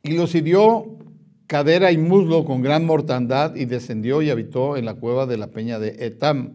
Y 0.02 0.18
los 0.18 0.36
hirió 0.36 0.98
cadera 1.48 1.92
y 1.92 1.98
muslo 1.98 2.46
con 2.46 2.62
gran 2.62 2.86
mortandad 2.86 3.56
y 3.56 3.66
descendió 3.66 4.22
y 4.22 4.30
habitó 4.32 4.76
en 4.76 4.86
la 4.86 4.96
cueva 4.96 5.26
de 5.26 5.38
la 5.38 5.48
peña 5.48 5.80
de 5.80 6.06
Etam. 6.06 6.54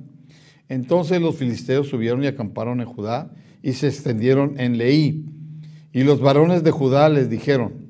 Entonces 0.69 1.23
los 1.23 1.37
filisteos 1.37 1.89
subieron 1.89 2.23
y 2.25 2.27
acamparon 2.27 2.81
en 2.81 2.87
Judá 2.87 3.31
y 3.63 3.73
se 3.73 3.89
extendieron 3.89 4.59
en 4.59 4.77
Leí. 4.77 5.25
Y 5.93 6.03
los 6.03 6.21
varones 6.21 6.63
de 6.63 6.71
Judá 6.71 7.09
les 7.09 7.31
dijeron, 7.31 7.88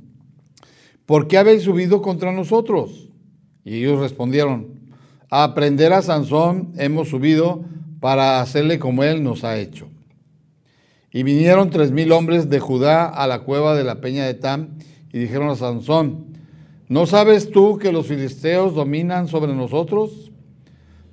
¿por 1.09 1.27
qué 1.27 1.39
habéis 1.39 1.63
subido 1.63 2.03
contra 2.03 2.33
nosotros? 2.33 3.09
Y 3.65 3.79
ellos 3.79 3.99
respondieron, 3.99 4.79
a 5.31 5.43
aprender 5.43 5.95
a 5.95 6.03
Sansón 6.03 6.75
hemos 6.77 7.09
subido 7.09 7.65
para 7.99 8.43
hacerle 8.43 8.79
como 8.79 9.03
él 9.05 9.23
nos 9.23 9.43
ha 9.43 9.59
hecho. 9.59 9.89
Y 11.11 11.23
vinieron 11.23 11.71
tres 11.71 11.93
mil 11.93 12.13
hombres 12.13 12.51
de 12.51 12.61
Judá 12.61 13.07
a 13.07 13.27
la 13.27 13.39
cueva 13.41 13.75
de 13.75 13.85
la 13.85 14.03
peña 14.03 14.27
de 14.27 14.35
Tam 14.35 14.77
y 15.11 15.19
dijeron 15.19 15.49
a 15.49 15.57
Sansón, 15.57 16.27
¿no 16.89 17.07
sabes 17.07 17.51
tú 17.51 17.79
que 17.79 17.91
los 17.91 18.07
filisteos 18.07 18.75
dominan 18.75 19.29
sobre 19.29 19.55
nosotros? 19.55 20.31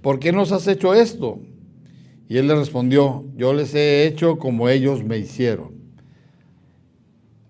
¿Por 0.01 0.19
qué 0.19 0.33
nos 0.33 0.51
has 0.51 0.67
hecho 0.67 0.93
esto? 0.93 1.39
Y 2.27 2.35
él 2.35 2.47
le 2.49 2.55
respondió, 2.55 3.23
yo 3.37 3.53
les 3.53 3.73
he 3.73 4.05
hecho 4.07 4.39
como 4.39 4.67
ellos 4.67 5.05
me 5.05 5.17
hicieron. 5.19 5.84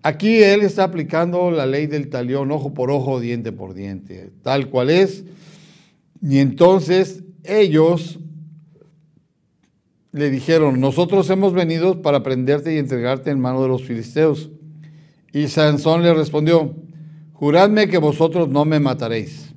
Aquí 0.06 0.40
él 0.40 0.60
está 0.60 0.84
aplicando 0.84 1.50
la 1.50 1.66
ley 1.66 1.88
del 1.88 2.10
talión, 2.10 2.52
ojo 2.52 2.72
por 2.72 2.92
ojo, 2.92 3.18
diente 3.18 3.50
por 3.50 3.74
diente, 3.74 4.30
tal 4.44 4.70
cual 4.70 4.88
es. 4.88 5.24
Y 6.22 6.38
entonces 6.38 7.24
ellos 7.42 8.20
le 10.12 10.30
dijeron, 10.30 10.78
nosotros 10.78 11.28
hemos 11.30 11.54
venido 11.54 12.02
para 12.02 12.22
prenderte 12.22 12.72
y 12.72 12.78
entregarte 12.78 13.32
en 13.32 13.40
mano 13.40 13.60
de 13.62 13.68
los 13.68 13.82
filisteos. 13.82 14.52
Y 15.32 15.48
Sansón 15.48 16.04
le 16.04 16.14
respondió, 16.14 16.76
juradme 17.32 17.88
que 17.88 17.98
vosotros 17.98 18.48
no 18.48 18.64
me 18.64 18.78
mataréis. 18.78 19.52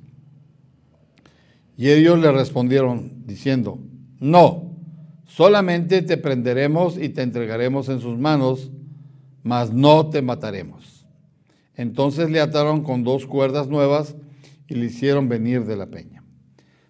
Y 1.76 1.90
ellos 1.90 2.18
le 2.18 2.32
respondieron 2.32 3.24
diciendo, 3.24 3.78
no, 4.18 4.74
solamente 5.26 6.02
te 6.02 6.16
prenderemos 6.16 6.98
y 6.98 7.10
te 7.10 7.22
entregaremos 7.22 7.88
en 7.88 8.00
sus 8.00 8.18
manos, 8.18 8.72
mas 9.42 9.72
no 9.72 10.08
te 10.10 10.22
mataremos. 10.22 11.06
Entonces 11.74 12.30
le 12.30 12.40
ataron 12.40 12.82
con 12.82 13.04
dos 13.04 13.26
cuerdas 13.26 13.68
nuevas 13.68 14.16
y 14.68 14.74
le 14.74 14.86
hicieron 14.86 15.28
venir 15.28 15.64
de 15.64 15.76
la 15.76 15.86
peña. 15.86 16.22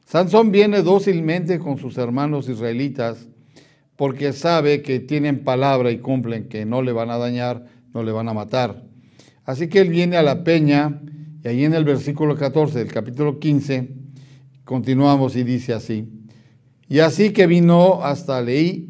Sansón 0.05 0.51
viene 0.51 0.83
dócilmente 0.83 1.59
con 1.59 1.79
sus 1.79 1.97
hermanos 1.97 2.49
israelitas 2.49 3.29
porque 3.97 4.33
sabe 4.33 4.83
que 4.83 4.99
tienen 4.99 5.45
palabra 5.45 5.91
y 5.91 5.99
cumplen, 5.99 6.49
que 6.49 6.65
no 6.65 6.83
le 6.83 6.93
van 6.93 7.11
a 7.11 7.19
dañar, 7.19 7.67
no 7.95 8.03
le 8.03 8.11
van 8.13 8.29
a 8.29 8.35
matar. 8.35 8.83
Así 9.45 9.69
que 9.69 9.81
él 9.81 9.91
viene 9.91 10.17
a 10.17 10.23
la 10.23 10.43
peña 10.43 11.01
y 11.45 11.49
ahí 11.49 11.65
en 11.65 11.75
el 11.75 11.85
versículo 11.85 12.37
14 12.37 12.79
del 12.79 12.93
capítulo 12.93 13.39
15 13.39 14.01
continuamos 14.65 15.37
y 15.37 15.43
dice 15.43 15.73
así. 15.73 16.09
Y 16.89 17.01
así 17.01 17.31
que 17.31 17.47
vino 17.47 18.03
hasta 18.03 18.41
Leí, 18.41 18.89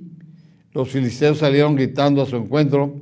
los 0.72 0.90
filisteos 0.90 1.38
salieron 1.38 1.74
gritando 1.76 2.22
a 2.22 2.26
su 2.26 2.36
encuentro, 2.36 3.00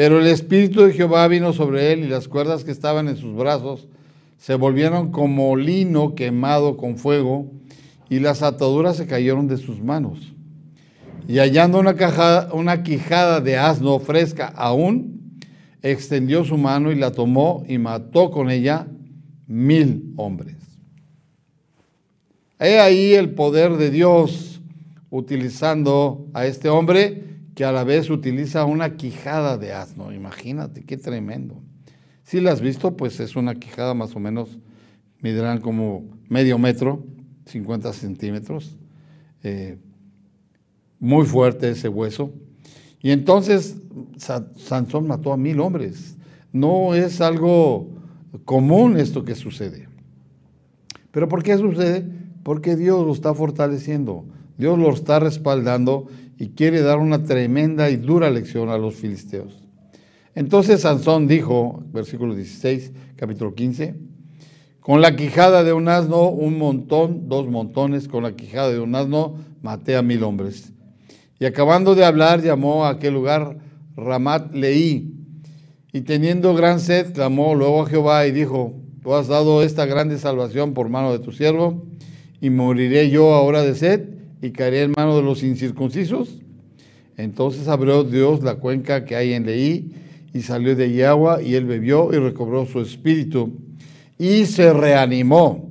pero 0.00 0.18
el 0.18 0.28
Espíritu 0.28 0.80
de 0.80 0.94
Jehová 0.94 1.28
vino 1.28 1.52
sobre 1.52 1.92
él 1.92 2.04
y 2.04 2.08
las 2.08 2.26
cuerdas 2.26 2.64
que 2.64 2.70
estaban 2.70 3.06
en 3.06 3.18
sus 3.18 3.36
brazos 3.36 3.86
se 4.38 4.54
volvieron 4.54 5.10
como 5.10 5.54
lino 5.56 6.14
quemado 6.14 6.78
con 6.78 6.96
fuego 6.96 7.52
y 8.08 8.18
las 8.18 8.42
ataduras 8.42 8.96
se 8.96 9.06
cayeron 9.06 9.46
de 9.46 9.58
sus 9.58 9.82
manos. 9.82 10.32
Y 11.28 11.36
hallando 11.36 11.78
una, 11.80 11.94
una 12.54 12.82
quijada 12.82 13.42
de 13.42 13.58
asno 13.58 13.98
fresca 13.98 14.46
aún, 14.46 15.38
extendió 15.82 16.46
su 16.46 16.56
mano 16.56 16.90
y 16.90 16.94
la 16.94 17.12
tomó 17.12 17.62
y 17.68 17.76
mató 17.76 18.30
con 18.30 18.50
ella 18.50 18.86
mil 19.46 20.14
hombres. 20.16 20.56
He 22.58 22.80
ahí 22.80 23.12
el 23.12 23.34
poder 23.34 23.76
de 23.76 23.90
Dios 23.90 24.62
utilizando 25.10 26.26
a 26.32 26.46
este 26.46 26.70
hombre 26.70 27.29
que 27.60 27.66
a 27.66 27.72
la 27.72 27.84
vez 27.84 28.08
utiliza 28.08 28.64
una 28.64 28.96
quijada 28.96 29.58
de 29.58 29.74
asno. 29.74 30.14
Imagínate, 30.14 30.82
qué 30.82 30.96
tremendo. 30.96 31.60
Si 32.22 32.40
la 32.40 32.52
has 32.52 32.62
visto, 32.62 32.96
pues 32.96 33.20
es 33.20 33.36
una 33.36 33.54
quijada 33.54 33.92
más 33.92 34.16
o 34.16 34.18
menos, 34.18 34.58
medirán 35.20 35.60
como 35.60 36.08
medio 36.30 36.56
metro, 36.58 37.04
50 37.44 37.92
centímetros. 37.92 38.78
Eh, 39.42 39.76
muy 40.98 41.26
fuerte 41.26 41.68
ese 41.68 41.90
hueso. 41.90 42.32
Y 43.02 43.10
entonces 43.10 43.76
Sansón 44.16 45.06
mató 45.06 45.30
a 45.30 45.36
mil 45.36 45.60
hombres. 45.60 46.16
No 46.54 46.94
es 46.94 47.20
algo 47.20 47.90
común 48.46 48.96
esto 48.96 49.22
que 49.22 49.34
sucede. 49.34 49.86
¿Pero 51.10 51.28
por 51.28 51.42
qué 51.42 51.58
sucede? 51.58 52.10
Porque 52.42 52.74
Dios 52.74 53.04
lo 53.04 53.12
está 53.12 53.34
fortaleciendo, 53.34 54.24
Dios 54.56 54.78
lo 54.78 54.90
está 54.94 55.20
respaldando 55.20 56.06
y 56.40 56.54
quiere 56.54 56.80
dar 56.80 56.98
una 56.98 57.22
tremenda 57.22 57.90
y 57.90 57.98
dura 57.98 58.30
lección 58.30 58.70
a 58.70 58.78
los 58.78 58.94
filisteos. 58.94 59.62
Entonces 60.34 60.80
Sansón 60.80 61.28
dijo, 61.28 61.84
versículo 61.92 62.34
16, 62.34 62.92
capítulo 63.16 63.54
15, 63.54 63.94
con 64.80 65.02
la 65.02 65.16
quijada 65.16 65.62
de 65.64 65.74
un 65.74 65.86
asno, 65.88 66.30
un 66.30 66.56
montón, 66.56 67.28
dos 67.28 67.46
montones, 67.46 68.08
con 68.08 68.22
la 68.22 68.32
quijada 68.32 68.70
de 68.70 68.80
un 68.80 68.94
asno, 68.94 69.36
maté 69.60 69.96
a 69.96 70.02
mil 70.02 70.22
hombres. 70.22 70.72
Y 71.38 71.44
acabando 71.44 71.94
de 71.94 72.06
hablar, 72.06 72.40
llamó 72.40 72.86
a 72.86 72.92
aquel 72.92 73.12
lugar 73.12 73.58
Ramat 73.94 74.54
Leí. 74.54 75.12
Y 75.92 76.00
teniendo 76.00 76.54
gran 76.54 76.80
sed, 76.80 77.12
clamó 77.12 77.54
luego 77.54 77.82
a 77.82 77.86
Jehová 77.86 78.26
y 78.26 78.32
dijo, 78.32 78.80
tú 79.02 79.12
has 79.12 79.28
dado 79.28 79.62
esta 79.62 79.84
grande 79.84 80.18
salvación 80.18 80.72
por 80.72 80.88
mano 80.88 81.12
de 81.12 81.18
tu 81.18 81.32
siervo, 81.32 81.84
y 82.40 82.48
moriré 82.48 83.10
yo 83.10 83.34
ahora 83.34 83.62
de 83.62 83.74
sed 83.74 84.19
y 84.42 84.50
caeré 84.50 84.82
en 84.82 84.92
mano 84.96 85.16
de 85.16 85.22
los 85.22 85.42
incircuncisos. 85.42 86.40
Entonces 87.16 87.68
abrió 87.68 88.04
Dios 88.04 88.42
la 88.42 88.56
cuenca 88.56 89.04
que 89.04 89.16
hay 89.16 89.34
en 89.34 89.44
Leí 89.44 89.92
y 90.32 90.42
salió 90.42 90.74
de 90.74 91.06
agua 91.06 91.42
y 91.42 91.54
él 91.54 91.66
bebió 91.66 92.12
y 92.12 92.18
recobró 92.18 92.64
su 92.66 92.80
espíritu 92.80 93.58
y 94.18 94.46
se 94.46 94.72
reanimó. 94.72 95.70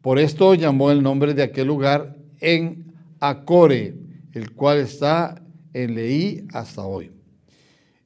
Por 0.00 0.18
esto 0.18 0.54
llamó 0.54 0.90
el 0.90 1.02
nombre 1.02 1.34
de 1.34 1.42
aquel 1.42 1.68
lugar 1.68 2.16
en 2.40 2.92
Acore, 3.20 3.94
el 4.32 4.52
cual 4.52 4.78
está 4.78 5.42
en 5.72 5.94
Leí 5.94 6.46
hasta 6.52 6.82
hoy. 6.82 7.12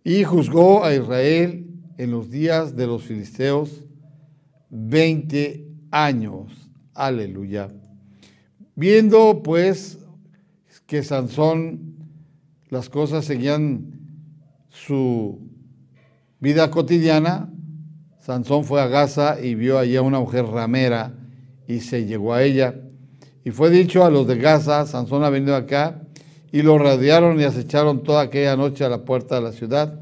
Y 0.05 0.25
juzgó 0.25 0.85
a 0.85 0.95
Israel 0.95 1.67
en 1.99 2.11
los 2.11 2.31
días 2.31 2.77
de 2.77 2.87
los 2.87 3.03
filisteos 3.03 3.85
20 4.71 5.67
años. 5.91 6.53
Aleluya. 6.95 7.69
Viendo 8.77 9.43
pues 9.43 9.99
que 10.87 11.03
Sansón 11.03 11.97
las 12.69 12.91
cosas 12.91 13.25
seguían 13.25 14.01
su 14.69 15.41
vida 16.41 16.71
cotidiana, 16.71 17.51
Sansón 18.21 18.65
fue 18.65 18.83
a 18.83 18.87
Gaza 18.87 19.41
y 19.41 19.55
vio 19.55 19.79
allí 19.79 19.97
a 19.97 20.03
una 20.03 20.21
mujer 20.21 20.45
ramera 20.45 21.15
y 21.67 21.81
se 21.81 22.05
llegó 22.05 22.35
a 22.35 22.43
ella. 22.43 22.75
Y 23.45 23.51
fue 23.51 23.71
dicho 23.71 24.05
a 24.05 24.11
los 24.11 24.27
de 24.27 24.37
Gaza, 24.37 24.85
Sansón 24.85 25.25
ha 25.25 25.31
venido 25.31 25.57
acá 25.57 26.03
y 26.53 26.61
lo 26.61 26.77
rodearon 26.77 27.41
y 27.41 27.45
acecharon 27.45 28.03
toda 28.03 28.23
aquella 28.23 28.57
noche 28.57 28.85
a 28.85 28.91
la 28.91 29.07
puerta 29.07 29.37
de 29.37 29.41
la 29.41 29.53
ciudad. 29.53 30.01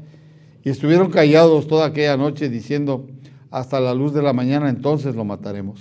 Y 0.65 0.69
estuvieron 0.69 1.11
callados 1.11 1.67
toda 1.67 1.85
aquella 1.85 2.17
noche 2.17 2.49
diciendo, 2.49 3.07
hasta 3.51 3.79
la 3.79 3.93
luz 3.93 4.13
de 4.13 4.21
la 4.21 4.33
mañana 4.33 4.67
entonces 4.67 5.15
lo 5.15 5.23
mataremos. 5.23 5.79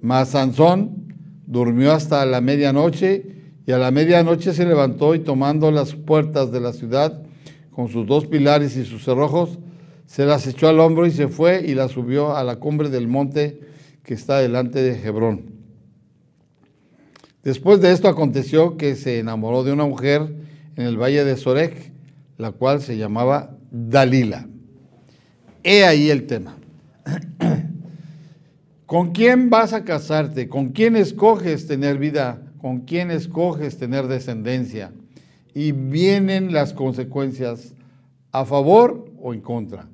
Mas 0.00 0.30
Sansón 0.30 1.11
durmió 1.46 1.92
hasta 1.92 2.24
la 2.26 2.40
medianoche 2.40 3.26
y 3.66 3.72
a 3.72 3.78
la 3.78 3.90
medianoche 3.90 4.52
se 4.52 4.66
levantó 4.66 5.14
y 5.14 5.20
tomando 5.20 5.70
las 5.70 5.94
puertas 5.94 6.50
de 6.52 6.60
la 6.60 6.72
ciudad 6.72 7.22
con 7.70 7.88
sus 7.88 8.06
dos 8.06 8.26
pilares 8.26 8.76
y 8.76 8.84
sus 8.84 9.04
cerrojos, 9.04 9.58
se 10.06 10.26
las 10.26 10.46
echó 10.46 10.68
al 10.68 10.80
hombro 10.80 11.06
y 11.06 11.10
se 11.10 11.28
fue 11.28 11.64
y 11.66 11.74
la 11.74 11.88
subió 11.88 12.36
a 12.36 12.44
la 12.44 12.56
cumbre 12.56 12.90
del 12.90 13.08
monte 13.08 13.60
que 14.02 14.14
está 14.14 14.38
delante 14.38 14.82
de 14.82 15.00
Hebrón. 15.00 15.52
Después 17.42 17.80
de 17.80 17.92
esto 17.92 18.08
aconteció 18.08 18.76
que 18.76 18.94
se 18.94 19.18
enamoró 19.18 19.64
de 19.64 19.72
una 19.72 19.86
mujer 19.86 20.34
en 20.76 20.86
el 20.86 20.96
valle 20.96 21.24
de 21.24 21.36
Sorek, 21.36 21.92
la 22.38 22.52
cual 22.52 22.80
se 22.80 22.96
llamaba 22.96 23.56
Dalila. 23.70 24.46
He 25.64 25.84
ahí 25.84 26.10
el 26.10 26.26
tema. 26.26 26.56
¿Con 28.92 29.12
quién 29.12 29.48
vas 29.48 29.72
a 29.72 29.84
casarte? 29.84 30.50
¿Con 30.50 30.68
quién 30.68 30.96
escoges 30.96 31.66
tener 31.66 31.96
vida? 31.96 32.42
¿Con 32.60 32.80
quién 32.80 33.10
escoges 33.10 33.78
tener 33.78 34.06
descendencia? 34.06 34.92
Y 35.54 35.72
vienen 35.72 36.52
las 36.52 36.74
consecuencias 36.74 37.72
a 38.32 38.44
favor 38.44 39.06
o 39.18 39.32
en 39.32 39.40
contra. 39.40 39.88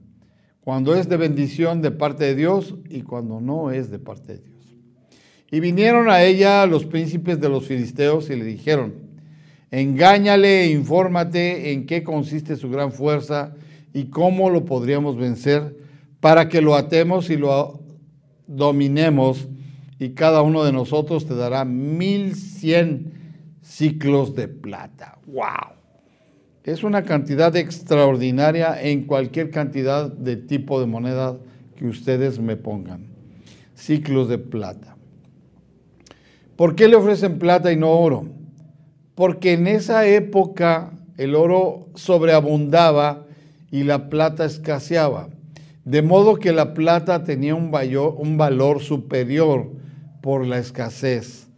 Cuando 0.63 0.97
es 0.97 1.09
de 1.09 1.17
bendición 1.17 1.81
de 1.81 1.93
parte 1.93 2.25
de 2.25 2.35
Dios 2.35 2.75
y 2.91 3.03
cuando 3.03 3.41
no 3.41 3.71
es 3.71 3.89
de 3.89 4.01
parte 4.01 4.33
de 4.33 4.41
Dios. 4.41 4.75
Y 5.49 5.61
vinieron 5.61 6.11
a 6.11 6.25
ella 6.25 6.67
los 6.67 6.85
príncipes 6.85 7.41
de 7.41 7.49
los 7.49 7.69
filisteos 7.69 8.29
y 8.31 8.35
le 8.35 8.45
dijeron, 8.45 8.95
engáñale 9.71 10.65
e 10.65 10.73
infórmate 10.73 11.71
en 11.73 11.87
qué 11.87 12.03
consiste 12.03 12.57
su 12.57 12.69
gran 12.69 12.91
fuerza 12.91 13.55
y 13.95 14.07
cómo 14.07 14.51
lo 14.51 14.65
podríamos 14.65 15.17
vencer 15.17 15.77
para 16.19 16.49
que 16.49 16.61
lo 16.61 16.75
atemos 16.75 17.31
y 17.31 17.37
lo 17.37 17.87
dominemos 18.49 19.47
y 20.01 20.11
cada 20.11 20.43
uno 20.43 20.65
de 20.65 20.73
nosotros 20.73 21.27
te 21.27 21.37
dará 21.37 21.65
mil 21.65 22.35
cien 22.35 23.13
ciclos 23.63 24.35
de 24.35 24.49
plata. 24.49 25.19
¡Wow! 25.27 25.79
Es 26.65 26.83
una 26.83 27.05
cantidad 27.05 27.55
extraordinaria 27.57 28.83
en 28.83 29.05
cualquier 29.05 29.51
cantidad 29.51 30.11
de 30.13 30.37
tipo 30.37 30.81
de 30.81 30.87
moneda 30.87 31.39
que 31.77 31.87
ustedes 31.87 32.39
me 32.41 32.57
pongan. 32.57 33.07
Ciclos 33.75 34.29
de 34.29 34.39
plata. 34.39 34.97
¿Por 36.57 36.75
qué 36.75 36.89
le 36.89 36.97
ofrecen 36.97 37.39
plata 37.39 37.73
y 37.73 37.77
no 37.77 37.93
oro? 37.93 38.29
Porque 39.15 39.53
en 39.53 39.67
esa 39.67 40.07
época 40.07 40.93
el 41.17 41.35
oro 41.35 41.89
sobreabundaba 41.95 43.25
y 43.71 43.85
la 43.85 44.11
plata 44.11 44.45
escaseaba. 44.45 45.29
De 45.89 46.03
modo 46.03 46.36
que 46.36 46.53
la 46.53 46.74
plata 46.74 47.24
tenía 47.24 47.55
un 47.55 47.70
valor, 47.70 48.82
superior 48.82 49.72
por 50.20 50.47
la 50.47 50.59
escasez. 50.59 51.49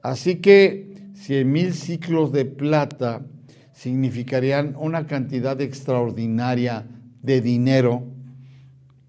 Así 0.00 0.36
que 0.36 1.10
100 1.12 1.52
mil 1.52 1.74
ciclos 1.74 2.32
de 2.32 2.46
plata 2.46 3.26
significarían 3.74 4.74
una 4.78 5.06
cantidad 5.06 5.60
extraordinaria 5.60 6.86
de 7.20 7.42
dinero, 7.42 8.04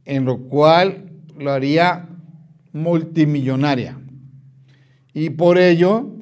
en 0.03 0.25
lo 0.25 0.39
cual 0.39 1.09
lo 1.37 1.53
haría 1.53 2.09
multimillonaria. 2.73 3.97
Y 5.13 5.29
por 5.29 5.57
ello, 5.57 6.17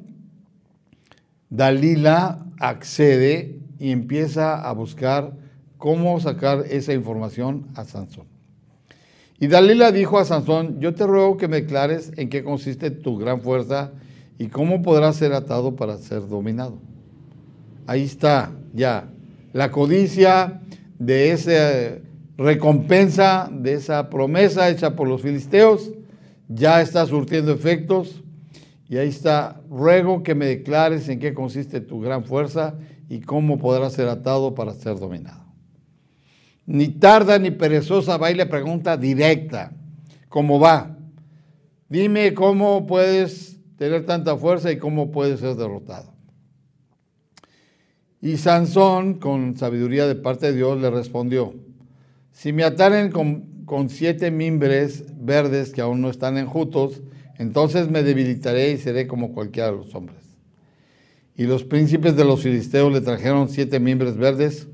Dalila 1.50 2.46
accede 2.60 3.58
y 3.80 3.90
empieza 3.90 4.62
a 4.62 4.70
buscar 4.74 5.32
cómo 5.76 6.20
sacar 6.20 6.66
esa 6.70 6.92
información 6.92 7.66
a 7.74 7.82
Sansón. 7.84 8.33
Y 9.38 9.48
Dalila 9.48 9.92
dijo 9.92 10.18
a 10.18 10.24
Sansón, 10.24 10.80
yo 10.80 10.94
te 10.94 11.06
ruego 11.06 11.36
que 11.36 11.48
me 11.48 11.62
declares 11.62 12.12
en 12.16 12.28
qué 12.28 12.44
consiste 12.44 12.90
tu 12.90 13.18
gran 13.18 13.40
fuerza 13.40 13.92
y 14.38 14.48
cómo 14.48 14.82
podrás 14.82 15.16
ser 15.16 15.32
atado 15.32 15.76
para 15.76 15.96
ser 15.98 16.28
dominado. 16.28 16.78
Ahí 17.86 18.04
está 18.04 18.52
ya 18.72 19.08
la 19.52 19.70
codicia 19.70 20.60
de 20.98 21.32
esa 21.32 22.00
recompensa, 22.36 23.48
de 23.52 23.74
esa 23.74 24.10
promesa 24.10 24.68
hecha 24.68 24.96
por 24.96 25.08
los 25.08 25.22
filisteos, 25.22 25.92
ya 26.48 26.80
está 26.80 27.06
surtiendo 27.06 27.52
efectos. 27.52 28.22
Y 28.88 28.96
ahí 28.96 29.08
está, 29.08 29.60
ruego 29.70 30.22
que 30.22 30.34
me 30.34 30.46
declares 30.46 31.08
en 31.08 31.18
qué 31.18 31.32
consiste 31.34 31.80
tu 31.80 32.00
gran 32.00 32.24
fuerza 32.24 32.74
y 33.08 33.20
cómo 33.20 33.58
podrás 33.58 33.94
ser 33.94 34.08
atado 34.08 34.54
para 34.54 34.74
ser 34.74 34.98
dominado. 34.98 35.43
Ni 36.66 36.88
tarda 36.88 37.38
ni 37.38 37.50
perezosa 37.50 38.16
va 38.16 38.30
y 38.30 38.34
le 38.34 38.46
pregunta 38.46 38.96
directa, 38.96 39.72
¿cómo 40.28 40.58
va? 40.58 40.96
Dime 41.88 42.32
cómo 42.34 42.86
puedes 42.86 43.58
tener 43.76 44.06
tanta 44.06 44.36
fuerza 44.36 44.72
y 44.72 44.78
cómo 44.78 45.10
puedes 45.10 45.40
ser 45.40 45.56
derrotado. 45.56 46.14
Y 48.20 48.38
Sansón, 48.38 49.18
con 49.18 49.56
sabiduría 49.56 50.06
de 50.06 50.14
parte 50.14 50.46
de 50.46 50.56
Dios, 50.56 50.80
le 50.80 50.90
respondió, 50.90 51.54
si 52.32 52.54
me 52.54 52.64
ataren 52.64 53.12
con, 53.12 53.52
siete 53.88 54.30
mimbres 54.30 55.04
verdes 55.16 55.72
que 55.72 55.82
aún 55.82 56.00
no 56.00 56.08
están 56.08 56.38
enjutos, 56.38 57.02
entonces 57.38 57.90
me 57.90 58.02
debilitaré 58.02 58.70
y 58.70 58.78
seré 58.78 59.06
como 59.06 59.32
cualquiera 59.32 59.70
de 59.70 59.76
los 59.76 59.94
hombres. 59.94 60.24
Y 61.36 61.44
los 61.44 61.64
príncipes 61.64 62.16
de 62.16 62.24
los 62.24 62.42
filisteos 62.42 62.92
le 62.92 63.02
trajeron 63.02 63.48
siete 63.48 63.78
mimbres 63.78 64.16
verdes 64.16 64.68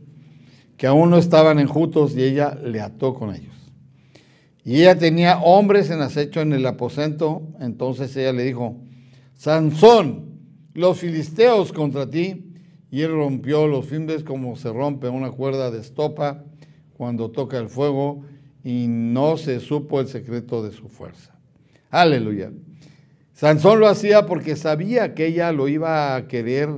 que 0.80 0.86
aún 0.86 1.10
no 1.10 1.18
estaban 1.18 1.58
enjutos 1.58 2.16
y 2.16 2.22
ella 2.22 2.54
le 2.54 2.80
ató 2.80 3.12
con 3.12 3.34
ellos. 3.34 3.54
Y 4.64 4.80
ella 4.80 4.96
tenía 4.96 5.38
hombres 5.40 5.90
en 5.90 6.00
acecho 6.00 6.40
en 6.40 6.54
el 6.54 6.64
aposento, 6.64 7.42
entonces 7.60 8.16
ella 8.16 8.32
le 8.32 8.44
dijo, 8.44 8.78
Sansón, 9.34 10.38
los 10.72 10.98
filisteos 10.98 11.74
contra 11.74 12.08
ti, 12.08 12.54
y 12.90 13.02
él 13.02 13.10
rompió 13.12 13.66
los 13.66 13.84
fimbres 13.84 14.24
como 14.24 14.56
se 14.56 14.72
rompe 14.72 15.10
una 15.10 15.30
cuerda 15.30 15.70
de 15.70 15.80
estopa 15.80 16.44
cuando 16.96 17.30
toca 17.30 17.58
el 17.58 17.68
fuego, 17.68 18.22
y 18.64 18.86
no 18.88 19.36
se 19.36 19.60
supo 19.60 20.00
el 20.00 20.06
secreto 20.06 20.62
de 20.62 20.72
su 20.72 20.88
fuerza. 20.88 21.38
Aleluya. 21.90 22.52
Sansón 23.34 23.80
lo 23.80 23.86
hacía 23.86 24.24
porque 24.24 24.56
sabía 24.56 25.12
que 25.12 25.26
ella 25.26 25.52
lo 25.52 25.68
iba 25.68 26.16
a 26.16 26.26
querer 26.26 26.70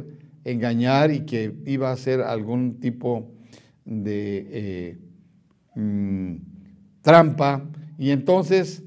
engañar 0.43 1.13
y 1.13 1.21
que 1.21 1.55
iba 1.67 1.91
a 1.91 1.93
hacer 1.93 2.21
algún 2.21 2.81
tipo 2.81 3.32
de 3.85 4.47
eh, 4.51 4.99
mm, 5.75 6.37
trampa 7.03 7.65
y 7.99 8.11
entonces 8.11 8.83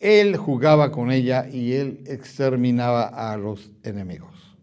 él 0.00 0.36
jugaba 0.36 0.92
con 0.92 1.10
ella 1.10 1.48
y 1.48 1.72
él 1.72 2.04
exterminaba 2.06 3.04
a 3.04 3.36
los 3.36 3.70
enemigos. 3.82 4.56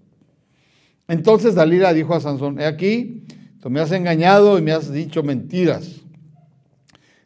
Entonces 1.07 1.55
Dalila 1.55 1.93
dijo 1.93 2.13
a 2.13 2.19
Sansón, 2.19 2.59
he 2.59 2.65
aquí, 2.65 3.23
tú 3.59 3.69
me 3.69 3.79
has 3.79 3.91
engañado 3.91 4.57
y 4.57 4.61
me 4.61 4.71
has 4.71 4.91
dicho 4.91 5.23
mentiras. 5.23 6.01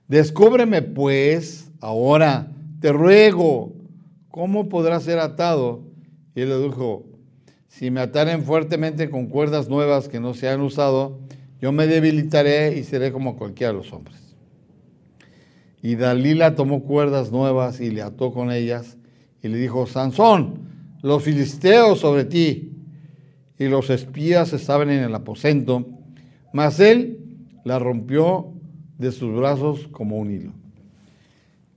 Descúbreme 0.08 0.82
pues 0.82 1.72
ahora, 1.82 2.52
te 2.80 2.92
ruego, 2.92 3.74
¿cómo 4.30 4.70
podrá 4.70 5.00
ser 5.00 5.20
atado? 5.20 5.84
Y 6.34 6.42
él 6.42 6.50
le 6.50 6.60
dijo, 6.60 7.06
si 7.68 7.92
me 7.92 8.02
ataren 8.02 8.44
fuertemente 8.44 9.10
con 9.10 9.28
cuerdas 9.28 9.70
nuevas 9.70 10.08
que 10.08 10.20
no 10.20 10.34
se 10.34 10.50
han 10.50 10.62
usado, 10.62 11.20
yo 11.62 11.72
me 11.72 11.88
debilitaré 11.88 12.78
y 12.78 12.84
seré 12.84 13.12
como 13.12 13.38
cualquiera 13.38 13.74
de 13.74 13.80
los 13.80 13.92
hombres. 13.92 14.36
Y 15.82 15.96
Dalila 15.96 16.56
tomó 16.56 16.84
cuerdas 16.84 17.32
nuevas 17.32 17.80
y 17.80 17.92
le 17.92 18.02
ató 18.02 18.32
con 18.32 18.52
ellas 18.52 18.98
y 19.42 19.48
le 19.48 19.58
dijo, 19.58 19.88
Sansón, 19.88 20.60
los 21.02 21.24
filisteos 21.24 22.00
sobre 22.00 22.26
ti. 22.26 22.74
Y 23.60 23.68
los 23.68 23.90
espías 23.90 24.54
estaban 24.54 24.92
en 24.92 25.04
el 25.04 25.16
aposento, 25.16 25.86
mas 26.54 26.80
él 26.80 27.20
la 27.64 27.80
rompió 27.80 28.54
de 29.00 29.12
sus 29.12 29.36
brazos 29.36 29.88
como 29.92 30.18
un 30.18 30.32
hilo. 30.32 30.54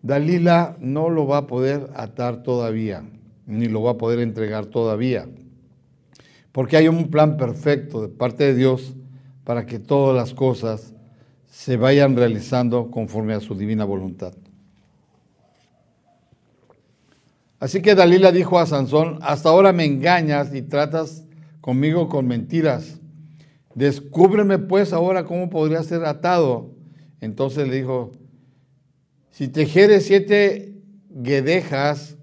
Dalila 0.02 0.76
no 0.80 1.08
lo 1.08 1.26
va 1.26 1.38
a 1.38 1.46
poder 1.46 1.88
atar 1.94 2.42
todavía, 2.42 3.02
ni 3.46 3.66
lo 3.66 3.82
va 3.82 3.92
a 3.92 3.98
poder 3.98 4.20
entregar 4.20 4.66
todavía, 4.66 5.26
porque 6.52 6.76
hay 6.76 6.88
un 6.88 7.08
plan 7.08 7.36
perfecto 7.36 8.02
de 8.02 8.08
parte 8.08 8.44
de 8.44 8.54
Dios 8.54 8.94
para 9.50 9.66
que 9.66 9.80
todas 9.80 10.14
las 10.14 10.32
cosas 10.32 10.94
se 11.48 11.76
vayan 11.76 12.14
realizando 12.14 12.88
conforme 12.88 13.34
a 13.34 13.40
su 13.40 13.56
divina 13.56 13.84
voluntad. 13.84 14.32
Así 17.58 17.82
que 17.82 17.96
Dalila 17.96 18.30
dijo 18.30 18.60
a 18.60 18.66
Sansón, 18.66 19.18
hasta 19.22 19.48
ahora 19.48 19.72
me 19.72 19.84
engañas 19.84 20.54
y 20.54 20.62
tratas 20.62 21.24
conmigo 21.60 22.08
con 22.08 22.28
mentiras. 22.28 23.00
Descúbreme 23.74 24.58
pues 24.58 24.92
ahora 24.92 25.24
cómo 25.24 25.50
podría 25.50 25.82
ser 25.82 26.04
atado. 26.04 26.70
Entonces 27.20 27.66
le 27.66 27.74
dijo, 27.74 28.12
si 29.32 29.48
tejeres 29.48 30.06
siete 30.06 30.76
guedejas 31.08 32.16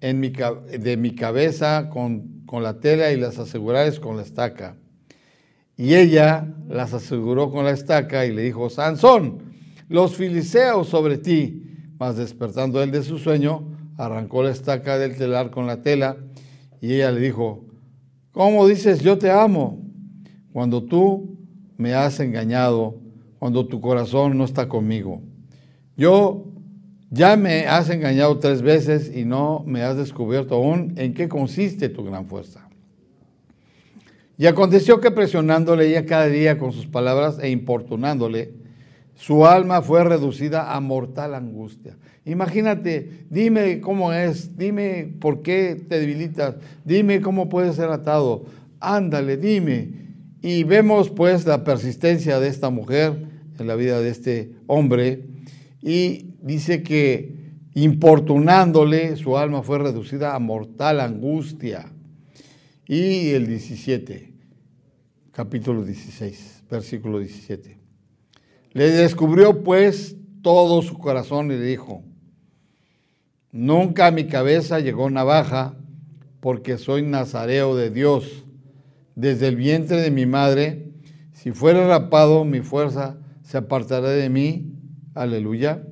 de 0.00 0.96
mi 0.96 1.14
cabeza 1.14 1.90
con, 1.90 2.42
con 2.46 2.62
la 2.62 2.80
tela 2.80 3.12
y 3.12 3.18
las 3.20 3.38
asegurares 3.38 4.00
con 4.00 4.16
la 4.16 4.22
estaca, 4.22 4.76
y 5.80 5.94
ella 5.94 6.46
las 6.68 6.92
aseguró 6.92 7.50
con 7.50 7.64
la 7.64 7.70
estaca 7.70 8.26
y 8.26 8.34
le 8.34 8.42
dijo, 8.42 8.68
Sansón, 8.68 9.38
los 9.88 10.14
filiseos 10.14 10.88
sobre 10.88 11.16
ti. 11.16 11.64
Mas 11.98 12.18
despertando 12.18 12.82
él 12.82 12.90
de 12.90 13.02
su 13.02 13.16
sueño, 13.16 13.66
arrancó 13.96 14.42
la 14.42 14.50
estaca 14.50 14.98
del 14.98 15.16
telar 15.16 15.50
con 15.50 15.66
la 15.66 15.80
tela 15.80 16.18
y 16.82 16.92
ella 16.92 17.10
le 17.10 17.20
dijo, 17.20 17.64
¿cómo 18.30 18.68
dices 18.68 19.00
yo 19.00 19.16
te 19.16 19.30
amo? 19.30 19.80
Cuando 20.52 20.82
tú 20.84 21.38
me 21.78 21.94
has 21.94 22.20
engañado, 22.20 23.00
cuando 23.38 23.66
tu 23.66 23.80
corazón 23.80 24.36
no 24.36 24.44
está 24.44 24.68
conmigo. 24.68 25.22
Yo 25.96 26.44
ya 27.08 27.38
me 27.38 27.66
has 27.66 27.88
engañado 27.88 28.38
tres 28.38 28.60
veces 28.60 29.10
y 29.16 29.24
no 29.24 29.64
me 29.66 29.82
has 29.82 29.96
descubierto 29.96 30.56
aún 30.56 30.92
en 30.98 31.14
qué 31.14 31.26
consiste 31.26 31.88
tu 31.88 32.04
gran 32.04 32.26
fuerza. 32.26 32.69
Y 34.40 34.46
aconteció 34.46 35.02
que 35.02 35.10
presionándole 35.10 35.88
ella 35.88 36.06
cada 36.06 36.26
día 36.26 36.56
con 36.56 36.72
sus 36.72 36.86
palabras 36.86 37.38
e 37.42 37.50
importunándole, 37.50 38.54
su 39.14 39.44
alma 39.44 39.82
fue 39.82 40.02
reducida 40.02 40.74
a 40.74 40.80
mortal 40.80 41.34
angustia. 41.34 41.98
Imagínate, 42.24 43.26
dime 43.28 43.82
cómo 43.82 44.14
es, 44.14 44.56
dime 44.56 45.14
por 45.20 45.42
qué 45.42 45.84
te 45.86 46.00
debilitas, 46.00 46.54
dime 46.86 47.20
cómo 47.20 47.50
puedes 47.50 47.76
ser 47.76 47.90
atado, 47.90 48.46
ándale, 48.80 49.36
dime. 49.36 49.90
Y 50.40 50.64
vemos 50.64 51.10
pues 51.10 51.44
la 51.44 51.62
persistencia 51.62 52.40
de 52.40 52.48
esta 52.48 52.70
mujer 52.70 53.12
en 53.58 53.66
la 53.66 53.74
vida 53.74 54.00
de 54.00 54.08
este 54.08 54.52
hombre 54.68 55.22
y 55.82 56.30
dice 56.40 56.82
que 56.82 57.34
importunándole 57.74 59.16
su 59.16 59.36
alma 59.36 59.62
fue 59.62 59.80
reducida 59.80 60.34
a 60.34 60.38
mortal 60.38 61.00
angustia. 61.00 61.92
Y 62.86 63.28
el 63.34 63.46
17, 63.46 64.29
capítulo 65.32 65.84
16, 65.84 66.64
versículo 66.70 67.18
17. 67.18 67.78
Le 68.72 68.90
descubrió 68.90 69.62
pues 69.62 70.16
todo 70.42 70.82
su 70.82 70.98
corazón 70.98 71.46
y 71.46 71.56
le 71.56 71.62
dijo, 71.62 72.02
nunca 73.52 74.08
a 74.08 74.10
mi 74.10 74.26
cabeza 74.26 74.80
llegó 74.80 75.10
navaja 75.10 75.76
porque 76.40 76.78
soy 76.78 77.02
nazareo 77.02 77.76
de 77.76 77.90
Dios. 77.90 78.44
desde 79.16 79.48
el 79.48 79.56
vientre 79.56 80.00
de 80.00 80.10
mi 80.10 80.24
madre. 80.24 80.92
Si 81.32 81.50
fuera 81.50 81.86
rapado, 81.86 82.44
mi 82.46 82.60
fuerza 82.60 83.18
se 83.42 83.58
apartará 83.58 84.08
de 84.08 84.30
mí. 84.30 84.72
Aleluya. 85.14 85.82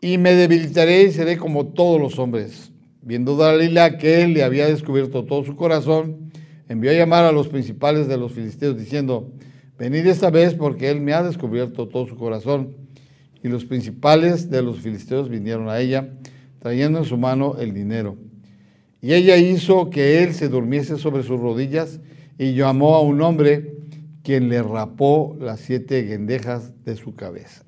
Y 0.00 0.18
me 0.18 0.32
debilitaré 0.32 1.04
y 1.04 1.12
seré 1.12 1.36
como 1.36 1.66
todos 1.66 2.00
los 2.00 2.18
hombres. 2.18 2.72
Viendo 3.02 3.36
Dalila 3.36 3.98
que 3.98 4.22
él 4.22 4.32
le 4.32 4.42
había 4.42 4.66
descubierto 4.66 5.24
todo 5.24 5.44
su 5.44 5.54
corazón, 5.54 6.23
envió 6.68 6.90
a 6.90 6.94
llamar 6.94 7.24
a 7.24 7.32
los 7.32 7.48
principales 7.48 8.08
de 8.08 8.16
los 8.16 8.32
filisteos 8.32 8.78
diciendo, 8.78 9.32
venid 9.78 10.06
esta 10.06 10.30
vez 10.30 10.54
porque 10.54 10.90
él 10.90 11.00
me 11.00 11.12
ha 11.12 11.22
descubierto 11.22 11.88
todo 11.88 12.06
su 12.06 12.16
corazón. 12.16 12.76
Y 13.42 13.48
los 13.48 13.64
principales 13.64 14.48
de 14.50 14.62
los 14.62 14.80
filisteos 14.80 15.28
vinieron 15.28 15.68
a 15.68 15.78
ella, 15.78 16.08
trayendo 16.60 17.00
en 17.00 17.04
su 17.04 17.18
mano 17.18 17.56
el 17.58 17.74
dinero. 17.74 18.16
Y 19.02 19.12
ella 19.12 19.36
hizo 19.36 19.90
que 19.90 20.22
él 20.22 20.32
se 20.32 20.48
durmiese 20.48 20.96
sobre 20.96 21.22
sus 21.22 21.38
rodillas 21.38 22.00
y 22.38 22.54
llamó 22.54 22.94
a 22.94 23.02
un 23.02 23.20
hombre 23.20 23.76
quien 24.22 24.48
le 24.48 24.62
rapó 24.62 25.36
las 25.38 25.60
siete 25.60 26.02
guendejas 26.02 26.82
de 26.84 26.96
su 26.96 27.14
cabeza. 27.14 27.64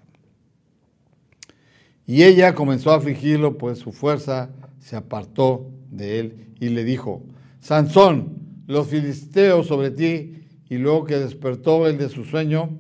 Y 2.07 2.23
ella 2.23 2.55
comenzó 2.55 2.93
a 2.93 2.97
afligirlo, 2.97 3.59
pues 3.59 3.79
su 3.79 3.93
fuerza 3.93 4.51
se 4.79 4.97
apartó 4.97 5.71
de 5.91 6.21
él 6.21 6.47
y 6.59 6.71
le 6.71 6.85
dijo, 6.85 7.23
Sansón, 7.61 8.46
los 8.67 8.89
filisteos 8.89 9.67
sobre 9.67 9.91
ti. 9.91 10.43
Y 10.69 10.79
luego 10.79 11.05
que 11.05 11.17
despertó 11.17 11.87
él 11.87 11.97
de 11.99 12.09
su 12.09 12.25
sueño, 12.25 12.71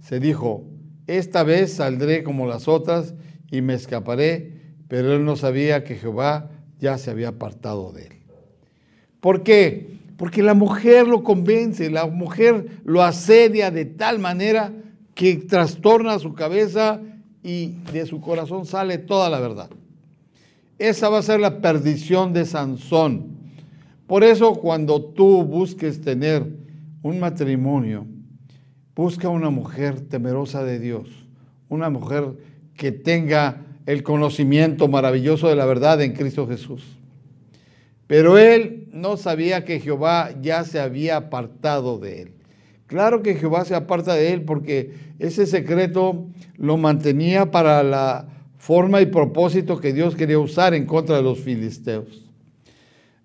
se 0.00 0.18
dijo, 0.18 0.64
esta 1.06 1.42
vez 1.42 1.74
saldré 1.74 2.22
como 2.22 2.46
las 2.46 2.68
otras 2.68 3.14
y 3.50 3.60
me 3.62 3.74
escaparé, 3.74 4.60
pero 4.88 5.14
él 5.14 5.24
no 5.24 5.36
sabía 5.36 5.84
que 5.84 5.96
Jehová 5.96 6.50
ya 6.80 6.98
se 6.98 7.10
había 7.10 7.28
apartado 7.28 7.92
de 7.92 8.06
él. 8.06 8.12
¿Por 9.20 9.42
qué? 9.42 9.98
Porque 10.16 10.42
la 10.42 10.54
mujer 10.54 11.06
lo 11.06 11.22
convence, 11.22 11.90
la 11.90 12.06
mujer 12.06 12.80
lo 12.84 13.02
asedia 13.02 13.70
de 13.70 13.84
tal 13.84 14.18
manera 14.18 14.72
que 15.14 15.36
trastorna 15.36 16.18
su 16.18 16.34
cabeza 16.34 17.00
y 17.42 17.76
de 17.92 18.06
su 18.06 18.20
corazón 18.20 18.66
sale 18.66 18.98
toda 18.98 19.30
la 19.30 19.40
verdad. 19.40 19.70
Esa 20.78 21.08
va 21.08 21.18
a 21.18 21.22
ser 21.22 21.40
la 21.40 21.60
perdición 21.60 22.32
de 22.32 22.44
Sansón. 22.44 23.37
Por 24.08 24.24
eso 24.24 24.54
cuando 24.54 25.04
tú 25.04 25.44
busques 25.44 26.00
tener 26.00 26.42
un 27.02 27.20
matrimonio, 27.20 28.06
busca 28.96 29.28
una 29.28 29.50
mujer 29.50 30.00
temerosa 30.00 30.64
de 30.64 30.78
Dios, 30.78 31.10
una 31.68 31.90
mujer 31.90 32.32
que 32.74 32.90
tenga 32.90 33.66
el 33.84 34.02
conocimiento 34.02 34.88
maravilloso 34.88 35.48
de 35.48 35.56
la 35.56 35.66
verdad 35.66 36.00
en 36.00 36.14
Cristo 36.14 36.48
Jesús. 36.48 36.96
Pero 38.06 38.38
él 38.38 38.88
no 38.92 39.18
sabía 39.18 39.66
que 39.66 39.78
Jehová 39.78 40.30
ya 40.40 40.64
se 40.64 40.80
había 40.80 41.18
apartado 41.18 41.98
de 41.98 42.22
él. 42.22 42.32
Claro 42.86 43.22
que 43.22 43.34
Jehová 43.34 43.66
se 43.66 43.74
aparta 43.74 44.14
de 44.14 44.32
él 44.32 44.42
porque 44.46 44.94
ese 45.18 45.44
secreto 45.44 46.28
lo 46.56 46.78
mantenía 46.78 47.50
para 47.50 47.82
la 47.82 48.26
forma 48.56 49.02
y 49.02 49.06
propósito 49.06 49.78
que 49.78 49.92
Dios 49.92 50.16
quería 50.16 50.38
usar 50.38 50.72
en 50.72 50.86
contra 50.86 51.16
de 51.16 51.22
los 51.22 51.40
filisteos. 51.40 52.27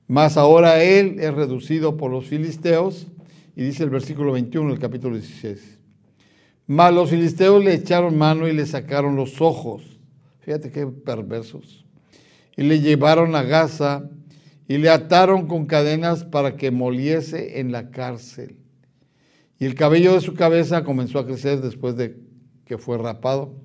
Mas 0.07 0.37
ahora 0.37 0.83
él 0.83 1.17
es 1.19 1.33
reducido 1.33 1.97
por 1.97 2.11
los 2.11 2.25
filisteos, 2.25 3.07
y 3.55 3.63
dice 3.63 3.83
el 3.83 3.89
versículo 3.89 4.31
21 4.33 4.71
del 4.71 4.79
capítulo 4.79 5.15
16. 5.15 5.79
Mas 6.65 6.93
los 6.93 7.09
filisteos 7.09 7.63
le 7.63 7.73
echaron 7.73 8.17
mano 8.17 8.47
y 8.47 8.53
le 8.53 8.65
sacaron 8.65 9.15
los 9.15 9.41
ojos. 9.41 9.99
Fíjate 10.39 10.71
qué 10.71 10.87
perversos. 10.87 11.85
Y 12.55 12.63
le 12.63 12.79
llevaron 12.79 13.35
a 13.35 13.43
Gaza 13.43 14.09
y 14.67 14.77
le 14.77 14.89
ataron 14.89 15.47
con 15.47 15.65
cadenas 15.65 16.23
para 16.23 16.55
que 16.55 16.71
moliese 16.71 17.59
en 17.59 17.71
la 17.71 17.91
cárcel. 17.91 18.57
Y 19.59 19.65
el 19.65 19.75
cabello 19.75 20.13
de 20.13 20.21
su 20.21 20.33
cabeza 20.33 20.83
comenzó 20.83 21.19
a 21.19 21.25
crecer 21.25 21.61
después 21.61 21.95
de 21.95 22.17
que 22.65 22.77
fue 22.77 22.97
rapado. 22.97 23.55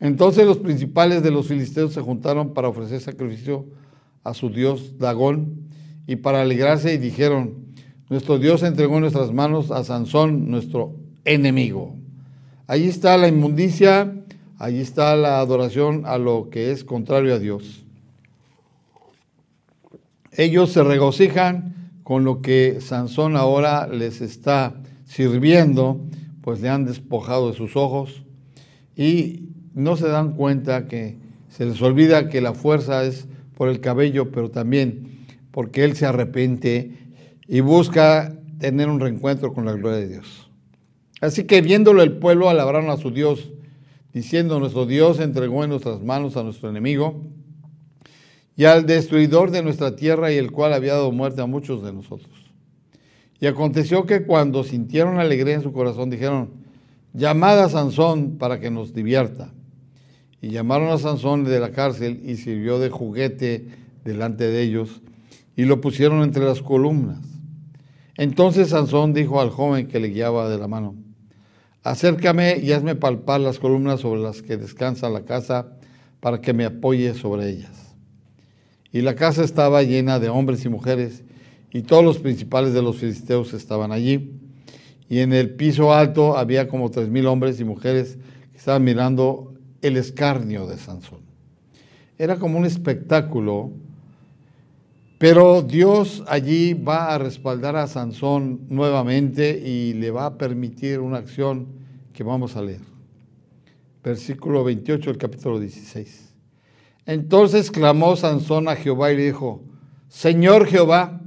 Entonces 0.00 0.46
los 0.46 0.58
principales 0.58 1.22
de 1.22 1.30
los 1.30 1.46
filisteos 1.46 1.92
se 1.92 2.00
juntaron 2.00 2.52
para 2.52 2.68
ofrecer 2.68 3.00
sacrificio 3.00 3.66
a 4.24 4.34
su 4.34 4.50
dios 4.50 4.98
Dagón 4.98 5.68
y 6.06 6.16
para 6.16 6.42
alegrarse 6.42 6.94
y 6.94 6.98
dijeron, 6.98 7.64
nuestro 8.10 8.38
Dios 8.38 8.62
entregó 8.62 8.96
en 8.96 9.02
nuestras 9.02 9.32
manos 9.32 9.70
a 9.70 9.84
Sansón, 9.84 10.50
nuestro 10.50 10.96
enemigo. 11.24 11.96
Allí 12.66 12.88
está 12.88 13.16
la 13.16 13.28
inmundicia, 13.28 14.14
allí 14.58 14.80
está 14.80 15.16
la 15.16 15.38
adoración 15.38 16.02
a 16.06 16.18
lo 16.18 16.50
que 16.50 16.70
es 16.70 16.84
contrario 16.84 17.34
a 17.34 17.38
Dios. 17.38 17.84
Ellos 20.32 20.72
se 20.72 20.82
regocijan 20.82 21.74
con 22.02 22.24
lo 22.24 22.42
que 22.42 22.78
Sansón 22.80 23.36
ahora 23.36 23.86
les 23.86 24.20
está 24.20 24.74
sirviendo, 25.04 26.00
pues 26.42 26.60
le 26.60 26.68
han 26.68 26.84
despojado 26.84 27.50
de 27.50 27.56
sus 27.56 27.76
ojos 27.76 28.24
y 28.96 29.48
no 29.74 29.96
se 29.96 30.08
dan 30.08 30.34
cuenta 30.34 30.86
que 30.86 31.18
se 31.48 31.64
les 31.64 31.80
olvida 31.80 32.28
que 32.28 32.40
la 32.40 32.52
fuerza 32.52 33.04
es 33.04 33.26
por 33.56 33.68
el 33.68 33.80
cabello, 33.80 34.30
pero 34.30 34.50
también 34.50 35.26
porque 35.50 35.84
él 35.84 35.96
se 35.96 36.06
arrepiente 36.06 36.90
y 37.46 37.60
busca 37.60 38.36
tener 38.58 38.88
un 38.88 39.00
reencuentro 39.00 39.52
con 39.52 39.64
la 39.64 39.72
gloria 39.72 39.98
de 39.98 40.08
Dios. 40.08 40.50
Así 41.20 41.44
que 41.44 41.60
viéndolo 41.60 42.02
el 42.02 42.18
pueblo 42.18 42.48
alabaron 42.48 42.90
a 42.90 42.96
su 42.96 43.10
Dios, 43.10 43.52
diciendo, 44.12 44.58
nuestro 44.58 44.86
Dios 44.86 45.20
entregó 45.20 45.64
en 45.64 45.70
nuestras 45.70 46.02
manos 46.02 46.36
a 46.36 46.42
nuestro 46.42 46.68
enemigo 46.68 47.22
y 48.56 48.64
al 48.64 48.86
destruidor 48.86 49.50
de 49.50 49.62
nuestra 49.62 49.96
tierra 49.96 50.32
y 50.32 50.36
el 50.36 50.52
cual 50.52 50.72
había 50.72 50.94
dado 50.94 51.12
muerte 51.12 51.42
a 51.42 51.46
muchos 51.46 51.82
de 51.82 51.92
nosotros. 51.92 52.32
Y 53.40 53.46
aconteció 53.46 54.06
que 54.06 54.24
cuando 54.24 54.64
sintieron 54.64 55.18
alegría 55.18 55.54
en 55.54 55.62
su 55.62 55.72
corazón, 55.72 56.10
dijeron, 56.10 56.50
llamad 57.12 57.60
a 57.60 57.68
Sansón 57.68 58.38
para 58.38 58.60
que 58.60 58.70
nos 58.70 58.94
divierta. 58.94 59.52
Y 60.44 60.50
llamaron 60.50 60.90
a 60.90 60.98
Sansón 60.98 61.44
de 61.44 61.58
la 61.58 61.70
cárcel 61.70 62.20
y 62.22 62.36
sirvió 62.36 62.78
de 62.78 62.90
juguete 62.90 63.66
delante 64.04 64.44
de 64.44 64.60
ellos 64.60 65.00
y 65.56 65.64
lo 65.64 65.80
pusieron 65.80 66.22
entre 66.22 66.44
las 66.44 66.60
columnas. 66.60 67.20
Entonces 68.18 68.68
Sansón 68.68 69.14
dijo 69.14 69.40
al 69.40 69.48
joven 69.48 69.86
que 69.86 69.98
le 70.00 70.08
guiaba 70.08 70.50
de 70.50 70.58
la 70.58 70.68
mano, 70.68 70.96
acércame 71.82 72.58
y 72.58 72.72
hazme 72.72 72.94
palpar 72.94 73.40
las 73.40 73.58
columnas 73.58 74.00
sobre 74.00 74.20
las 74.20 74.42
que 74.42 74.58
descansa 74.58 75.08
la 75.08 75.24
casa 75.24 75.78
para 76.20 76.42
que 76.42 76.52
me 76.52 76.66
apoye 76.66 77.14
sobre 77.14 77.48
ellas. 77.48 77.96
Y 78.92 79.00
la 79.00 79.14
casa 79.14 79.44
estaba 79.44 79.82
llena 79.82 80.18
de 80.18 80.28
hombres 80.28 80.62
y 80.66 80.68
mujeres 80.68 81.24
y 81.72 81.80
todos 81.80 82.04
los 82.04 82.18
principales 82.18 82.74
de 82.74 82.82
los 82.82 82.96
filisteos 82.98 83.54
estaban 83.54 83.92
allí. 83.92 84.38
Y 85.08 85.20
en 85.20 85.32
el 85.32 85.54
piso 85.54 85.94
alto 85.94 86.36
había 86.36 86.68
como 86.68 86.90
tres 86.90 87.08
mil 87.08 87.28
hombres 87.28 87.60
y 87.60 87.64
mujeres 87.64 88.18
que 88.52 88.58
estaban 88.58 88.84
mirando 88.84 89.53
el 89.84 89.98
escarnio 89.98 90.66
de 90.66 90.78
Sansón. 90.78 91.20
Era 92.16 92.38
como 92.38 92.58
un 92.58 92.64
espectáculo, 92.64 93.70
pero 95.18 95.60
Dios 95.60 96.24
allí 96.26 96.72
va 96.72 97.14
a 97.14 97.18
respaldar 97.18 97.76
a 97.76 97.86
Sansón 97.86 98.62
nuevamente 98.70 99.58
y 99.58 99.92
le 99.92 100.10
va 100.10 100.26
a 100.26 100.38
permitir 100.38 101.00
una 101.00 101.18
acción 101.18 101.66
que 102.14 102.24
vamos 102.24 102.56
a 102.56 102.62
leer. 102.62 102.80
Versículo 104.02 104.64
28 104.64 105.10
del 105.10 105.18
capítulo 105.18 105.60
16. 105.60 106.32
Entonces 107.04 107.70
clamó 107.70 108.16
Sansón 108.16 108.68
a 108.68 108.76
Jehová 108.76 109.12
y 109.12 109.16
le 109.16 109.26
dijo, 109.26 109.62
Señor 110.08 110.66
Jehová, 110.66 111.20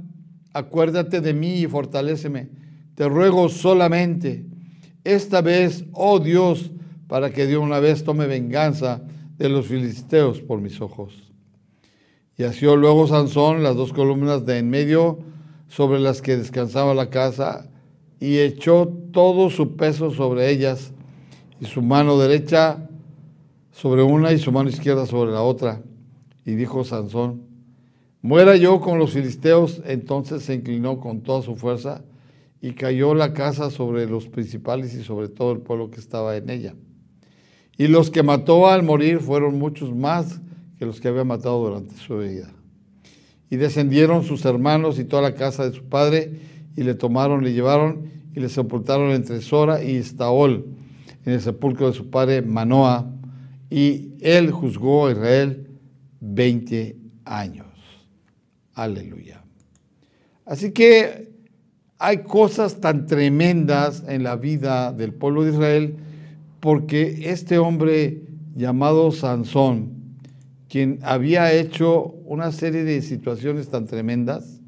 acuérdate 0.52 1.20
de 1.20 1.32
mí 1.32 1.60
y 1.60 1.66
fortaléceme. 1.68 2.48
Te 2.96 3.08
ruego 3.08 3.48
solamente, 3.48 4.46
esta 5.04 5.42
vez, 5.42 5.84
oh 5.92 6.18
Dios, 6.18 6.72
para 7.08 7.30
que 7.30 7.46
de 7.46 7.56
una 7.56 7.80
vez 7.80 8.04
tome 8.04 8.26
venganza 8.26 9.02
de 9.38 9.48
los 9.48 9.66
filisteos 9.66 10.40
por 10.40 10.60
mis 10.60 10.80
ojos. 10.80 11.32
Y 12.36 12.44
asió 12.44 12.76
luego 12.76 13.08
Sansón 13.08 13.64
las 13.64 13.74
dos 13.74 13.92
columnas 13.92 14.46
de 14.46 14.58
en 14.58 14.70
medio 14.70 15.18
sobre 15.66 15.98
las 15.98 16.22
que 16.22 16.36
descansaba 16.36 16.94
la 16.94 17.10
casa 17.10 17.68
y 18.20 18.38
echó 18.38 18.92
todo 19.12 19.50
su 19.50 19.76
peso 19.76 20.12
sobre 20.12 20.50
ellas 20.50 20.92
y 21.60 21.66
su 21.66 21.82
mano 21.82 22.18
derecha 22.18 22.88
sobre 23.72 24.02
una 24.02 24.32
y 24.32 24.38
su 24.38 24.52
mano 24.52 24.68
izquierda 24.68 25.06
sobre 25.06 25.32
la 25.32 25.42
otra. 25.42 25.82
Y 26.44 26.54
dijo 26.54 26.84
Sansón, 26.84 27.42
muera 28.22 28.56
yo 28.56 28.80
con 28.80 28.98
los 28.98 29.12
filisteos. 29.12 29.82
Entonces 29.84 30.42
se 30.42 30.54
inclinó 30.54 31.00
con 31.00 31.22
toda 31.22 31.42
su 31.42 31.56
fuerza 31.56 32.04
y 32.60 32.72
cayó 32.72 33.14
la 33.14 33.32
casa 33.32 33.70
sobre 33.70 34.06
los 34.06 34.28
principales 34.28 34.94
y 34.94 35.04
sobre 35.04 35.28
todo 35.28 35.52
el 35.52 35.60
pueblo 35.60 35.90
que 35.90 36.00
estaba 36.00 36.36
en 36.36 36.50
ella. 36.50 36.74
Y 37.78 37.86
los 37.86 38.10
que 38.10 38.24
mató 38.24 38.68
al 38.68 38.82
morir 38.82 39.20
fueron 39.20 39.56
muchos 39.58 39.94
más 39.94 40.40
que 40.78 40.84
los 40.84 41.00
que 41.00 41.08
había 41.08 41.22
matado 41.22 41.64
durante 41.64 41.94
su 41.94 42.18
vida. 42.18 42.52
Y 43.50 43.56
descendieron 43.56 44.24
sus 44.24 44.44
hermanos 44.44 44.98
y 44.98 45.04
toda 45.04 45.22
la 45.22 45.34
casa 45.34 45.64
de 45.64 45.74
su 45.74 45.84
padre, 45.84 46.40
y 46.76 46.82
le 46.82 46.94
tomaron, 46.94 47.42
le 47.42 47.52
llevaron 47.52 48.10
y 48.34 48.40
le 48.40 48.48
sepultaron 48.48 49.12
entre 49.12 49.40
Sora 49.40 49.82
y 49.82 49.96
Estaol, 49.96 50.66
en 51.24 51.32
el 51.32 51.40
sepulcro 51.40 51.86
de 51.86 51.92
su 51.92 52.10
padre 52.10 52.42
Manoa, 52.42 53.12
y 53.70 54.12
él 54.20 54.50
juzgó 54.50 55.06
a 55.06 55.12
Israel 55.12 55.68
20 56.20 56.96
años. 57.24 57.66
Aleluya. 58.74 59.44
Así 60.44 60.72
que 60.72 61.32
hay 61.98 62.18
cosas 62.22 62.80
tan 62.80 63.06
tremendas 63.06 64.02
en 64.08 64.24
la 64.24 64.36
vida 64.36 64.92
del 64.92 65.14
pueblo 65.14 65.44
de 65.44 65.52
Israel 65.52 65.96
porque 66.60 67.30
este 67.30 67.58
hombre 67.58 68.22
llamado 68.54 69.10
Sansón, 69.12 69.92
quien 70.68 70.98
había 71.02 71.52
hecho 71.52 72.14
una 72.24 72.52
serie 72.52 72.84
de 72.84 73.00
situaciones 73.02 73.68
tan 73.68 73.86
tremendas, 73.86 74.60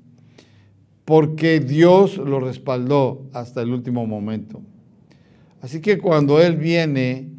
porque 1.04 1.60
Dios 1.60 2.16
lo 2.18 2.40
respaldó 2.40 3.28
hasta 3.32 3.62
el 3.62 3.70
último 3.72 4.06
momento. 4.06 4.62
Así 5.60 5.80
que 5.80 5.98
cuando 5.98 6.40
él 6.40 6.56
viene 6.56 7.32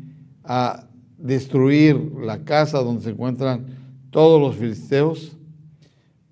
a 0.44 0.88
destruir 1.18 1.96
la 2.22 2.44
casa 2.44 2.80
donde 2.80 3.04
se 3.04 3.12
encuentran 3.12 3.66
todos 4.10 4.42
los 4.42 4.58
filisteos, 4.58 5.38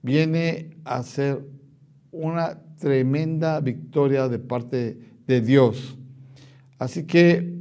viene 0.02 0.72
a 0.84 1.02
ser 1.04 1.46
una 2.12 2.60
tremenda 2.78 3.60
victoria 3.60 4.28
de 4.28 4.40
parte 4.40 5.00
de 5.26 5.42
Dios. 5.42 5.98
Así 6.78 7.04
que 7.04 7.59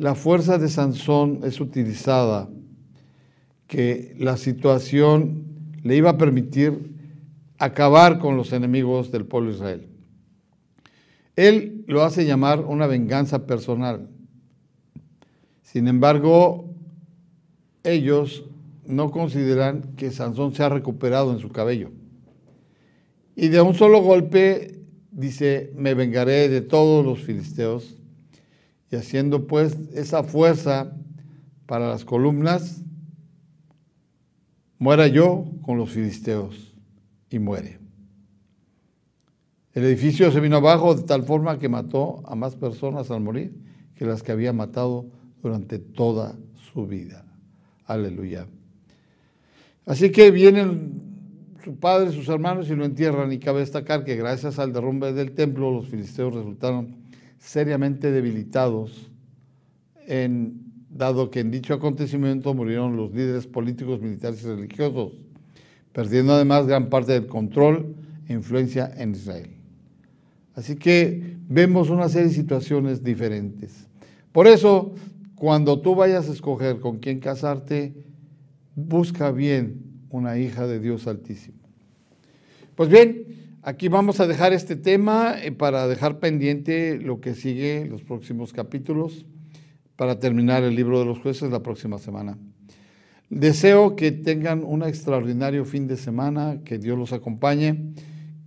la 0.00 0.14
fuerza 0.14 0.56
de 0.56 0.70
Sansón 0.70 1.40
es 1.44 1.60
utilizada, 1.60 2.48
que 3.66 4.14
la 4.18 4.38
situación 4.38 5.44
le 5.82 5.94
iba 5.94 6.08
a 6.08 6.16
permitir 6.16 6.96
acabar 7.58 8.18
con 8.18 8.34
los 8.34 8.54
enemigos 8.54 9.12
del 9.12 9.26
pueblo 9.26 9.50
de 9.50 9.56
Israel. 9.56 9.88
Él 11.36 11.84
lo 11.86 12.02
hace 12.02 12.24
llamar 12.24 12.60
una 12.60 12.86
venganza 12.86 13.46
personal. 13.46 14.08
Sin 15.60 15.86
embargo, 15.86 16.72
ellos 17.84 18.46
no 18.86 19.10
consideran 19.10 19.82
que 19.98 20.10
Sansón 20.12 20.54
se 20.54 20.62
ha 20.62 20.70
recuperado 20.70 21.30
en 21.30 21.40
su 21.40 21.50
cabello. 21.50 21.90
Y 23.36 23.48
de 23.48 23.60
un 23.60 23.74
solo 23.74 24.00
golpe 24.00 24.80
dice, 25.10 25.74
me 25.76 25.92
vengaré 25.92 26.48
de 26.48 26.62
todos 26.62 27.04
los 27.04 27.18
filisteos. 27.18 27.99
Y 28.90 28.96
haciendo 28.96 29.46
pues 29.46 29.76
esa 29.94 30.24
fuerza 30.24 30.92
para 31.66 31.88
las 31.88 32.04
columnas, 32.04 32.82
muera 34.78 35.06
yo 35.06 35.44
con 35.62 35.78
los 35.78 35.90
filisteos. 35.90 36.74
Y 37.32 37.38
muere. 37.38 37.78
El 39.72 39.84
edificio 39.84 40.32
se 40.32 40.40
vino 40.40 40.56
abajo 40.56 40.96
de 40.96 41.04
tal 41.04 41.22
forma 41.22 41.60
que 41.60 41.68
mató 41.68 42.22
a 42.26 42.34
más 42.34 42.56
personas 42.56 43.10
al 43.12 43.20
morir 43.20 43.54
que 43.94 44.04
las 44.04 44.24
que 44.24 44.32
había 44.32 44.52
matado 44.52 45.06
durante 45.42 45.78
toda 45.78 46.36
su 46.72 46.88
vida. 46.88 47.24
Aleluya. 47.86 48.46
Así 49.86 50.10
que 50.10 50.32
vienen 50.32 51.10
su 51.62 51.76
padre, 51.76 52.10
sus 52.10 52.28
hermanos 52.28 52.68
y 52.68 52.74
lo 52.74 52.84
entierran. 52.84 53.32
Y 53.32 53.38
cabe 53.38 53.60
destacar 53.60 54.04
que 54.04 54.16
gracias 54.16 54.58
al 54.58 54.72
derrumbe 54.72 55.12
del 55.12 55.32
templo, 55.32 55.70
los 55.70 55.88
filisteos 55.88 56.34
resultaron 56.34 56.99
seriamente 57.40 58.12
debilitados, 58.12 59.10
dado 60.90 61.30
que 61.30 61.40
en 61.40 61.50
dicho 61.50 61.74
acontecimiento 61.74 62.54
murieron 62.54 62.96
los 62.96 63.12
líderes 63.12 63.46
políticos, 63.46 64.00
militares 64.00 64.44
y 64.44 64.46
religiosos, 64.46 65.12
perdiendo 65.92 66.34
además 66.34 66.66
gran 66.66 66.88
parte 66.88 67.12
del 67.12 67.26
control 67.26 67.96
e 68.28 68.34
influencia 68.34 68.92
en 68.96 69.12
Israel. 69.12 69.50
Así 70.54 70.76
que 70.76 71.38
vemos 71.48 71.90
una 71.90 72.08
serie 72.08 72.28
de 72.28 72.34
situaciones 72.34 73.02
diferentes. 73.02 73.88
Por 74.32 74.46
eso, 74.46 74.94
cuando 75.34 75.80
tú 75.80 75.94
vayas 75.94 76.28
a 76.28 76.32
escoger 76.32 76.80
con 76.80 76.98
quién 76.98 77.18
casarte, 77.18 77.94
busca 78.74 79.32
bien 79.32 79.82
una 80.10 80.38
hija 80.38 80.66
de 80.66 80.78
Dios 80.78 81.06
Altísimo. 81.06 81.58
Pues 82.74 82.88
bien, 82.88 83.30
aquí 83.62 83.88
vamos 83.88 84.20
a 84.20 84.26
dejar 84.26 84.52
este 84.52 84.76
tema 84.76 85.36
eh, 85.42 85.52
para 85.52 85.86
dejar 85.86 86.18
pendiente 86.18 86.98
lo 86.98 87.20
que 87.20 87.34
sigue, 87.34 87.86
los 87.86 88.02
próximos 88.02 88.52
capítulos, 88.52 89.26
para 89.96 90.18
terminar 90.18 90.62
el 90.62 90.74
libro 90.74 90.98
de 90.98 91.04
los 91.04 91.18
jueces 91.18 91.50
la 91.50 91.62
próxima 91.62 91.98
semana. 91.98 92.38
Deseo 93.28 93.94
que 93.96 94.12
tengan 94.12 94.64
un 94.64 94.82
extraordinario 94.82 95.64
fin 95.64 95.86
de 95.86 95.96
semana, 95.96 96.60
que 96.64 96.78
Dios 96.78 96.98
los 96.98 97.12
acompañe, 97.12 97.92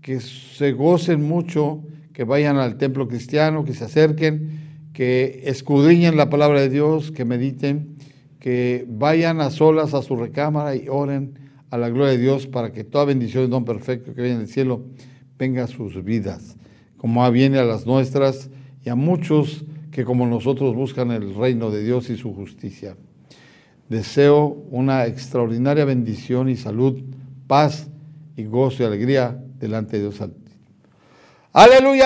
que 0.02 0.20
se 0.20 0.74
gocen 0.74 1.24
mucho, 1.24 1.84
que 2.12 2.26
vayan 2.26 2.58
al 2.58 2.78
templo 2.78 3.08
cristiano, 3.08 3.64
que 3.64 3.74
se 3.74 3.86
acerquen, 3.86 4.90
que 4.92 5.44
escudriñen 5.46 6.18
la 6.18 6.30
palabra 6.30 6.60
de 6.60 6.70
Dios, 6.70 7.12
que 7.12 7.24
mediten, 7.24 7.96
que 8.40 8.86
vayan 8.90 9.40
a 9.40 9.50
solas 9.50 9.94
a 9.94 10.02
su 10.02 10.18
recámara 10.18 10.76
y 10.76 10.90
oren 10.90 11.43
a 11.74 11.78
la 11.80 11.90
gloria 11.90 12.12
de 12.12 12.20
Dios 12.20 12.46
para 12.46 12.72
que 12.72 12.84
toda 12.84 13.06
bendición 13.06 13.46
y 13.46 13.48
don 13.48 13.66
perfecto 13.66 14.14
que 14.14 14.22
viene 14.22 14.38
del 14.38 14.48
cielo 14.48 14.84
venga 15.40 15.64
a 15.64 15.68
sus 15.68 16.04
vidas, 16.04 16.56
como 16.98 17.30
viene 17.32 17.58
a 17.58 17.64
las 17.64 17.88
nuestras 17.88 18.52
y 18.86 18.90
a 18.90 18.96
muchos 18.96 19.66
que 19.90 20.06
como 20.06 20.28
nosotros 20.28 20.76
buscan 20.76 21.10
el 21.10 21.34
reino 21.34 21.72
de 21.72 21.84
Dios 21.84 22.12
y 22.12 22.16
su 22.16 22.32
justicia. 22.36 22.96
Deseo 23.90 24.46
una 24.70 25.08
extraordinaria 25.08 25.84
bendición 25.84 26.48
y 26.48 26.58
salud, 26.58 27.02
paz 27.48 27.90
y 28.38 28.44
gozo 28.44 28.84
y 28.84 28.86
alegría 28.86 29.44
delante 29.58 29.98
de 29.98 30.10
Dios. 30.10 30.22
Aleluya. 31.54 32.06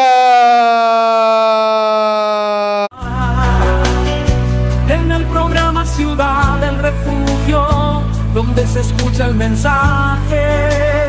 En 4.87 5.11
el 5.11 5.25
programa 5.25 5.85
Ciudad 5.85 6.57
del 6.61 6.79
Refugio 6.79 7.86
donde 8.37 8.67
se 8.67 8.81
escucha 8.81 9.25
el 9.25 9.33
mensaje. 9.33 11.07